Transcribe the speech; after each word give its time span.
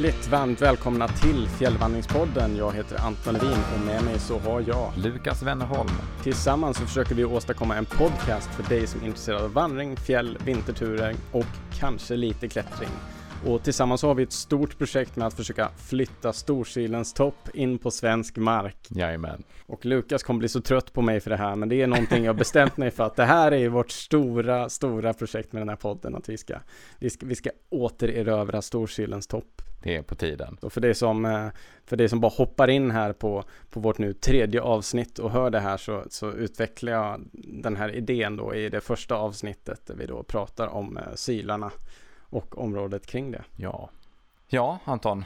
Hjärtligt 0.00 0.28
varmt 0.28 0.62
välkomna 0.62 1.08
till 1.08 1.48
Fjällvandringspodden. 1.48 2.56
Jag 2.56 2.72
heter 2.72 3.00
Anton 3.00 3.34
Levin 3.34 3.58
och 3.74 3.86
med 3.86 4.04
mig 4.04 4.18
så 4.18 4.38
har 4.38 4.60
jag 4.60 4.92
Lukas 4.96 5.42
Wennerholm. 5.42 5.90
Tillsammans 6.22 6.76
så 6.76 6.86
försöker 6.86 7.14
vi 7.14 7.24
åstadkomma 7.24 7.76
en 7.76 7.84
podcast 7.84 8.54
för 8.54 8.74
dig 8.74 8.86
som 8.86 9.00
är 9.00 9.06
intresserad 9.06 9.42
av 9.42 9.52
vandring, 9.52 9.96
fjäll, 9.96 10.38
vinterturer 10.44 11.14
och 11.32 11.46
kanske 11.78 12.16
lite 12.16 12.48
klättring. 12.48 12.88
Och 13.46 13.62
tillsammans 13.62 14.02
har 14.02 14.14
vi 14.14 14.22
ett 14.22 14.32
stort 14.32 14.78
projekt 14.78 15.16
med 15.16 15.26
att 15.26 15.34
försöka 15.34 15.68
flytta 15.76 16.32
Storkilens 16.32 17.12
topp 17.12 17.48
in 17.54 17.78
på 17.78 17.90
svensk 17.90 18.36
mark. 18.36 18.76
Jajamän. 18.88 19.42
Och 19.66 19.86
Lukas 19.86 20.22
kommer 20.22 20.38
bli 20.38 20.48
så 20.48 20.60
trött 20.60 20.92
på 20.92 21.02
mig 21.02 21.20
för 21.20 21.30
det 21.30 21.36
här, 21.36 21.56
men 21.56 21.68
det 21.68 21.82
är 21.82 21.86
någonting 21.86 22.24
jag 22.24 22.36
bestämt 22.36 22.76
mig 22.76 22.90
för 22.90 23.04
att 23.04 23.16
det 23.16 23.24
här 23.24 23.52
är 23.52 23.68
vårt 23.68 23.90
stora, 23.90 24.68
stora 24.68 25.14
projekt 25.14 25.52
med 25.52 25.62
den 25.62 25.68
här 25.68 25.76
podden, 25.76 26.14
att 26.14 26.28
vi 26.28 26.38
ska, 26.38 26.54
vi 26.98 27.10
ska, 27.10 27.26
vi 27.26 27.34
ska 27.34 27.50
återerövra 27.70 28.62
Storkilens 28.62 29.26
topp. 29.26 29.62
Det 29.82 29.96
är 29.96 30.02
på 30.02 30.14
tiden. 30.14 30.56
Och 30.60 30.72
för 30.72 30.80
det 30.80 30.94
som, 30.94 31.24
eh, 31.24 31.48
för 31.86 31.96
det 31.96 32.08
som 32.08 32.20
bara 32.20 32.32
hoppar 32.36 32.70
in 32.70 32.90
här 32.90 33.12
på, 33.12 33.44
på 33.70 33.80
vårt 33.80 33.98
nu 33.98 34.12
tredje 34.12 34.60
avsnitt 34.60 35.18
och 35.18 35.30
hör 35.30 35.50
det 35.50 35.60
här 35.60 35.76
så, 35.76 36.04
så 36.10 36.32
utvecklar 36.32 36.92
jag 36.92 37.20
den 37.32 37.76
här 37.76 37.94
idén 37.94 38.36
då 38.36 38.54
i 38.54 38.68
det 38.68 38.80
första 38.80 39.14
avsnittet 39.14 39.86
där 39.86 39.94
vi 39.94 40.06
då 40.06 40.22
pratar 40.22 40.66
om 40.66 40.96
eh, 40.96 41.02
sylarna 41.14 41.70
och 42.20 42.58
området 42.58 43.06
kring 43.06 43.30
det. 43.30 43.44
Ja. 43.56 43.90
Ja, 44.48 44.78
Anton. 44.84 45.24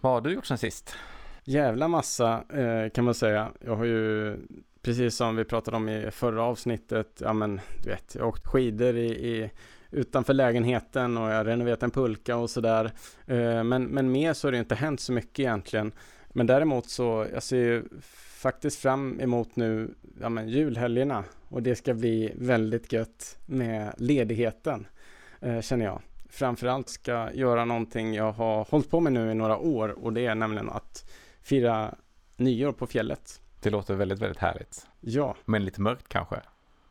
Vad 0.00 0.12
har 0.12 0.20
du 0.20 0.32
gjort 0.32 0.46
sen 0.46 0.58
sist? 0.58 0.96
Jävla 1.44 1.88
massa 1.88 2.44
eh, 2.52 2.90
kan 2.90 3.04
man 3.04 3.14
säga. 3.14 3.52
Jag 3.60 3.76
har 3.76 3.84
ju, 3.84 4.36
precis 4.82 5.16
som 5.16 5.36
vi 5.36 5.44
pratade 5.44 5.76
om 5.76 5.88
i 5.88 6.10
förra 6.10 6.42
avsnittet, 6.42 7.22
ja 7.24 7.32
men 7.32 7.60
du 7.82 7.90
vet, 7.90 8.14
jag 8.14 8.22
har 8.22 8.28
åkt 8.28 8.46
skidor 8.46 8.96
i, 8.96 9.06
i 9.06 9.50
utanför 9.92 10.34
lägenheten 10.34 11.18
och 11.18 11.30
jag 11.30 11.36
har 11.36 11.44
renoverat 11.44 11.82
en 11.82 11.90
pulka 11.90 12.36
och 12.36 12.50
sådär. 12.50 12.92
Eh, 13.26 13.64
men, 13.64 13.84
men 13.84 14.12
mer 14.12 14.32
så 14.32 14.46
har 14.46 14.52
det 14.52 14.58
inte 14.58 14.74
hänt 14.74 15.00
så 15.00 15.12
mycket 15.12 15.38
egentligen. 15.38 15.92
Men 16.28 16.46
däremot 16.46 16.90
så, 16.90 17.26
jag 17.32 17.42
ser 17.42 17.56
ju 17.56 17.84
faktiskt 18.42 18.78
fram 18.78 19.20
emot 19.20 19.56
nu, 19.56 19.94
ja 20.20 20.28
men 20.28 20.48
julhelgerna 20.48 21.24
och 21.48 21.62
det 21.62 21.76
ska 21.76 21.94
bli 21.94 22.32
väldigt 22.36 22.92
gött 22.92 23.38
med 23.46 23.94
ledigheten, 23.96 24.86
eh, 25.40 25.60
känner 25.60 25.84
jag 25.84 26.00
framförallt 26.32 26.88
ska 26.88 27.32
göra 27.32 27.64
någonting 27.64 28.14
jag 28.14 28.32
har 28.32 28.64
hållit 28.70 28.90
på 28.90 29.00
med 29.00 29.12
nu 29.12 29.30
i 29.30 29.34
några 29.34 29.56
år 29.56 29.88
och 29.88 30.12
det 30.12 30.26
är 30.26 30.34
nämligen 30.34 30.70
att 30.70 31.10
fira 31.42 31.94
nyår 32.36 32.72
på 32.72 32.86
fjället. 32.86 33.40
Det 33.62 33.70
låter 33.70 33.94
väldigt, 33.94 34.18
väldigt 34.18 34.38
härligt. 34.38 34.86
Ja. 35.00 35.36
Men 35.44 35.64
lite 35.64 35.80
mörkt 35.80 36.08
kanske? 36.08 36.40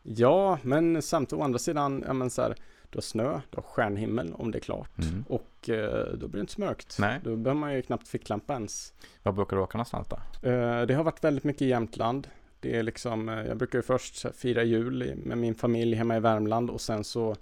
Ja, 0.03 0.58
men 0.61 1.02
samt 1.02 1.33
å 1.33 1.41
andra 1.41 1.59
sidan, 1.59 2.03
ja 2.08 2.13
men 2.13 2.30
så 2.30 2.41
här, 2.41 2.55
du 2.92 2.97
har 2.97 3.02
snö, 3.02 3.42
du 3.50 3.56
har 3.58 3.64
stjärnhimmel 3.64 4.34
om 4.34 4.52
det 4.52 4.58
är 4.58 4.59
klart 4.59 4.92
Mm. 4.97 5.23
och 5.30 5.70
eh, 5.70 6.06
då 6.14 6.28
blir 6.28 6.31
det 6.31 6.39
inte 6.39 6.53
så 6.53 6.61
mörkt. 6.61 6.98
Nej. 7.00 7.20
Då 7.23 7.36
behöver 7.36 7.59
man 7.59 7.73
ju 7.73 7.81
knappt 7.81 8.08
ficklampa 8.08 8.53
ens. 8.53 8.94
Var 9.23 9.31
brukar 9.31 9.58
du 9.58 9.64
åka 9.64 9.78
någonstans 9.78 10.08
då? 10.08 10.50
Eh, 10.50 10.81
det 10.86 10.94
har 10.94 11.03
varit 11.03 11.23
väldigt 11.23 11.44
mycket 11.44 11.61
i 11.61 11.67
Jämtland. 11.67 12.28
Det 12.59 12.78
är 12.78 12.83
liksom, 12.83 13.30
eh, 13.30 13.45
jag 13.45 13.58
brukar 13.58 13.80
ju 13.80 13.83
först 13.83 14.36
fira 14.36 14.64
jul 14.64 15.16
med 15.25 15.38
min 15.38 15.56
familj 15.56 15.95
hemma 15.95 16.17
i 16.17 16.20
Värmland 16.20 16.70
och 16.70 16.81
sen 16.81 17.03
så 17.03 17.36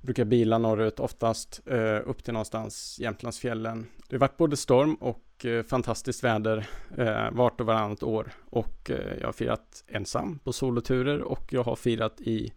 brukar 0.00 0.20
jag 0.20 0.28
bila 0.28 0.58
norrut 0.58 1.00
oftast 1.00 1.60
eh, 1.66 2.00
upp 2.06 2.24
till 2.24 2.32
någonstans 2.32 2.98
Jämtlandsfjällen. 3.00 3.86
Det 4.08 4.16
har 4.16 4.20
varit 4.20 4.36
både 4.36 4.56
storm 4.56 4.94
och 4.94 5.44
eh, 5.44 5.62
fantastiskt 5.62 6.24
väder 6.24 6.68
eh, 6.96 7.30
vart 7.32 7.60
och 7.60 7.66
varannat 7.66 8.02
år 8.02 8.30
och 8.50 8.90
jag 9.20 9.26
har 9.28 9.32
firat 9.32 9.84
ensam 9.88 10.38
på 10.38 10.52
soloturer 10.52 11.22
och 11.22 11.52
jag 11.52 11.62
har 11.64 11.76
firat 11.76 12.20
i 12.20 12.52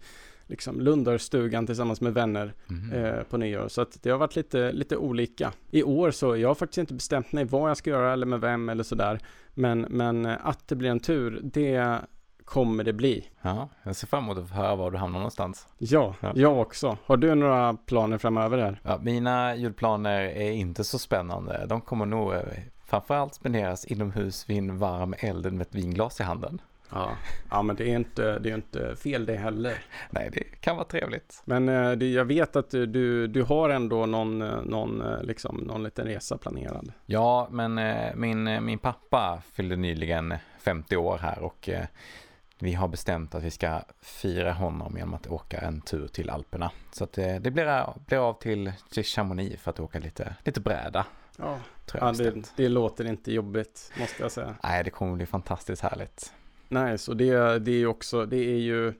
liksom 0.51 0.79
Lundarstugan 0.81 1.65
tillsammans 1.65 2.01
med 2.01 2.13
vänner 2.13 2.53
Mhm. 2.67 2.91
eh, 2.93 3.23
på 3.23 3.37
nyår. 3.37 3.67
Så 3.67 3.81
att 3.81 3.97
det 4.03 4.09
har 4.09 4.17
varit 4.17 4.35
lite, 4.35 4.71
lite 4.71 4.97
olika. 4.97 5.53
I 5.71 5.83
år 5.83 6.11
så, 6.11 6.37
jag 6.37 6.47
har 6.47 6.55
faktiskt 6.55 6.77
inte 6.77 6.93
bestämt 6.93 7.31
mig 7.31 7.45
vad 7.45 7.69
jag 7.69 7.77
ska 7.77 7.89
göra 7.89 8.13
eller 8.13 8.25
med 8.25 8.41
vem 8.41 8.69
eller 8.69 8.83
sådär. 8.83 9.19
Men, 9.53 9.81
men 9.81 10.25
eh, 10.25 10.35
att 10.43 10.67
det 10.67 10.75
blir 10.75 10.89
en 10.89 10.99
tur, 10.99 11.39
det 11.43 11.99
kommer 12.45 12.83
det 12.83 12.93
bli. 12.93 13.27
Ja, 13.41 13.69
jag 13.83 13.95
ser 13.95 14.07
fram 14.07 14.23
emot 14.23 14.37
att 14.37 14.49
höra 14.51 14.75
var 14.75 14.91
du 14.91 14.97
hamnar 14.97 15.19
någonstans. 15.19 15.67
Ja, 15.77 16.15
Ja. 16.21 16.31
jag 16.35 16.59
också. 16.59 16.97
Har 17.05 17.17
du 17.17 17.35
några 17.35 17.73
planer 17.73 18.17
framöver 18.17 18.57
här? 18.57 18.81
Ja, 18.83 18.99
mina 19.03 19.55
julplaner 19.55 20.21
är 20.21 20.51
inte 20.51 20.83
så 20.83 20.99
spännande. 20.99 21.65
De 21.69 21.81
kommer 21.81 22.05
nog 22.05 22.33
eh, 22.33 22.39
framförallt 22.85 23.35
spenderas 23.35 23.85
inomhus 23.85 24.49
vid 24.49 24.57
en 24.57 24.77
varm 24.77 25.13
eld 25.19 25.53
med 25.53 25.61
ett 25.61 25.75
vinglas 25.75 26.19
i 26.19 26.23
handen. 26.23 26.61
Ja, 26.91 27.17
ja 27.49 27.61
men 27.61 27.75
det 27.75 27.83
är 27.89 27.95
inte, 27.95 28.39
det 28.39 28.49
är 28.49 28.55
inte 28.55 28.95
fel 28.95 29.25
det 29.25 29.35
heller. 29.35 29.77
Nej, 30.09 30.29
det 30.33 30.43
kan 30.43 30.75
vara 30.75 30.87
trevligt. 30.87 31.41
Men 31.45 31.69
eh, 31.69 31.91
det, 31.91 32.11
jag 32.11 32.25
vet 32.25 32.55
att 32.55 32.69
du, 32.69 33.27
du, 33.27 33.43
har 33.43 33.69
ändå 33.69 34.05
någon, 34.05 34.41
eh, 34.41 34.61
någon, 34.65 35.01
eh, 35.01 35.23
liksom, 35.23 35.57
någon 35.57 35.83
liten 35.83 36.05
resa 36.05 36.37
planerad. 36.37 36.91
Ja, 37.05 37.47
men 37.51 37.79
min, 38.15 38.65
min 38.65 38.79
pappa 38.79 39.41
fyllde 39.53 39.75
nyligen 39.75 40.33
50 40.59 40.97
år 40.97 41.17
här 41.17 41.39
och 41.39 41.69
vi 42.61 42.73
har 42.73 42.87
bestämt 42.87 43.35
att 43.35 43.43
vi 43.43 43.51
ska 43.51 43.81
fira 44.01 44.53
honom 44.53 44.97
genom 44.97 45.13
att 45.13 45.27
åka 45.27 45.57
en 45.59 45.81
tur 45.81 46.07
till 46.07 46.29
Alperna. 46.29 46.71
Så 46.91 47.03
eh, 47.03 47.41
det 47.41 47.51
blir, 47.51 47.65
av- 47.65 48.01
blir 48.05 48.29
av 48.29 48.33
till, 48.33 48.71
till 48.91 49.03
Chamonix 49.03 49.61
för 49.61 49.69
att 49.71 49.79
åka 49.79 49.99
lite, 49.99 50.35
lite 50.43 50.59
bräda. 50.59 51.05
Ja, 51.37 51.59
ja 51.93 52.11
det, 52.11 52.53
det 52.55 52.69
låter 52.69 53.05
inte 53.05 53.33
jobbigt 53.33 53.91
måste 53.99 54.23
jag 54.23 54.31
säga. 54.31 54.55
Nej, 54.63 54.83
det 54.83 54.89
kommer 54.89 55.15
bli 55.15 55.25
fantastiskt 55.25 55.81
härligt. 55.81 56.33
Nice, 56.71 57.11
och 57.11 57.17
det, 57.17 57.59
det 57.59 57.71
är 57.71 57.85
också, 57.85 58.25
det 58.25 58.37
är 58.37 58.57
ju 58.57 58.93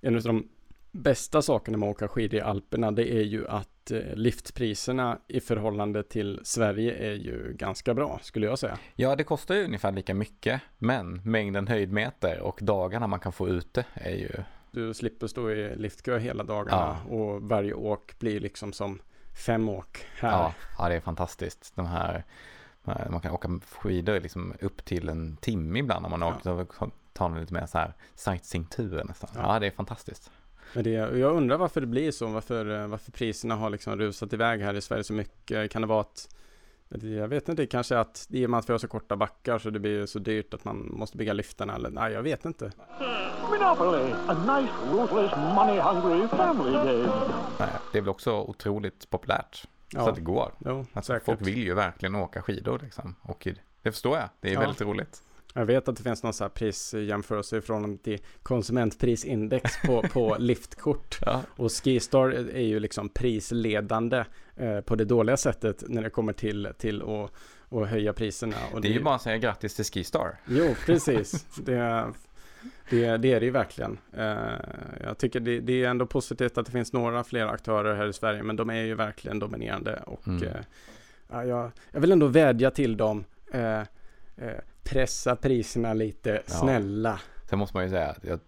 en 0.00 0.16
av 0.16 0.22
de 0.22 0.48
bästa 0.92 1.42
sakerna 1.42 1.78
med 1.78 1.88
att 1.88 1.96
åka 1.96 2.08
skidor 2.08 2.38
i 2.38 2.42
Alperna, 2.42 2.90
det 2.92 3.12
är 3.14 3.22
ju 3.22 3.48
att 3.48 3.90
eh, 3.90 4.14
liftpriserna 4.14 5.18
i 5.28 5.40
förhållande 5.40 6.02
till 6.02 6.40
Sverige 6.44 6.94
är 6.94 7.14
ju 7.14 7.52
ganska 7.52 7.94
bra, 7.94 8.18
skulle 8.22 8.46
jag 8.46 8.58
säga. 8.58 8.78
Ja, 8.94 9.16
det 9.16 9.24
kostar 9.24 9.54
ju 9.54 9.64
ungefär 9.64 9.92
lika 9.92 10.14
mycket, 10.14 10.60
men 10.78 11.20
mängden 11.24 11.68
höjdmeter 11.68 12.40
och 12.40 12.58
dagarna 12.62 13.06
man 13.06 13.20
kan 13.20 13.32
få 13.32 13.48
ute 13.48 13.84
är 13.94 14.14
ju 14.14 14.30
Du 14.70 14.94
slipper 14.94 15.26
stå 15.26 15.50
i 15.50 15.76
liftkö 15.76 16.18
hela 16.18 16.44
dagarna 16.44 16.96
och 17.08 17.42
varje 17.42 17.74
åk 17.74 18.18
blir 18.18 18.40
liksom 18.40 18.72
som 18.72 18.98
fem 19.46 19.68
åk 19.68 20.06
här. 20.16 20.30
Ja, 20.30 20.54
ja, 20.78 20.88
det 20.88 20.94
är 20.94 21.00
fantastiskt. 21.00 21.72
De 21.76 21.86
här, 21.86 22.24
man 23.10 23.20
kan 23.20 23.32
åka 23.32 23.60
skidor 23.70 24.20
liksom 24.20 24.54
upp 24.60 24.84
till 24.84 25.08
en 25.08 25.36
timme 25.36 25.78
ibland 25.78 26.04
om 26.06 26.10
man 26.10 26.20
Ja. 26.20 26.28
åkt 26.28 26.46
och 27.16 27.18
tar 27.18 27.30
en 27.30 27.40
lite 27.40 27.54
mer 27.54 27.66
så 27.66 27.78
här 27.78 27.94
sightseeing-tur 28.14 29.04
nästan. 29.04 29.30
Ja. 29.34 29.40
Ja. 29.54 29.58
det 29.58 29.66
är 29.66 29.70
fantastiskt. 29.70 30.30
Men 30.74 30.84
det, 30.84 30.90
jag 30.90 31.36
undrar 31.36 31.56
varför 31.56 31.80
det 31.80 31.86
blir 31.86 32.10
så, 32.12 32.26
varför, 32.26 32.80
eh, 32.82 32.86
varför 32.86 33.12
priserna 33.12 33.54
har 33.56 33.70
liksom 33.70 33.96
rusat 33.98 34.32
iväg 34.32 34.60
här 34.60 34.74
i 34.74 34.80
Sverige 34.80 35.04
så 35.04 35.12
mycket. 35.12 35.70
Kan 35.70 35.82
det 35.82 35.88
vara 35.88 36.00
att 36.00 36.28
jag 36.88 37.28
vet 37.28 37.48
inte, 37.48 37.66
kanske 37.66 37.98
att 37.98 38.26
i 38.30 38.46
och 38.46 38.50
med 38.50 38.58
att 38.58 38.68
vi 38.68 38.72
har 38.72 38.78
så 38.78 38.88
korta 38.88 39.16
backar 39.16 39.58
så 39.58 39.70
det 39.70 39.78
blir 39.78 40.06
så 40.06 40.18
dyrt 40.18 40.54
att 40.54 40.64
man 40.64 40.88
måste 40.92 41.16
bygga 41.16 41.32
liftarna 41.32 41.74
eller 41.74 41.90
nej, 41.90 42.12
jag 42.12 42.22
vet 42.22 42.44
inte. 42.44 42.72
Monopoly, 43.50 44.12
a 44.28 44.34
nice, 44.60 44.72
ruthless, 44.92 45.32
money-hungry 45.32 46.28
family 46.28 46.72
game. 46.72 47.08
Nej, 47.58 47.68
det 47.92 47.98
är 47.98 48.02
väl 48.02 48.08
också 48.08 48.32
otroligt 48.40 49.10
populärt. 49.10 49.54
Så 49.54 49.66
Ja, 49.98 50.08
att 50.08 50.14
det 50.14 50.20
går. 50.20 50.52
jo, 50.64 50.86
Alltså, 50.92 51.18
folk 51.24 51.40
vill 51.40 51.58
ju 51.58 51.74
verkligen 51.74 52.14
åka 52.14 52.42
skidor 52.42 52.80
liksom. 52.82 53.14
Och 53.22 53.48
det 53.82 53.92
förstår 53.92 54.16
jag. 54.18 54.28
Det 54.40 54.48
är 54.48 54.54
Ja. 54.54 54.60
väldigt 54.60 54.80
roligt. 54.80 55.22
Jag 55.56 55.66
vet 55.66 55.88
att 55.88 55.96
det 55.96 56.02
finns 56.02 56.22
någon 56.22 56.32
så 56.32 56.44
här 56.44 56.48
prisjämförelse 56.48 57.56
i 57.56 57.60
förhållande 57.60 57.98
till 58.02 58.18
konsumentprisindex 58.42 59.82
på, 59.86 60.02
på 60.12 60.36
liftkort. 60.38 61.18
Ja. 61.26 61.42
Och 61.56 61.72
Skistar 61.72 62.28
är 62.30 62.60
ju 62.60 62.80
liksom 62.80 63.08
prisledande 63.08 64.24
eh, 64.56 64.80
på 64.80 64.94
det 64.96 65.04
dåliga 65.04 65.36
sättet 65.36 65.84
när 65.88 66.02
det 66.02 66.10
kommer 66.10 66.32
till, 66.32 66.68
till 66.78 67.02
att, 67.02 67.32
att 67.72 67.88
höja 67.88 68.12
priserna. 68.12 68.56
Och 68.72 68.80
Det 68.80 68.88
är 68.88 68.92
ju 68.92 69.02
bara 69.02 69.14
att 69.14 69.22
säga 69.22 69.38
grattis 69.38 69.74
till 69.76 69.84
Skistar. 69.84 70.38
Jo, 70.46 70.74
precis. 70.86 71.46
Det, 71.56 72.12
det, 72.90 73.16
det 73.16 73.32
är 73.32 73.40
det 73.40 73.46
ju 73.46 73.50
verkligen. 73.50 73.98
Eh, 74.12 74.36
jag 75.04 75.18
tycker 75.18 75.40
det, 75.40 75.60
det 75.60 75.84
är 75.84 75.88
ändå 75.88 76.06
positivt 76.06 76.58
att 76.58 76.66
det 76.66 76.72
finns 76.72 76.92
några 76.92 77.24
fler 77.24 77.46
aktörer 77.46 77.94
här 77.94 78.06
i 78.08 78.12
Sverige, 78.12 78.42
men 78.42 78.56
de 78.56 78.70
är 78.70 78.82
ju 78.82 78.94
verkligen 78.94 79.38
dominerande. 79.38 80.02
Och 80.06 80.28
Mm. 80.28 80.42
eh, 80.42 80.50
ja, 81.30 81.44
jag, 81.44 81.70
jag 81.92 82.00
vill 82.00 82.12
ändå 82.12 82.26
vädja 82.26 82.70
till 82.70 82.96
dem. 82.96 83.24
Eh, 84.36 84.50
pressa 84.82 85.36
priserna 85.36 85.94
lite, 85.94 86.42
Ja. 86.46 86.52
snälla. 86.54 87.20
Sen 87.48 87.58
måste 87.58 87.76
man 87.76 87.84
ju 87.84 87.90
säga 87.90 88.08
att 88.10 88.40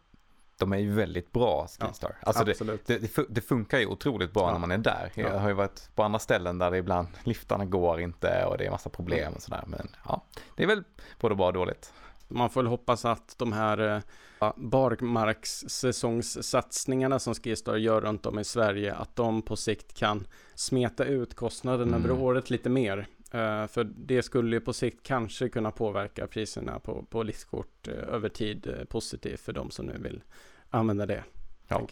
de 0.58 0.72
är 0.72 0.78
ju 0.78 0.92
väldigt 0.92 1.32
bra 1.32 1.66
Skistar. 1.66 2.16
alltså 2.22 2.44
det, 2.44 2.58
det, 2.86 2.98
det, 2.98 3.06
fu- 3.16 3.26
det 3.28 3.40
funkar 3.40 3.78
ju 3.78 3.86
otroligt 3.86 4.32
bra 4.32 4.42
Ja. 4.48 4.52
när 4.52 4.58
man 4.58 4.70
är 4.70 4.78
där. 4.78 5.10
Jag 5.14 5.34
Ja. 5.34 5.38
har 5.38 5.48
ju 5.48 5.54
varit 5.54 5.90
på 5.94 6.02
andra 6.02 6.18
ställen 6.18 6.58
där 6.58 6.70
det 6.70 6.78
ibland 6.78 7.08
liftarna 7.24 7.64
går 7.64 8.00
inte 8.00 8.44
och 8.44 8.58
det 8.58 8.66
är 8.66 8.70
massa 8.70 8.90
problem 8.90 9.32
och 9.34 9.42
sådär. 9.42 9.64
Men 9.66 9.88
ja, 10.04 10.24
det 10.56 10.62
är 10.62 10.66
väl 10.66 10.84
både 11.20 11.34
bra 11.34 11.46
och 11.46 11.52
dåligt. 11.52 11.92
Man 12.28 12.50
får 12.50 12.62
väl 12.62 12.70
hoppas 12.70 13.04
att 13.04 13.34
de 13.38 13.52
här 13.52 13.78
eh, 13.96 14.00
ja, 14.38 14.54
barmarkssäsongssatsningarna 14.56 17.18
som 17.18 17.34
Skistar 17.34 17.76
gör 17.76 18.00
runt 18.00 18.26
om 18.26 18.38
i 18.38 18.44
Sverige, 18.44 18.94
att 18.94 19.16
de 19.16 19.42
på 19.42 19.56
sikt 19.56 19.94
kan 19.94 20.26
smeta 20.54 21.04
ut 21.04 21.34
kostnaden 21.34 21.88
Mm. 21.88 22.04
över 22.04 22.22
året 22.22 22.50
lite 22.50 22.68
mer. 22.68 23.06
Eh, 23.30 23.66
för 23.66 23.84
det 23.84 24.22
skulle 24.22 24.56
ju 24.56 24.60
på 24.60 24.72
sikt 24.72 25.02
kanske 25.02 25.48
kunna 25.48 25.70
påverka 25.70 26.26
priserna 26.26 26.78
på, 26.78 27.02
på 27.02 27.22
liftkort 27.22 27.88
eh, 27.88 28.14
över 28.14 28.28
tid 28.28 28.66
eh, 28.66 28.84
positivt 28.84 29.40
för 29.40 29.52
de 29.52 29.70
som 29.70 29.86
nu 29.86 29.96
vill 29.98 30.22
använda 30.70 31.06
det. 31.06 31.24
Ja. 31.68 31.86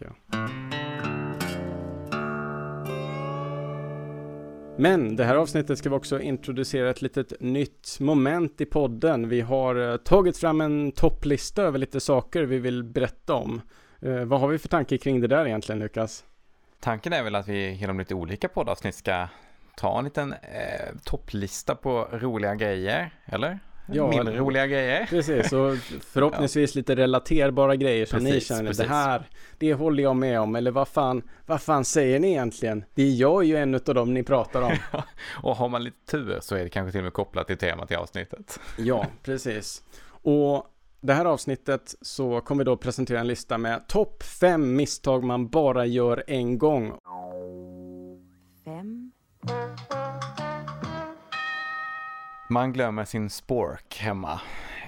Men 4.78 5.16
det 5.16 5.24
här 5.24 5.36
avsnittet 5.36 5.78
ska 5.78 5.90
vi 5.90 5.96
också 5.96 6.20
introducera 6.20 6.90
ett 6.90 7.02
litet 7.02 7.32
nytt 7.40 7.96
moment 8.00 8.60
i 8.60 8.66
podden. 8.66 9.28
Vi 9.28 9.40
har 9.40 9.98
tagit 9.98 10.38
fram 10.38 10.60
en 10.60 10.92
topplista 10.92 11.62
över 11.62 11.78
lite 11.78 12.00
saker 12.00 12.42
vi 12.42 12.58
vill 12.58 12.84
berätta 12.84 13.34
om. 13.34 13.60
Vad 14.26 14.40
har 14.40 14.48
vi 14.48 14.58
för 14.58 14.68
tanke 14.68 14.98
kring 14.98 15.20
det 15.20 15.26
där 15.26 15.46
egentligen 15.46 15.78
Lukas? 15.78 16.24
Tanken 16.80 17.12
är 17.12 17.22
väl 17.22 17.34
att 17.34 17.48
vi 17.48 17.72
genom 17.72 17.98
lite 17.98 18.14
olika 18.14 18.48
poddavsnitt 18.48 18.94
ska 18.94 19.28
ta 19.76 19.98
en 19.98 20.04
liten 20.04 20.32
eh, 20.32 20.94
topplista 21.04 21.74
på 21.74 22.08
roliga 22.12 22.54
grejer, 22.54 23.10
eller? 23.26 23.58
Ja, 23.92 24.08
Mindre 24.08 24.36
roliga 24.36 24.66
grejer. 24.66 25.06
Precis, 25.06 25.52
och 25.52 25.76
förhoppningsvis 26.00 26.74
ja. 26.74 26.78
lite 26.78 26.96
relaterbara 26.96 27.76
grejer 27.76 28.06
som 28.06 28.18
precis, 28.18 28.34
ni 28.34 28.40
känner 28.40 28.70
precis. 28.70 28.86
det 28.86 28.88
här, 28.88 29.28
det 29.58 29.74
håller 29.74 30.02
jag 30.02 30.16
med 30.16 30.40
om. 30.40 30.56
Eller 30.56 30.70
vad 30.70 30.88
fan, 30.88 31.22
vad 31.46 31.62
fan 31.62 31.84
säger 31.84 32.20
ni 32.20 32.28
egentligen? 32.28 32.84
Det 32.94 33.02
är 33.02 33.14
jag 33.14 33.44
ju 33.44 33.56
en 33.56 33.74
av 33.74 33.80
dem 33.80 34.14
ni 34.14 34.22
pratar 34.22 34.62
om. 34.62 34.76
och 35.42 35.56
har 35.56 35.68
man 35.68 35.84
lite 35.84 36.06
tur 36.10 36.38
så 36.40 36.56
är 36.56 36.62
det 36.62 36.68
kanske 36.68 36.92
till 36.92 37.00
och 37.00 37.04
med 37.04 37.12
kopplat 37.12 37.46
till 37.46 37.58
temat 37.58 37.90
i 37.90 37.94
avsnittet. 37.94 38.60
ja, 38.78 39.06
precis. 39.22 39.82
Och 40.22 40.66
det 41.00 41.14
här 41.14 41.24
avsnittet 41.24 41.94
så 42.00 42.40
kommer 42.40 42.64
vi 42.64 42.64
då 42.64 42.76
presentera 42.76 43.20
en 43.20 43.26
lista 43.26 43.58
med 43.58 43.88
topp 43.88 44.22
fem 44.22 44.76
misstag 44.76 45.24
man 45.24 45.48
bara 45.48 45.86
gör 45.86 46.24
en 46.26 46.58
gång. 46.58 46.92
Fem. 48.64 49.05
Man 52.48 52.72
glömmer 52.72 53.04
sin 53.04 53.30
spork 53.30 53.98
hemma. 53.98 54.40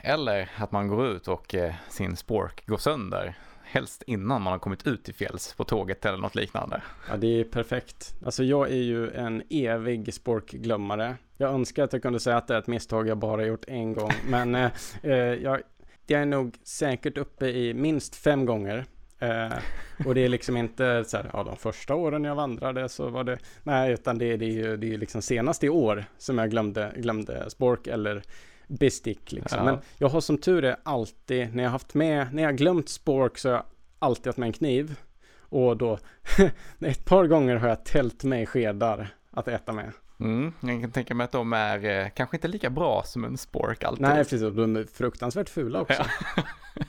Eller 0.02 0.50
att 0.56 0.72
man 0.72 0.88
går 0.88 1.06
ut 1.06 1.28
och 1.28 1.54
eh, 1.54 1.74
sin 1.88 2.16
spork 2.16 2.66
går 2.66 2.76
sönder. 2.76 3.38
Helst 3.62 4.02
innan 4.06 4.42
man 4.42 4.52
har 4.52 4.58
kommit 4.58 4.86
ut 4.86 5.04
till 5.04 5.14
fjälls 5.14 5.54
på 5.54 5.64
tåget 5.64 6.04
eller 6.04 6.18
något 6.18 6.34
liknande. 6.34 6.82
Ja, 7.10 7.16
det 7.16 7.40
är 7.40 7.44
perfekt. 7.44 8.14
Alltså 8.24 8.44
jag 8.44 8.70
är 8.70 8.82
ju 8.82 9.10
en 9.10 9.42
evig 9.50 10.14
sporkglömmare. 10.14 11.16
Jag 11.36 11.54
önskar 11.54 11.84
att 11.84 11.92
jag 11.92 12.02
kunde 12.02 12.20
säga 12.20 12.36
att 12.36 12.46
det 12.46 12.54
är 12.54 12.58
ett 12.58 12.66
misstag 12.66 13.08
jag 13.08 13.18
bara 13.18 13.46
gjort 13.46 13.64
en 13.68 13.92
gång. 13.92 14.12
Men 14.28 14.54
eh, 14.54 14.70
eh 15.02 15.12
jag, 15.14 15.60
jag 16.06 16.22
är 16.22 16.26
nog 16.26 16.56
säkert 16.62 17.18
uppe 17.18 17.46
i 17.46 17.74
minst 17.74 18.16
fem 18.16 18.46
gånger. 18.46 18.84
Eh, 19.18 19.58
och 20.06 20.14
det 20.14 20.24
är 20.24 20.28
liksom 20.28 20.56
inte 20.56 21.04
så 21.04 21.16
här, 21.16 21.30
ja 21.32 21.44
de 21.44 21.56
första 21.56 21.94
åren 21.94 22.24
jag 22.24 22.34
vandrade 22.34 22.88
så 22.88 23.08
var 23.08 23.24
det, 23.24 23.38
nej 23.62 23.92
utan 23.92 24.18
det, 24.18 24.36
det 24.36 24.44
är 24.44 24.50
ju 24.50 24.76
det 24.76 24.94
är 24.94 24.98
liksom 24.98 25.22
senast 25.22 25.64
i 25.64 25.68
år 25.68 26.04
som 26.18 26.38
jag 26.38 26.50
glömde, 26.50 26.92
glömde 26.96 27.50
spork 27.50 27.86
eller 27.86 28.22
bestick 28.66 29.32
liksom. 29.32 29.58
Ja. 29.58 29.64
Men 29.64 29.78
jag 29.96 30.08
har 30.08 30.20
som 30.20 30.38
tur 30.38 30.64
är 30.64 30.76
alltid, 30.82 31.54
när 31.54 31.62
jag 31.62 31.70
haft 31.70 31.94
med, 31.94 32.34
när 32.34 32.42
jag 32.42 32.56
glömt 32.56 32.88
spork 32.88 33.38
så 33.38 33.48
har 33.48 33.54
jag 33.54 33.64
alltid 33.98 34.26
haft 34.26 34.38
med 34.38 34.46
en 34.46 34.52
kniv. 34.52 34.96
Och 35.40 35.76
då, 35.76 35.98
ett 36.80 37.04
par 37.04 37.26
gånger 37.26 37.56
har 37.56 37.68
jag 37.68 37.84
tält 37.84 38.24
med 38.24 38.48
skedar 38.48 39.08
att 39.30 39.48
äta 39.48 39.72
med. 39.72 39.92
Mm, 40.20 40.52
jag 40.60 40.80
kan 40.80 40.90
tänka 40.90 41.14
mig 41.14 41.24
att 41.24 41.32
de 41.32 41.52
är 41.52 41.84
eh, 41.84 42.08
kanske 42.08 42.36
inte 42.36 42.48
lika 42.48 42.70
bra 42.70 43.02
som 43.06 43.24
en 43.24 43.38
spork 43.38 43.84
alltid. 43.84 44.02
Nej, 44.02 44.24
precis. 44.24 44.40
De 44.40 44.76
är 44.76 44.84
fruktansvärt 44.84 45.48
fula 45.48 45.80
också. 45.80 46.04
Ja. 46.36 46.42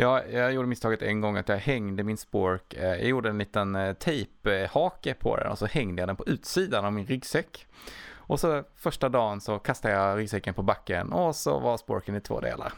Ja, 0.00 0.24
jag 0.24 0.52
gjorde 0.52 0.68
misstaget 0.68 1.02
en 1.02 1.20
gång 1.20 1.36
att 1.36 1.48
jag 1.48 1.56
hängde 1.56 2.02
min 2.02 2.16
spork. 2.16 2.74
Eh, 2.74 2.84
jag 2.84 3.04
gjorde 3.04 3.28
en 3.28 3.38
liten 3.38 3.76
eh, 3.76 3.94
tejphake 3.94 5.14
på 5.14 5.36
den 5.36 5.46
och 5.46 5.58
så 5.58 5.66
hängde 5.66 6.02
jag 6.02 6.08
den 6.08 6.16
på 6.16 6.26
utsidan 6.26 6.84
av 6.84 6.92
min 6.92 7.06
ryggsäck. 7.06 7.66
Och 8.10 8.40
så 8.40 8.64
första 8.76 9.08
dagen 9.08 9.40
så 9.40 9.58
kastade 9.58 9.94
jag 9.94 10.18
ryggsäcken 10.18 10.54
på 10.54 10.62
backen 10.62 11.12
och 11.12 11.36
så 11.36 11.58
var 11.58 11.76
sporken 11.76 12.16
i 12.16 12.20
två 12.20 12.40
delar. 12.40 12.72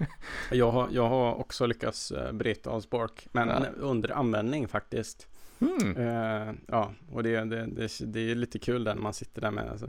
jag, 0.50 0.70
har, 0.70 0.88
jag 0.92 1.08
har 1.08 1.34
också 1.34 1.66
lyckats 1.66 2.10
eh, 2.10 2.32
bryta 2.32 2.70
av 2.70 2.80
spork, 2.80 3.28
men 3.32 3.48
ja. 3.48 3.66
under 3.76 4.12
användning 4.12 4.68
faktiskt. 4.68 5.26
Mm. 5.60 5.96
Uh, 5.96 6.54
ja, 6.68 6.92
och 7.10 7.22
det, 7.22 7.44
det, 7.44 7.66
det, 7.66 7.90
det, 8.00 8.30
är 8.30 8.34
lite 8.34 8.58
kul 8.58 8.84
när 8.84 8.94
man 8.94 9.14
sitter 9.14 9.40
där 9.40 9.50
med 9.50 9.70
alltså, 9.70 9.88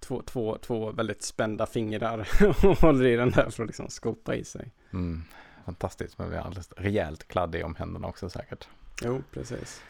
två, 0.00 0.22
två, 0.26 0.58
två 0.58 0.92
väldigt 0.92 1.22
spända 1.22 1.66
fingrar 1.66 2.28
och 2.66 2.78
håller 2.78 3.04
i 3.06 3.16
den 3.16 3.30
där 3.30 3.50
för 3.50 3.62
att 3.62 3.68
liksom 3.68 3.88
skopa 3.88 4.34
i 4.34 4.44
sig. 4.44 4.72
Mm 4.92 5.22
fantastiskt. 5.64 6.18
Men 6.18 6.30
vi 6.30 6.36
är 6.36 6.40
alldeles 6.40 6.72
rejält 6.76 7.28
kladdig 7.28 7.64
om 7.64 7.74
händerna 7.74 8.08
också 8.08 8.30
säkert. 8.30 8.68
Jo, 9.02 9.22
precis. 9.30 9.82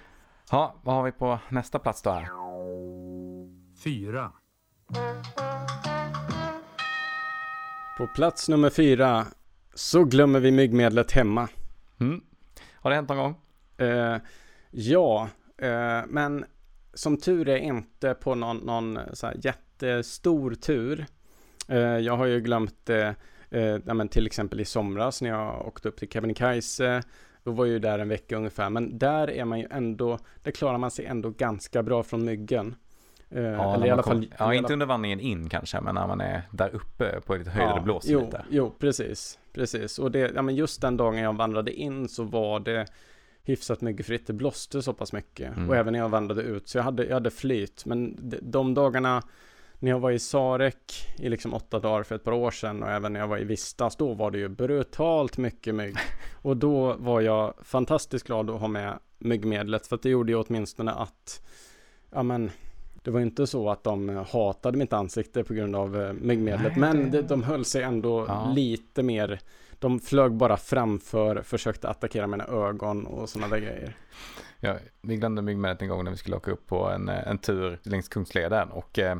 Ja, 0.50 0.74
vad 0.82 0.94
har 0.94 1.02
vi 1.02 1.12
på 1.12 1.38
nästa 1.48 1.78
plats 1.78 2.02
då 2.02 2.10
här? 2.10 2.28
Fyra. 3.84 4.32
På 7.98 8.06
plats 8.06 8.48
nummer 8.48 8.70
fyra 8.70 9.26
så 9.74 10.04
glömmer 10.04 10.40
vi 10.40 10.50
myggmedlet 10.50 11.12
hemma. 11.12 11.48
Mm. 12.00 12.24
Har 12.72 12.90
det 12.90 12.96
hänt 12.96 13.08
någon 13.08 13.18
gång? 13.18 13.40
Uh, 13.80 14.16
ja, 14.70 15.28
uh, 15.62 16.02
men 16.08 16.44
som 16.94 17.16
tur 17.16 17.48
är 17.48 17.56
inte 17.56 18.14
på 18.14 18.34
någon, 18.34 18.56
någon 18.56 18.98
så 19.12 19.32
jättestor 19.36 20.54
tur. 20.54 21.06
Uh, 21.70 21.78
jag 21.78 22.16
har 22.16 22.26
ju 22.26 22.40
glömt 22.40 22.76
det 22.84 23.14
Eh, 23.54 23.78
ja, 23.86 24.06
till 24.10 24.26
exempel 24.26 24.60
i 24.60 24.64
somras 24.64 25.22
när 25.22 25.30
jag 25.30 25.66
åkte 25.66 25.88
upp 25.88 25.96
till 25.96 26.08
Kebnekaise. 26.08 27.02
Då 27.44 27.50
var 27.50 27.64
jag 27.64 27.72
ju 27.72 27.78
där 27.78 27.98
en 27.98 28.08
vecka 28.08 28.36
ungefär. 28.36 28.70
Men 28.70 28.98
där 28.98 29.30
är 29.30 29.44
man 29.44 29.58
ju 29.58 29.66
ändå, 29.70 30.18
där 30.42 30.50
klarar 30.50 30.78
man 30.78 30.90
sig 30.90 31.06
ändå 31.06 31.30
ganska 31.30 31.82
bra 31.82 32.02
från 32.02 32.24
myggen. 32.24 32.74
Eh, 33.30 33.42
ja, 33.42 33.74
eller 33.74 33.86
i 33.86 33.90
alla 33.90 34.02
kom, 34.02 34.12
fall, 34.12 34.34
ja 34.38 34.54
inte 34.54 34.72
under 34.72 34.86
vandringen 34.86 35.20
in 35.20 35.48
kanske, 35.48 35.80
men 35.80 35.94
när 35.94 36.06
man 36.06 36.20
är 36.20 36.42
där 36.50 36.74
uppe 36.74 37.20
på 37.20 37.36
lite 37.36 37.50
höjd 37.50 37.68
ja, 37.68 37.72
och 37.72 37.78
det 37.78 37.84
blåser 37.84 38.12
jo, 38.12 38.20
lite. 38.20 38.44
Jo, 38.50 38.74
precis. 38.78 39.38
Precis, 39.52 39.98
och 39.98 40.10
det, 40.10 40.32
ja, 40.34 40.42
men 40.42 40.54
just 40.54 40.80
den 40.80 40.96
dagen 40.96 41.18
jag 41.18 41.36
vandrade 41.36 41.72
in 41.72 42.08
så 42.08 42.24
var 42.24 42.60
det 42.60 42.86
hyfsat 43.44 43.80
myggfritt. 43.80 44.26
Det 44.26 44.32
blåste 44.32 44.82
så 44.82 44.92
pass 44.92 45.12
mycket. 45.12 45.56
Mm. 45.56 45.70
Och 45.70 45.76
även 45.76 45.92
när 45.92 46.00
jag 46.00 46.08
vandrade 46.08 46.42
ut. 46.42 46.68
Så 46.68 46.78
jag 46.78 46.82
hade, 46.82 47.04
jag 47.04 47.14
hade 47.14 47.30
flyt. 47.30 47.86
Men 47.86 48.30
de, 48.30 48.38
de 48.42 48.74
dagarna 48.74 49.22
när 49.84 49.90
jag 49.90 50.00
var 50.00 50.10
i 50.10 50.19
Sarek 50.19 51.14
i 51.16 51.28
liksom 51.28 51.54
åtta 51.54 51.78
dagar 51.78 52.02
för 52.02 52.14
ett 52.14 52.25
par 52.25 52.32
år 52.32 52.50
sedan 52.50 52.82
och 52.82 52.90
även 52.90 53.12
när 53.12 53.20
jag 53.20 53.28
var 53.28 53.38
i 53.38 53.44
Vistas, 53.44 53.96
då 53.96 54.14
var 54.14 54.31
det 54.31 54.38
ju 54.38 54.48
brutalt 54.48 55.38
mycket 55.38 55.75
mygg. 55.75 55.96
Och 56.42 56.56
då 56.56 56.94
var 56.94 57.20
jag 57.20 57.55
fantastiskt 57.62 58.26
glad 58.26 58.50
att 58.50 58.60
ha 58.60 58.69
med 58.69 58.98
myggmedlet, 59.19 59.86
för 59.86 59.96
att 59.96 60.03
det 60.03 60.08
gjorde 60.08 60.32
ju 60.32 60.38
åtminstone 60.38 60.93
att, 60.93 61.43
ja 62.10 62.22
men, 62.22 62.50
det 63.03 63.10
var 63.10 63.20
inte 63.20 63.46
så 63.46 63.70
att 63.70 63.84
de 63.84 64.24
hatade 64.31 64.79
mitt 64.79 64.93
ansikte 64.93 65.44
på 65.44 65.55
grund 65.55 65.76
av 65.76 66.03
eh, 66.03 66.12
myggmedlet, 66.12 66.76
men 66.76 67.10
de, 67.10 67.22
de 67.22 67.43
höll 67.43 67.64
sig 67.64 67.82
ändå 67.82 68.24
ja. 68.29 68.53
lite 68.55 69.03
mer, 69.03 69.41
de 69.79 70.00
flög 70.00 70.32
bara 70.32 70.56
framför, 70.56 71.43
försökte 71.43 71.88
attackera 71.88 72.26
mina 72.26 72.44
ögon 72.44 73.06
och 73.06 73.29
sådana 73.29 73.55
där 73.55 73.62
grejer. 73.62 73.96
Ja, 74.60 74.76
vi 75.00 75.17
glömde 75.17 75.43
myggmedlet 75.43 75.82
en 75.82 75.88
gång 75.88 76.05
när 76.05 76.10
vi 76.10 76.17
skulle 76.17 76.36
åka 76.36 76.50
upp 76.50 76.67
på 76.67 76.88
en, 76.88 77.08
en 77.08 77.38
tur 77.38 77.79
längs 77.82 78.08
Kungsleden 78.08 78.70
och 78.70 78.98
eh, 78.98 79.17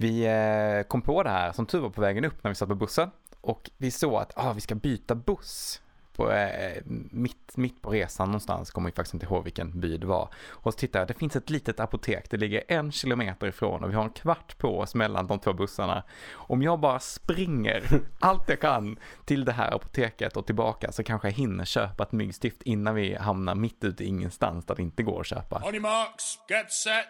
vi 0.00 0.26
eh, 0.26 0.88
kom 0.88 1.02
på 1.02 1.22
det 1.22 1.30
här 1.30 1.52
som 1.52 1.66
tur 1.66 1.80
var 1.80 1.90
på 1.90 2.00
vägen 2.00 2.24
upp 2.24 2.44
när 2.44 2.50
vi 2.50 2.54
satt 2.54 2.68
på 2.68 2.74
bussen 2.74 3.10
och 3.40 3.70
vi 3.76 3.90
såg 3.90 4.14
att 4.14 4.32
ah, 4.36 4.52
vi 4.52 4.60
ska 4.60 4.74
byta 4.74 5.14
buss. 5.14 5.80
På, 6.18 6.32
eh, 6.32 6.82
mitt, 7.10 7.56
mitt 7.56 7.82
på 7.82 7.90
resan 7.90 8.28
någonstans, 8.28 8.70
kommer 8.70 8.88
jag 8.88 8.94
faktiskt 8.94 9.14
inte 9.14 9.26
ihåg 9.26 9.44
vilken 9.44 9.80
by 9.80 9.96
det 9.96 10.06
var. 10.06 10.28
Och 10.48 10.72
så 10.72 10.78
tittade 10.78 11.00
jag, 11.00 11.08
det 11.08 11.14
finns 11.14 11.36
ett 11.36 11.50
litet 11.50 11.80
apotek, 11.80 12.30
det 12.30 12.36
ligger 12.36 12.62
en 12.68 12.92
kilometer 12.92 13.46
ifrån 13.46 13.84
och 13.84 13.90
vi 13.90 13.94
har 13.94 14.04
en 14.04 14.10
kvart 14.10 14.58
på 14.58 14.78
oss 14.78 14.94
mellan 14.94 15.26
de 15.26 15.38
två 15.38 15.52
bussarna. 15.52 16.02
Om 16.32 16.62
jag 16.62 16.80
bara 16.80 17.00
springer 17.00 17.84
allt 18.20 18.48
jag 18.48 18.60
kan 18.60 18.98
till 19.24 19.44
det 19.44 19.52
här 19.52 19.74
apoteket 19.74 20.36
och 20.36 20.46
tillbaka 20.46 20.92
så 20.92 21.04
kanske 21.04 21.28
jag 21.28 21.32
hinner 21.32 21.64
köpa 21.64 22.02
ett 22.02 22.12
myggstift 22.12 22.62
innan 22.62 22.94
vi 22.94 23.14
hamnar 23.14 23.54
mitt 23.54 23.84
ute 23.84 24.04
i 24.04 24.06
ingenstans 24.06 24.66
där 24.66 24.74
det 24.74 24.82
inte 24.82 25.02
går 25.02 25.20
att 25.20 25.26
köpa. 25.26 25.62
On 25.66 25.74
your 25.74 25.82
marks, 25.82 26.38
get 26.48 26.72
set, 26.72 27.04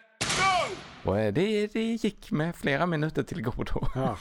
och 1.05 1.19
eh, 1.19 1.33
det, 1.33 1.67
det 1.67 1.85
gick 1.85 2.31
med 2.31 2.57
flera 2.57 2.87
minuter 2.87 3.23
till 3.23 3.43
godo. 3.43 3.87
Ja, 3.95 4.17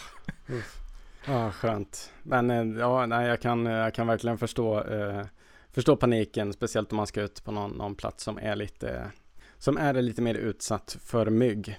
ja 1.27 1.51
skönt. 1.51 2.13
Men 2.23 2.49
eh, 2.49 2.79
ja, 2.79 3.05
nej, 3.05 3.27
jag, 3.27 3.41
kan, 3.41 3.65
jag 3.65 3.93
kan 3.93 4.07
verkligen 4.07 4.37
förstå, 4.37 4.83
eh, 4.83 5.25
förstå 5.71 5.95
paniken, 5.95 6.53
speciellt 6.53 6.91
om 6.91 6.97
man 6.97 7.07
ska 7.07 7.21
ut 7.21 7.43
på 7.43 7.51
någon, 7.51 7.71
någon 7.71 7.95
plats 7.95 8.23
som 8.23 8.37
är 8.37 8.55
lite, 8.55 9.11
som 9.57 9.77
är 9.77 9.93
lite 9.93 10.21
mer 10.21 10.35
utsatt 10.35 10.97
för 11.01 11.29
mygg. 11.29 11.77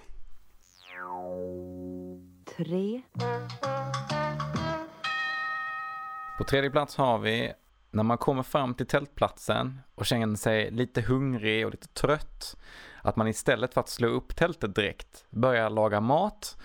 Tre. 2.56 3.02
På 6.38 6.44
tredje 6.44 6.70
plats 6.70 6.96
har 6.96 7.18
vi 7.18 7.52
när 7.90 8.02
man 8.02 8.18
kommer 8.18 8.42
fram 8.42 8.74
till 8.74 8.86
tältplatsen 8.86 9.80
och 9.94 10.06
känner 10.06 10.36
sig 10.36 10.70
lite 10.70 11.00
hungrig 11.00 11.66
och 11.66 11.70
lite 11.70 11.88
trött 11.88 12.56
att 13.02 13.16
man 13.16 13.28
istället 13.28 13.74
för 13.74 13.80
att 13.80 13.88
slå 13.88 14.08
upp 14.08 14.36
tältet 14.36 14.74
direkt 14.74 15.26
börjar 15.30 15.70
laga 15.70 16.00
mat 16.00 16.56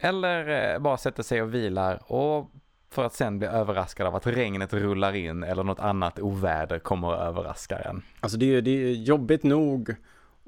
eller 0.00 0.72
eh, 0.74 0.78
bara 0.78 0.96
sätter 0.96 1.22
sig 1.22 1.42
och 1.42 1.54
vilar 1.54 2.12
och 2.12 2.50
för 2.90 3.04
att 3.04 3.14
sen 3.14 3.38
bli 3.38 3.48
överraskad 3.48 4.06
av 4.06 4.14
att 4.14 4.26
regnet 4.26 4.72
rullar 4.72 5.14
in 5.14 5.42
eller 5.42 5.62
något 5.62 5.80
annat 5.80 6.18
oväder 6.18 6.78
kommer 6.78 7.08
och 7.08 7.22
överraskar 7.22 7.80
en. 7.80 8.02
Alltså 8.20 8.38
det 8.38 8.54
är, 8.54 8.62
det 8.62 8.70
är 8.70 8.92
jobbigt 8.92 9.42
nog 9.42 9.94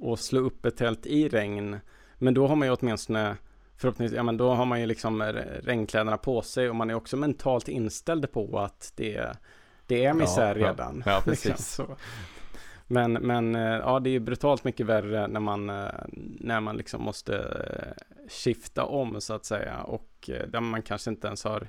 att 0.03 0.21
slå 0.21 0.41
upp 0.41 0.65
ett 0.65 0.77
tält 0.77 1.07
i 1.07 1.29
regn. 1.29 1.81
Men 2.19 2.35
då 2.35 2.47
har 2.47 2.57
man 2.57 2.69
ju 2.69 2.75
åtminstone 2.75 3.37
förhoppningsvis, 3.77 4.17
ja 4.17 4.23
men 4.23 4.37
då 4.37 4.55
har 4.55 4.65
man 4.65 4.81
ju 4.81 4.87
liksom 4.87 5.23
regnkläderna 5.63 6.17
på 6.17 6.43
sig 6.43 6.71
och 6.71 6.77
man 6.77 6.91
är 6.91 6.95
också 6.95 7.17
mentalt 7.17 7.69
inställd 7.69 8.33
på 8.33 8.59
att 8.59 8.93
det, 8.97 9.37
det 9.87 10.05
är 10.05 10.15
misär 10.15 10.57
ja, 10.57 10.69
redan. 10.69 11.03
Ja, 11.07 11.13
ja 11.13 11.21
precis. 11.25 11.47
liksom, 11.47 11.87
Men, 12.91 13.13
men 13.13 13.55
eh, 13.55 13.63
ja, 13.63 14.01
det 14.01 14.11
är 14.11 14.21
brutalt 14.21 14.65
mycket 14.65 14.87
värre 14.87 15.27
när 15.27 15.41
man, 15.41 15.71
eh, 15.71 15.91
när 16.41 16.61
man 16.61 16.77
liksom 16.77 17.03
måste 17.03 17.37
eh, 17.37 18.29
skifta 18.29 18.85
om 18.85 19.21
så 19.21 19.35
att 19.35 19.45
säga 19.45 19.81
och 19.83 20.31
där 20.49 20.61
man 20.61 20.83
kanske 20.83 21.11
inte 21.11 21.27
ens 21.27 21.45
har 21.45 21.67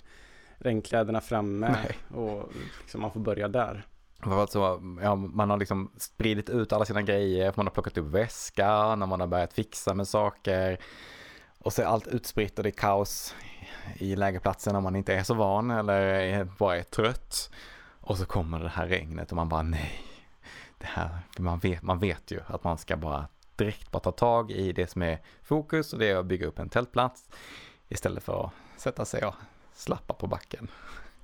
regnkläderna 0.57 1.21
framme 1.21 1.69
Nej. 1.83 2.21
och 2.21 2.51
liksom 2.81 3.01
man 3.01 3.11
får 3.11 3.19
börja 3.19 3.47
där. 3.47 3.85
Så, 4.47 4.81
ja, 5.01 5.15
man 5.15 5.49
har 5.49 5.57
liksom 5.57 5.91
spridit 5.97 6.49
ut 6.49 6.73
alla 6.73 6.85
sina 6.85 7.01
grejer, 7.01 7.53
man 7.55 7.65
har 7.65 7.73
plockat 7.73 7.97
upp 7.97 8.05
väskan, 8.05 8.99
när 8.99 9.05
man 9.05 9.19
har 9.19 9.27
börjat 9.27 9.53
fixa 9.53 9.93
med 9.93 10.07
saker. 10.07 10.77
Och 11.59 11.73
så 11.73 11.81
är 11.81 11.85
allt 11.85 12.07
utspritt 12.07 12.57
och 12.57 12.63
det 12.63 12.69
är 12.69 12.71
kaos 12.71 13.35
i 13.95 14.15
lägerplatsen 14.15 14.75
om 14.75 14.83
man 14.83 14.95
inte 14.95 15.13
är 15.13 15.23
så 15.23 15.33
van 15.33 15.71
eller 15.71 16.43
bara 16.43 16.77
är 16.77 16.83
trött. 16.83 17.51
Och 18.01 18.17
så 18.17 18.25
kommer 18.25 18.59
det 18.59 18.69
här 18.69 18.87
regnet 18.87 19.29
och 19.31 19.35
man 19.35 19.49
bara 19.49 19.61
nej. 19.61 20.08
Det 20.79 20.87
här, 20.87 21.09
man, 21.37 21.59
vet, 21.59 21.81
man 21.81 21.99
vet 21.99 22.31
ju 22.31 22.39
att 22.47 22.63
man 22.63 22.77
ska 22.77 22.97
bara 22.97 23.27
direkt 23.55 23.91
bara 23.91 23.99
ta 23.99 24.11
tag 24.11 24.51
i 24.51 24.71
det 24.71 24.87
som 24.87 25.01
är 25.01 25.19
fokus 25.43 25.93
och 25.93 25.99
det 25.99 26.07
är 26.07 26.15
att 26.15 26.25
bygga 26.25 26.47
upp 26.47 26.59
en 26.59 26.69
tältplats 26.69 27.29
istället 27.89 28.23
för 28.23 28.45
att 28.45 28.81
sätta 28.81 29.05
sig 29.05 29.25
och 29.25 29.35
slappa 29.73 30.13
på 30.13 30.27
backen. 30.27 30.67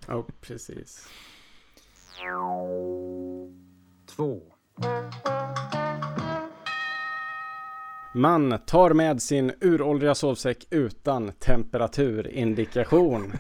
Ja, 0.08 0.26
precis. 0.42 1.10
Två. 4.16 4.42
Man 8.14 8.60
tar 8.66 8.94
med 8.94 9.22
sin 9.22 9.54
uråldriga 9.62 10.16
sovsäck 10.16 10.66
utan 10.70 11.32
temperaturindikation. 11.32 13.34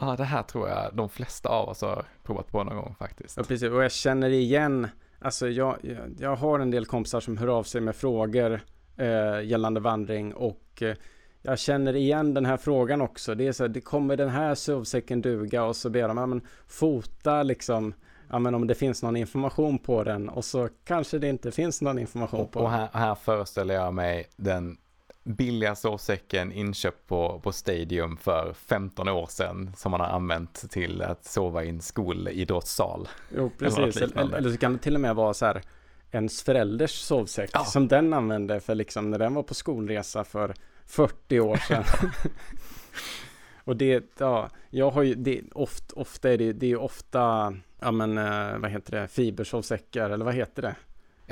Ja, 0.00 0.16
det 0.16 0.24
här 0.24 0.42
tror 0.42 0.68
jag 0.68 0.94
de 0.94 1.08
flesta 1.08 1.48
av 1.48 1.68
oss 1.68 1.80
har 1.80 2.04
provat 2.22 2.48
på 2.48 2.64
någon 2.64 2.76
gång 2.76 2.94
faktiskt. 2.98 3.36
Ja, 3.36 3.42
precis. 3.42 3.70
Och 3.70 3.84
jag 3.84 3.92
känner 3.92 4.30
igen, 4.30 4.88
alltså 5.18 5.48
jag, 5.48 5.76
jag, 5.82 6.14
jag 6.18 6.36
har 6.36 6.58
en 6.58 6.70
del 6.70 6.86
kompisar 6.86 7.20
som 7.20 7.36
hör 7.36 7.48
av 7.48 7.62
sig 7.62 7.80
med 7.80 7.96
frågor 7.96 8.60
eh, 8.96 9.42
gällande 9.44 9.80
vandring 9.80 10.34
och 10.34 10.82
eh, 10.82 10.96
jag 11.42 11.58
känner 11.58 11.96
igen 11.96 12.34
den 12.34 12.46
här 12.46 12.56
frågan 12.56 13.00
också. 13.00 13.34
Det 13.34 13.46
är 13.46 13.52
så 13.52 13.64
här, 13.64 13.68
det 13.68 13.80
kommer 13.80 14.16
den 14.16 14.28
här 14.28 14.54
sovsäcken 14.54 15.22
duga 15.22 15.64
och 15.64 15.76
så 15.76 15.90
ber 15.90 16.08
de, 16.08 16.18
ja 16.18 16.26
men 16.26 16.40
fota 16.66 17.42
liksom 17.42 17.94
ja 18.30 18.38
men 18.38 18.54
om 18.54 18.66
det 18.66 18.74
finns 18.74 19.02
någon 19.02 19.16
information 19.16 19.78
på 19.78 20.04
den 20.04 20.28
och 20.28 20.44
så 20.44 20.68
kanske 20.84 21.18
det 21.18 21.28
inte 21.28 21.50
finns 21.50 21.82
någon 21.82 21.98
information 21.98 22.48
på 22.48 22.60
och 22.60 22.70
den. 22.70 22.80
Och 22.80 22.80
här, 22.80 22.88
här 22.92 23.14
föreställer 23.14 23.74
jag 23.74 23.94
mig 23.94 24.26
den 24.36 24.76
billiga 25.24 25.74
sovsäcken 25.74 26.52
inköpt 26.52 27.06
på, 27.06 27.40
på 27.44 27.52
Stadium 27.52 28.16
för 28.16 28.52
15 28.52 29.08
år 29.08 29.26
sedan 29.26 29.72
som 29.76 29.90
man 29.90 30.00
har 30.00 30.08
använt 30.08 30.70
till 30.70 31.02
att 31.02 31.24
sova 31.24 31.64
i 31.64 31.68
en 31.68 31.80
skolidrottssal. 31.80 33.08
Jo, 33.36 33.50
precis. 33.58 33.96
Eller, 33.96 34.36
eller 34.36 34.50
så 34.50 34.56
kan 34.56 34.72
det 34.72 34.78
till 34.78 34.94
och 34.94 35.00
med 35.00 35.16
vara 35.16 35.34
så 35.34 35.46
här 35.46 35.62
ens 36.10 36.42
förälders 36.42 36.90
sovsäck 36.90 37.50
ja. 37.52 37.64
som 37.64 37.88
den 37.88 38.12
använde 38.12 38.60
för 38.60 38.74
liksom 38.74 39.10
när 39.10 39.18
den 39.18 39.34
var 39.34 39.42
på 39.42 39.54
skolresa 39.54 40.24
för 40.24 40.54
40 40.86 41.40
år 41.40 41.56
sedan. 41.56 41.84
och 43.64 43.76
det, 43.76 44.04
ja, 44.18 44.50
jag 44.70 44.90
har 44.90 45.02
ju, 45.02 45.14
det, 45.14 45.42
ofta, 45.52 46.00
ofta 46.00 46.32
är 46.32 46.38
det, 46.38 46.52
det 46.52 46.66
är 46.66 46.80
ofta, 46.80 47.54
ja 47.80 47.90
men 47.90 48.18
eh, 48.18 48.58
vad 48.58 48.70
heter 48.70 49.00
det, 49.00 49.08
fibersovsäckar 49.08 50.10
eller 50.10 50.24
vad 50.24 50.34
heter 50.34 50.62
det? 50.62 50.74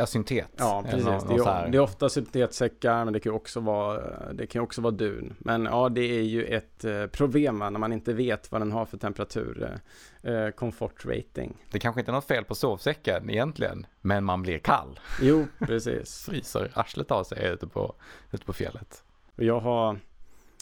Ja, 0.00 0.06
syntet. 0.06 0.48
Ja, 0.56 0.84
precis. 0.84 1.04
Någon, 1.04 1.28
det, 1.28 1.44
är, 1.44 1.68
det 1.68 1.78
är 1.78 1.80
ofta 1.80 2.08
syntetsäckar, 2.08 3.04
men 3.04 3.12
det 3.12 3.20
kan 3.20 3.32
också 3.32 3.60
vara, 3.60 4.32
det 4.32 4.46
kan 4.46 4.62
också 4.62 4.80
vara 4.80 4.90
dun. 4.90 5.34
Men 5.38 5.64
ja, 5.64 5.88
det 5.88 6.00
är 6.00 6.22
ju 6.22 6.44
ett 6.44 6.84
eh, 6.84 7.06
problem 7.06 7.58
när 7.58 7.70
man 7.70 7.92
inte 7.92 8.12
vet 8.12 8.52
vad 8.52 8.60
den 8.60 8.72
har 8.72 8.86
för 8.86 8.96
temperatur, 8.98 9.80
eh, 10.22 10.32
eh, 10.32 10.50
komfort 10.50 11.04
rating. 11.04 11.56
Det 11.70 11.78
kanske 11.78 12.00
inte 12.00 12.10
är 12.10 12.12
något 12.12 12.26
fel 12.26 12.44
på 12.44 12.54
sovsäcken 12.54 13.30
egentligen, 13.30 13.86
men 14.00 14.24
man 14.24 14.42
blir 14.42 14.58
kall. 14.58 15.00
Jo, 15.22 15.46
precis. 15.58 16.24
Fryser 16.26 16.70
arslet 16.74 17.10
av 17.10 17.24
sig 17.24 17.46
ute 17.46 17.66
på, 17.66 17.94
ute 18.30 18.44
på 18.44 18.52
fjället. 18.52 19.04
Jag 19.36 19.60
har, 19.60 19.98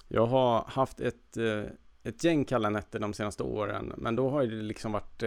jag 0.08 0.26
har 0.26 0.64
haft 0.66 1.00
ett, 1.00 1.36
ett 2.02 2.24
gäng 2.24 2.44
kalla 2.44 2.70
nätter 2.70 2.98
de 2.98 3.14
senaste 3.14 3.42
åren, 3.42 3.92
men 3.96 4.16
då 4.16 4.30
har 4.30 4.42
det 4.42 4.62
liksom 4.62 4.92
varit 4.92 5.22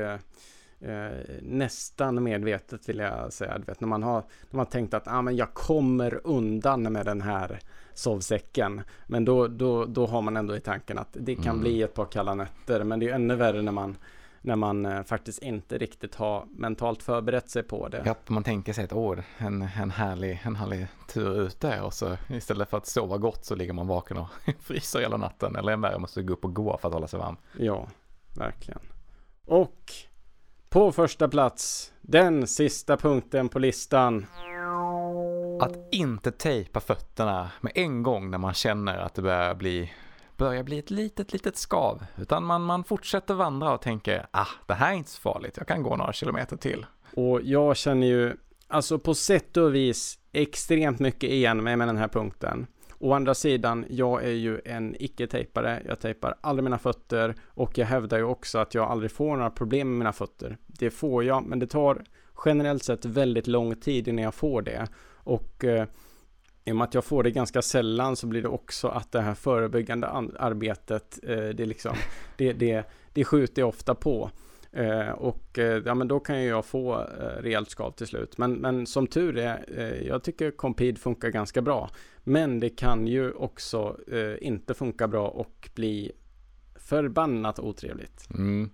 eh, 0.81 1.41
nästan 1.41 2.23
medvetet 2.23 2.89
vill 2.89 2.97
jag 2.97 3.33
säga. 3.33 3.57
Du 3.57 3.63
vet, 3.63 3.81
när 3.81 3.87
man 3.87 4.03
har, 4.03 4.23
när 4.49 4.57
man 4.57 4.65
tänkt 4.65 4.93
att 4.93 5.07
ah, 5.07 5.21
men 5.21 5.35
jag 5.35 5.53
kommer 5.53 6.21
undan 6.23 6.83
med 6.83 7.05
den 7.05 7.21
här 7.21 7.59
sovsäcken. 7.93 8.81
Men 9.07 9.25
då, 9.25 9.47
då, 9.47 9.85
då 9.85 10.07
har 10.07 10.21
man 10.21 10.37
ändå 10.37 10.55
i 10.55 10.59
tanken 10.59 10.97
att 10.97 11.17
det 11.19 11.35
kan 11.35 11.45
mm. 11.45 11.59
bli 11.59 11.81
ett 11.81 11.93
par 11.93 12.05
kalla 12.05 12.35
nätter. 12.35 12.83
Men 12.83 12.99
det 12.99 13.09
är 13.09 13.15
ännu 13.15 13.35
värre 13.35 13.61
när 13.61 13.71
man 13.71 13.97
när 14.43 14.55
man 14.55 14.85
eh, 14.85 15.03
faktiskt 15.03 15.41
inte 15.41 15.77
riktigt 15.77 16.15
har 16.15 16.45
mentalt 16.49 17.03
förberett 17.03 17.49
sig 17.49 17.63
på 17.63 17.87
det. 17.87 18.03
Ja, 18.05 18.15
man 18.27 18.43
tänker 18.43 18.73
sig 18.73 18.83
ett 18.83 18.93
år, 18.93 19.23
en, 19.37 19.61
en, 19.61 19.91
härlig, 19.91 20.41
en 20.43 20.55
härlig 20.55 20.87
tur 21.07 21.41
ute 21.41 21.81
och 21.81 21.93
så 21.93 22.17
istället 22.29 22.69
för 22.69 22.77
att 22.77 22.87
sova 22.87 23.17
gott 23.17 23.45
så 23.45 23.55
ligger 23.55 23.73
man 23.73 23.87
vaken 23.87 24.17
och 24.17 24.27
fryser 24.59 24.99
hela 24.99 25.17
natten 25.17 25.55
eller 25.55 25.71
en 25.71 25.81
värre 25.81 25.99
måste 25.99 26.23
gå 26.23 26.33
upp 26.33 26.45
och 26.45 26.55
gå 26.55 26.77
för 26.77 26.87
att 26.87 26.93
hålla 26.93 27.07
sig 27.07 27.19
varm. 27.19 27.37
Ja, 27.57 27.87
verkligen. 28.37 28.81
Och 29.45 29.93
på 30.71 30.91
första 30.91 31.27
plats, 31.27 31.93
den 32.01 32.47
sista 32.47 32.97
punkten 32.97 33.49
på 33.49 33.59
listan. 33.59 34.25
Att 35.61 35.93
inte 35.93 36.31
tejpa 36.31 36.79
fötterna 36.79 37.51
med 37.61 37.71
en 37.75 38.03
gång 38.03 38.31
när 38.31 38.37
man 38.37 38.53
känner 38.53 38.97
att 38.97 39.13
det 39.13 39.21
börjar 39.21 39.55
bli, 39.55 39.91
börjar 40.37 40.63
bli 40.63 40.79
ett 40.79 40.91
litet, 40.91 41.33
litet 41.33 41.57
skav. 41.57 42.03
Utan 42.17 42.43
man, 42.43 42.61
man 42.61 42.83
fortsätter 42.83 43.33
vandra 43.33 43.73
och 43.73 43.81
tänker, 43.81 44.27
ah, 44.31 44.47
det 44.67 44.73
här 44.73 44.91
är 44.91 44.95
inte 44.95 45.09
så 45.09 45.21
farligt, 45.21 45.57
jag 45.57 45.67
kan 45.67 45.83
gå 45.83 45.95
några 45.95 46.13
kilometer 46.13 46.57
till. 46.57 46.85
Och 47.15 47.41
jag 47.43 47.77
känner 47.77 48.07
ju, 48.07 48.33
alltså 48.67 48.99
på 48.99 49.13
sätt 49.13 49.57
och 49.57 49.75
vis 49.75 50.19
extremt 50.31 50.99
mycket 50.99 51.29
igen 51.29 51.63
mig 51.63 51.77
med 51.77 51.87
den 51.87 51.97
här 51.97 52.07
punkten. 52.07 52.67
Å 53.03 53.13
andra 53.13 53.33
sidan, 53.33 53.85
jag 53.89 54.23
är 54.23 54.31
ju 54.31 54.61
en 54.65 54.95
icke-tejpare. 54.99 55.81
Jag 55.87 55.99
tejpar 55.99 56.35
aldrig 56.41 56.63
mina 56.63 56.77
fötter 56.77 57.35
och 57.47 57.77
jag 57.77 57.85
hävdar 57.85 58.17
ju 58.17 58.23
också 58.23 58.59
att 58.59 58.73
jag 58.73 58.91
aldrig 58.91 59.11
får 59.11 59.35
några 59.37 59.49
problem 59.49 59.89
med 59.89 59.97
mina 59.97 60.13
fötter. 60.13 60.57
Det 60.67 60.89
får 60.89 61.23
jag, 61.23 61.45
men 61.45 61.59
det 61.59 61.67
tar 61.67 62.03
generellt 62.45 62.83
sett 62.83 63.05
väldigt 63.05 63.47
lång 63.47 63.75
tid 63.75 64.07
innan 64.07 64.23
jag 64.23 64.33
får 64.33 64.61
det. 64.61 64.87
Och 65.15 65.63
eh, 65.63 65.87
i 66.65 66.71
och 66.71 66.75
med 66.75 66.83
att 66.83 66.93
jag 66.93 67.05
får 67.05 67.23
det 67.23 67.31
ganska 67.31 67.61
sällan 67.61 68.15
så 68.15 68.27
blir 68.27 68.41
det 68.41 68.47
också 68.47 68.87
att 68.87 69.11
det 69.11 69.21
här 69.21 69.33
förebyggande 69.33 70.07
arbetet, 70.39 71.19
eh, 71.23 71.37
det, 71.37 71.65
liksom, 71.65 71.95
det, 72.37 72.53
det, 72.53 72.83
det 73.13 73.25
skjuter 73.25 73.61
jag 73.61 73.69
ofta 73.69 73.95
på. 73.95 74.31
Eh, 74.71 75.09
och 75.09 75.59
eh, 75.59 75.81
ja, 75.85 75.93
men 75.95 76.07
då 76.07 76.19
kan 76.19 76.41
ju 76.41 76.47
jag 76.49 76.65
få 76.65 76.93
eh, 76.93 77.41
rejält 77.41 77.69
skav 77.69 77.91
till 77.91 78.07
slut. 78.07 78.37
Men, 78.37 78.53
men 78.53 78.85
som 78.85 79.07
tur 79.07 79.37
är, 79.37 79.65
eh, 79.77 80.07
jag 80.07 80.23
tycker 80.23 80.51
Compede 80.51 80.99
funkar 80.99 81.29
ganska 81.29 81.61
bra. 81.61 81.89
Men 82.23 82.59
det 82.59 82.69
kan 82.69 83.07
ju 83.07 83.31
också 83.31 83.97
eh, 84.11 84.47
inte 84.47 84.73
funka 84.73 85.07
bra 85.07 85.27
och 85.27 85.69
bli 85.75 86.11
förbannat 86.75 87.59
otrevligt. 87.59 88.29
Mm. 88.29 88.69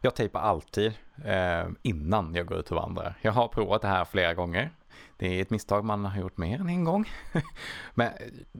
Jag 0.00 0.14
tejpar 0.14 0.40
alltid 0.40 0.92
eh, 1.24 1.66
innan 1.82 2.34
jag 2.34 2.46
går 2.46 2.58
ut 2.58 2.70
och 2.70 2.76
vandrar. 2.76 3.18
Jag 3.22 3.32
har 3.32 3.48
provat 3.48 3.82
det 3.82 3.88
här 3.88 4.04
flera 4.04 4.34
gånger. 4.34 4.70
Det 5.16 5.26
är 5.26 5.42
ett 5.42 5.50
misstag 5.50 5.84
man 5.84 6.04
har 6.04 6.20
gjort 6.20 6.36
mer 6.36 6.60
än 6.60 6.68
en 6.68 6.84
gång. 6.84 7.10
men 7.94 8.06
eh, 8.06 8.12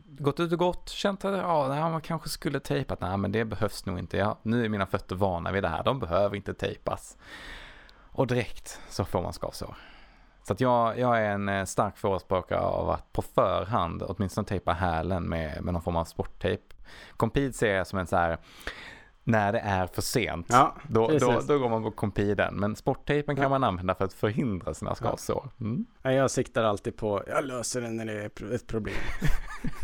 gått 0.04 0.40
ut 0.40 0.52
och 0.52 0.58
gått, 0.58 0.88
känt 0.88 1.24
att 1.24 1.38
ja, 1.38 1.90
man 1.90 2.00
kanske 2.00 2.28
skulle 2.28 2.60
tejpat. 2.60 3.00
Nej, 3.00 3.16
men 3.16 3.32
det 3.32 3.44
behövs 3.44 3.86
nog 3.86 3.98
inte. 3.98 4.16
Ja, 4.16 4.38
nu 4.42 4.64
är 4.64 4.68
mina 4.68 4.86
fötter 4.86 5.16
vana 5.16 5.52
vid 5.52 5.62
det 5.62 5.68
här. 5.68 5.84
De 5.84 6.00
behöver 6.00 6.36
inte 6.36 6.54
tejpas. 6.54 7.16
Och 8.10 8.26
direkt 8.26 8.80
så 8.88 9.04
får 9.04 9.22
man 9.22 9.32
skavsår. 9.32 9.76
Så 10.46 10.52
att 10.52 10.60
jag, 10.60 10.98
jag 10.98 11.18
är 11.18 11.30
en 11.30 11.48
eh, 11.48 11.64
stark 11.64 11.96
förespråkare 11.96 12.60
av 12.60 12.90
att 12.90 13.12
på 13.12 13.22
förhand 13.22 14.02
åtminstone 14.02 14.46
tejpa 14.46 14.72
hälen 14.72 15.22
med, 15.28 15.64
med 15.64 15.74
någon 15.74 15.82
form 15.82 15.96
av 15.96 16.04
sporttejp. 16.04 16.62
Compede 17.16 17.52
ser 17.52 17.74
jag 17.74 17.86
som 17.86 17.98
en 17.98 18.06
så 18.06 18.16
här 18.16 18.38
när 19.24 19.52
det 19.52 19.58
är 19.58 19.86
för 19.86 20.02
sent. 20.02 20.46
Ja, 20.50 20.76
då, 20.88 21.08
då, 21.08 21.40
då, 21.48 21.58
går 21.58 21.68
man 21.68 21.82
på 21.82 21.90
kompiden. 21.90 22.54
Men 22.54 22.76
sporttejpen 22.76 23.36
kan 23.36 23.42
ja. 23.42 23.48
man 23.48 23.64
använda 23.64 23.94
för 23.94 24.04
att 24.04 24.12
förhindra 24.12 24.74
sina 24.74 24.94
skavsår. 24.94 25.50
Mm. 25.60 25.86
Ja, 26.02 26.12
jag 26.12 26.30
siktar 26.30 26.64
alltid 26.64 26.96
på, 26.96 27.22
jag 27.26 27.44
löser 27.44 27.80
det 27.80 27.90
när 27.90 28.06
det 28.06 28.12
är 28.12 28.54
ett 28.54 28.66
problem. 28.66 28.94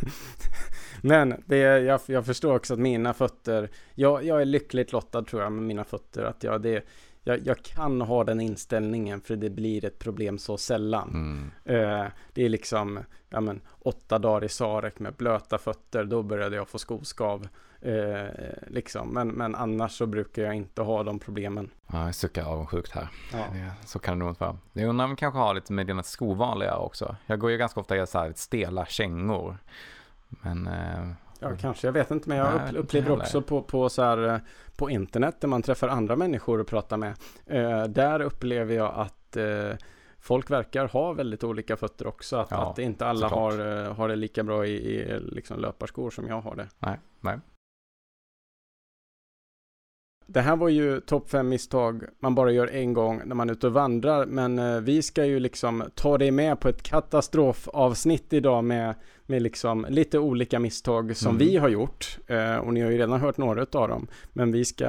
Men 1.03 1.43
det, 1.47 1.59
jag, 1.59 2.01
jag 2.07 2.27
förstår 2.27 2.57
också 2.57 2.75
att 2.75 2.81
mina 2.81 3.15
fötter, 3.15 3.71
jag, 3.95 4.25
jag 4.25 4.41
är 4.41 4.45
lyckligt 4.45 4.93
lottad 4.93 5.23
tror 5.23 5.43
jag 5.43 5.53
med 5.53 5.63
mina 5.63 5.85
fötter. 5.85 6.25
Att 6.25 6.45
jag, 6.45 6.63
det, 6.63 6.85
jag, 7.25 7.47
jag, 7.47 7.63
kan 7.63 8.01
ha 8.01 8.25
den 8.25 8.41
inställningen 8.41 9.21
för 9.21 9.37
det 9.37 9.51
blir 9.51 9.85
ett 9.85 9.99
problem 9.99 10.39
så 10.39 10.57
sällan. 10.57 11.11
Mm. 11.11 11.51
Eh, 11.65 12.07
det 12.33 12.45
är 12.45 12.49
liksom, 12.49 12.99
ja 13.29 13.41
men, 13.41 13.61
åtta 13.79 14.19
dagar 14.19 14.45
i 14.45 14.49
Sarek 14.49 14.99
med 14.99 15.15
blöta 15.15 15.59
fötter, 15.59 16.05
då 16.05 16.23
började 16.23 16.57
jag 16.57 16.69
få 16.69 16.79
skoskav. 16.79 17.49
Eh, 17.81 18.27
liksom. 18.67 19.09
men, 19.09 19.29
men 19.29 19.55
annars 19.55 19.93
så 19.93 20.07
brukar 20.07 20.43
jag 20.43 20.55
inte 20.55 20.83
ha 20.83 21.03
de 21.03 21.19
problemen. 21.19 21.71
Ja, 21.87 22.05
jag 22.05 22.15
suckar 22.15 22.45
avundsjukt 22.45 22.93
här. 22.93 23.09
Ja. 23.33 23.47
så 23.85 23.99
kan 23.99 24.15
det 24.15 24.19
nog 24.19 24.31
inte 24.31 24.45
vara. 24.45 24.59
Jag 24.73 24.89
undrar 24.89 25.05
om 25.05 25.11
vi 25.11 25.17
kanske 25.17 25.39
har 25.39 25.55
lite 25.55 25.73
med 25.73 25.87
dina 25.87 26.03
skovanliga 26.03 26.77
också. 26.77 27.17
Jag 27.27 27.39
går 27.39 27.51
ju 27.51 27.57
ganska 27.57 27.81
ofta 27.81 27.97
i 27.97 28.07
så 28.07 28.19
här 28.19 28.33
stela 28.37 28.87
kängor. 28.87 29.59
Men 30.29 30.67
eh, 30.67 31.09
Ja, 31.43 31.57
kanske. 31.61 31.87
Jag 31.87 31.93
vet 31.93 32.11
inte. 32.11 32.29
Men 32.29 32.39
jag 32.39 32.55
Nej, 32.57 32.77
upplever 32.77 33.11
också 33.11 33.43
på, 33.43 33.63
på, 33.63 33.89
så 33.89 34.03
här, 34.03 34.29
eh, 34.29 34.39
på 34.77 34.91
internet 34.91 35.41
där 35.41 35.49
man 35.49 35.63
träffar 35.63 35.89
andra 35.89 36.17
människor 36.17 36.61
och 36.61 36.67
pratar 36.67 36.97
med. 36.97 37.15
Eh, 37.47 37.85
där 37.85 38.21
upplever 38.21 38.75
jag 38.75 38.93
att 38.97 39.37
eh, 39.37 39.71
folk 40.21 40.51
verkar 40.51 40.87
ha 40.89 41.13
väldigt 41.13 41.45
olika 41.45 41.77
fötter 41.77 42.07
också. 42.07 42.37
Att, 42.37 42.51
Ja, 42.51 42.71
att 42.71 42.79
inte 42.79 43.07
alla 43.07 43.29
såklart. 43.29 43.53
har, 43.53 43.85
eh, 43.87 43.95
har 43.95 44.09
det 44.09 44.17
lika 44.17 44.43
bra 44.43 44.67
i, 44.67 44.71
i 44.71 45.21
liksom 45.21 45.61
löparskor 45.61 46.11
som 46.11 46.29
jag 46.29 46.41
har 46.41 46.57
det. 46.57 46.69
Nej, 46.79 46.99
nej. 47.21 47.39
Det 50.27 50.41
här 50.41 50.57
var 50.57 50.69
ju 50.69 51.01
topp 51.01 51.31
fem 51.31 51.49
misstag 51.49 52.05
man 52.19 52.35
bara 52.35 52.53
gör 52.53 52.67
en 52.67 52.93
gång 52.93 53.23
när 53.25 53.35
man 53.35 53.49
är 53.49 53.53
ute 53.53 53.67
och 53.67 53.73
vandrar. 53.73 54.27
Men 54.27 54.59
eh, 54.59 54.81
vi 54.81 55.03
ska 55.03 55.25
ju 55.25 55.41
liksom 55.41 55.85
ta 55.95 56.19
dig 56.19 56.31
med 56.31 56.61
på 56.61 56.69
ett 56.69 56.83
katastrofavsnitt 56.83 58.33
idag 58.33 58.65
med, 58.65 58.95
med 59.33 59.43
liksom 59.43 59.87
lite 59.89 60.19
olika 60.19 60.59
misstag 60.59 61.17
som 61.17 61.29
Mm. 61.37 61.39
vi 61.49 61.57
har 61.57 61.69
gjort. 61.69 62.19
Eh, 62.27 62.57
och 62.57 62.75
ni 62.75 62.81
har 62.81 62.91
ju 62.91 62.99
redan 62.99 63.21
hört 63.21 63.37
några 63.37 63.61
av 63.73 63.89
dem. 63.89 64.07
Men 64.33 64.53
vi 64.53 64.65
ska 64.65 64.89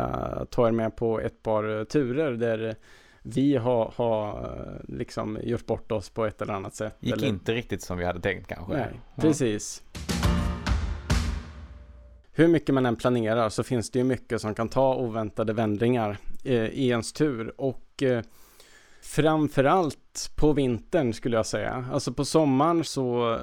ta 0.51 0.67
er 0.67 0.71
med 0.71 0.95
på 0.95 1.19
ett 1.19 1.43
par 1.43 1.85
turer 1.85 2.31
där 2.31 2.75
vi 3.21 3.55
har, 3.55 3.93
har 3.95 4.29
eh, 4.29 4.95
liksom 4.97 5.37
gjort 5.43 5.65
bort 5.65 5.91
oss 5.91 6.09
på 6.09 6.25
ett 6.25 6.41
eller 6.41 6.53
annat 6.53 6.75
sätt. 6.75 6.95
Gick 6.99 7.13
eller... 7.13 7.27
inte 7.27 7.53
riktigt 7.53 7.81
som 7.81 7.97
vi 7.97 8.05
hade 8.05 8.19
tänkt 8.21 8.47
kanske. 8.47 8.73
Nej, 8.73 8.89
Ja. 9.15 9.21
precis. 9.21 9.83
Hur 12.35 12.47
mycket 12.47 12.75
man 12.75 12.85
än 12.85 12.95
planerar 12.95 13.49
så 13.49 13.63
finns 13.63 13.91
det 13.91 13.99
ju 13.99 14.05
mycket 14.05 14.41
som 14.41 14.55
kan 14.55 14.69
ta 14.69 14.95
oväntade 14.95 15.53
vändningar 15.53 16.17
eh, 16.43 16.65
i 16.65 16.87
ens 16.89 17.13
tur 17.13 17.53
och 17.61 18.03
eh, 18.03 18.21
framförallt 19.01 20.31
på 20.35 20.53
vintern 20.53 21.13
skulle 21.13 21.35
jag 21.37 21.45
säga. 21.45 21.85
Alltså 21.93 22.13
på 22.13 22.25
sommaren 22.25 22.83
så 22.83 23.39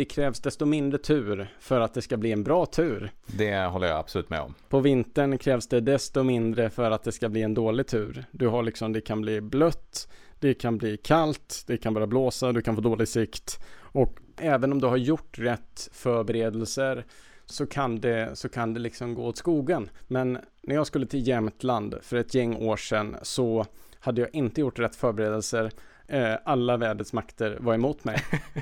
det 0.00 0.04
krävs 0.04 0.40
desto 0.40 0.66
mindre 0.66 0.98
tur 0.98 1.48
för 1.58 1.80
att 1.80 1.94
det 1.94 2.02
ska 2.02 2.16
bli 2.16 2.32
en 2.32 2.42
bra 2.42 2.66
tur. 2.66 3.10
Det 3.26 3.56
håller 3.56 3.86
jag 3.86 3.98
absolut 3.98 4.30
med 4.30 4.40
om. 4.40 4.54
På 4.68 4.80
vintern 4.80 5.38
krävs 5.38 5.66
det 5.66 5.80
desto 5.80 6.22
mindre 6.22 6.70
för 6.70 6.90
att 6.90 7.02
det 7.02 7.12
ska 7.12 7.28
bli 7.28 7.42
en 7.42 7.54
dålig 7.54 7.86
tur. 7.86 8.24
Du 8.30 8.48
har 8.48 8.62
liksom, 8.62 8.92
det 8.92 9.00
kan 9.00 9.20
bli 9.20 9.40
blött, 9.40 10.08
det 10.38 10.54
kan 10.54 10.78
bli 10.78 10.96
kallt, 10.96 11.64
det 11.66 11.76
kan 11.76 11.94
börja 11.94 12.06
blåsa, 12.06 12.52
du 12.52 12.62
kan 12.62 12.74
få 12.74 12.80
dålig 12.80 13.08
sikt. 13.08 13.60
Och 13.80 14.18
även 14.36 14.72
om 14.72 14.80
du 14.80 14.86
har 14.86 14.96
gjort 14.96 15.38
rätt 15.38 15.88
förberedelser 15.92 17.04
så 17.46 17.66
kan 17.66 18.00
det, 18.00 18.36
så 18.36 18.48
kan 18.48 18.74
det 18.74 18.80
liksom 18.80 19.14
gå 19.14 19.26
åt 19.26 19.36
skogen. 19.36 19.90
Men 20.06 20.38
när 20.62 20.74
jag 20.74 20.86
skulle 20.86 21.06
till 21.06 21.28
Jämtland 21.28 21.94
för 22.02 22.16
ett 22.16 22.34
gäng 22.34 22.56
år 22.56 22.76
sedan 22.76 23.16
så 23.22 23.66
hade 23.98 24.20
jag 24.20 24.34
inte 24.34 24.60
gjort 24.60 24.78
rätt 24.78 24.96
förberedelser. 24.96 25.70
Eh, 26.06 26.34
alla 26.44 26.76
vädrets 26.76 27.12
makter 27.12 27.58
var 27.60 27.74
emot 27.74 28.04
mig. 28.04 28.16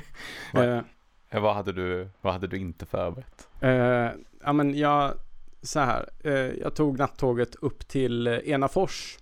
eh, 0.53 0.61
Eh, 0.63 0.81
Vad 1.31 1.55
hade 1.55 1.71
du, 1.71 2.09
vad 2.21 2.33
hade 2.33 2.47
du 2.47 2.57
inte 2.57 2.85
förberett? 2.85 3.47
Eh, 3.61 4.09
ja 4.43 4.53
men 4.53 4.77
jag, 4.77 5.13
så 5.61 5.79
här, 5.79 6.09
eh, 6.23 6.33
jag 6.33 6.75
tog 6.75 6.99
nattåget 6.99 7.55
upp 7.55 7.87
till 7.87 8.27
eh, 8.27 8.37
Enafors. 8.45 9.17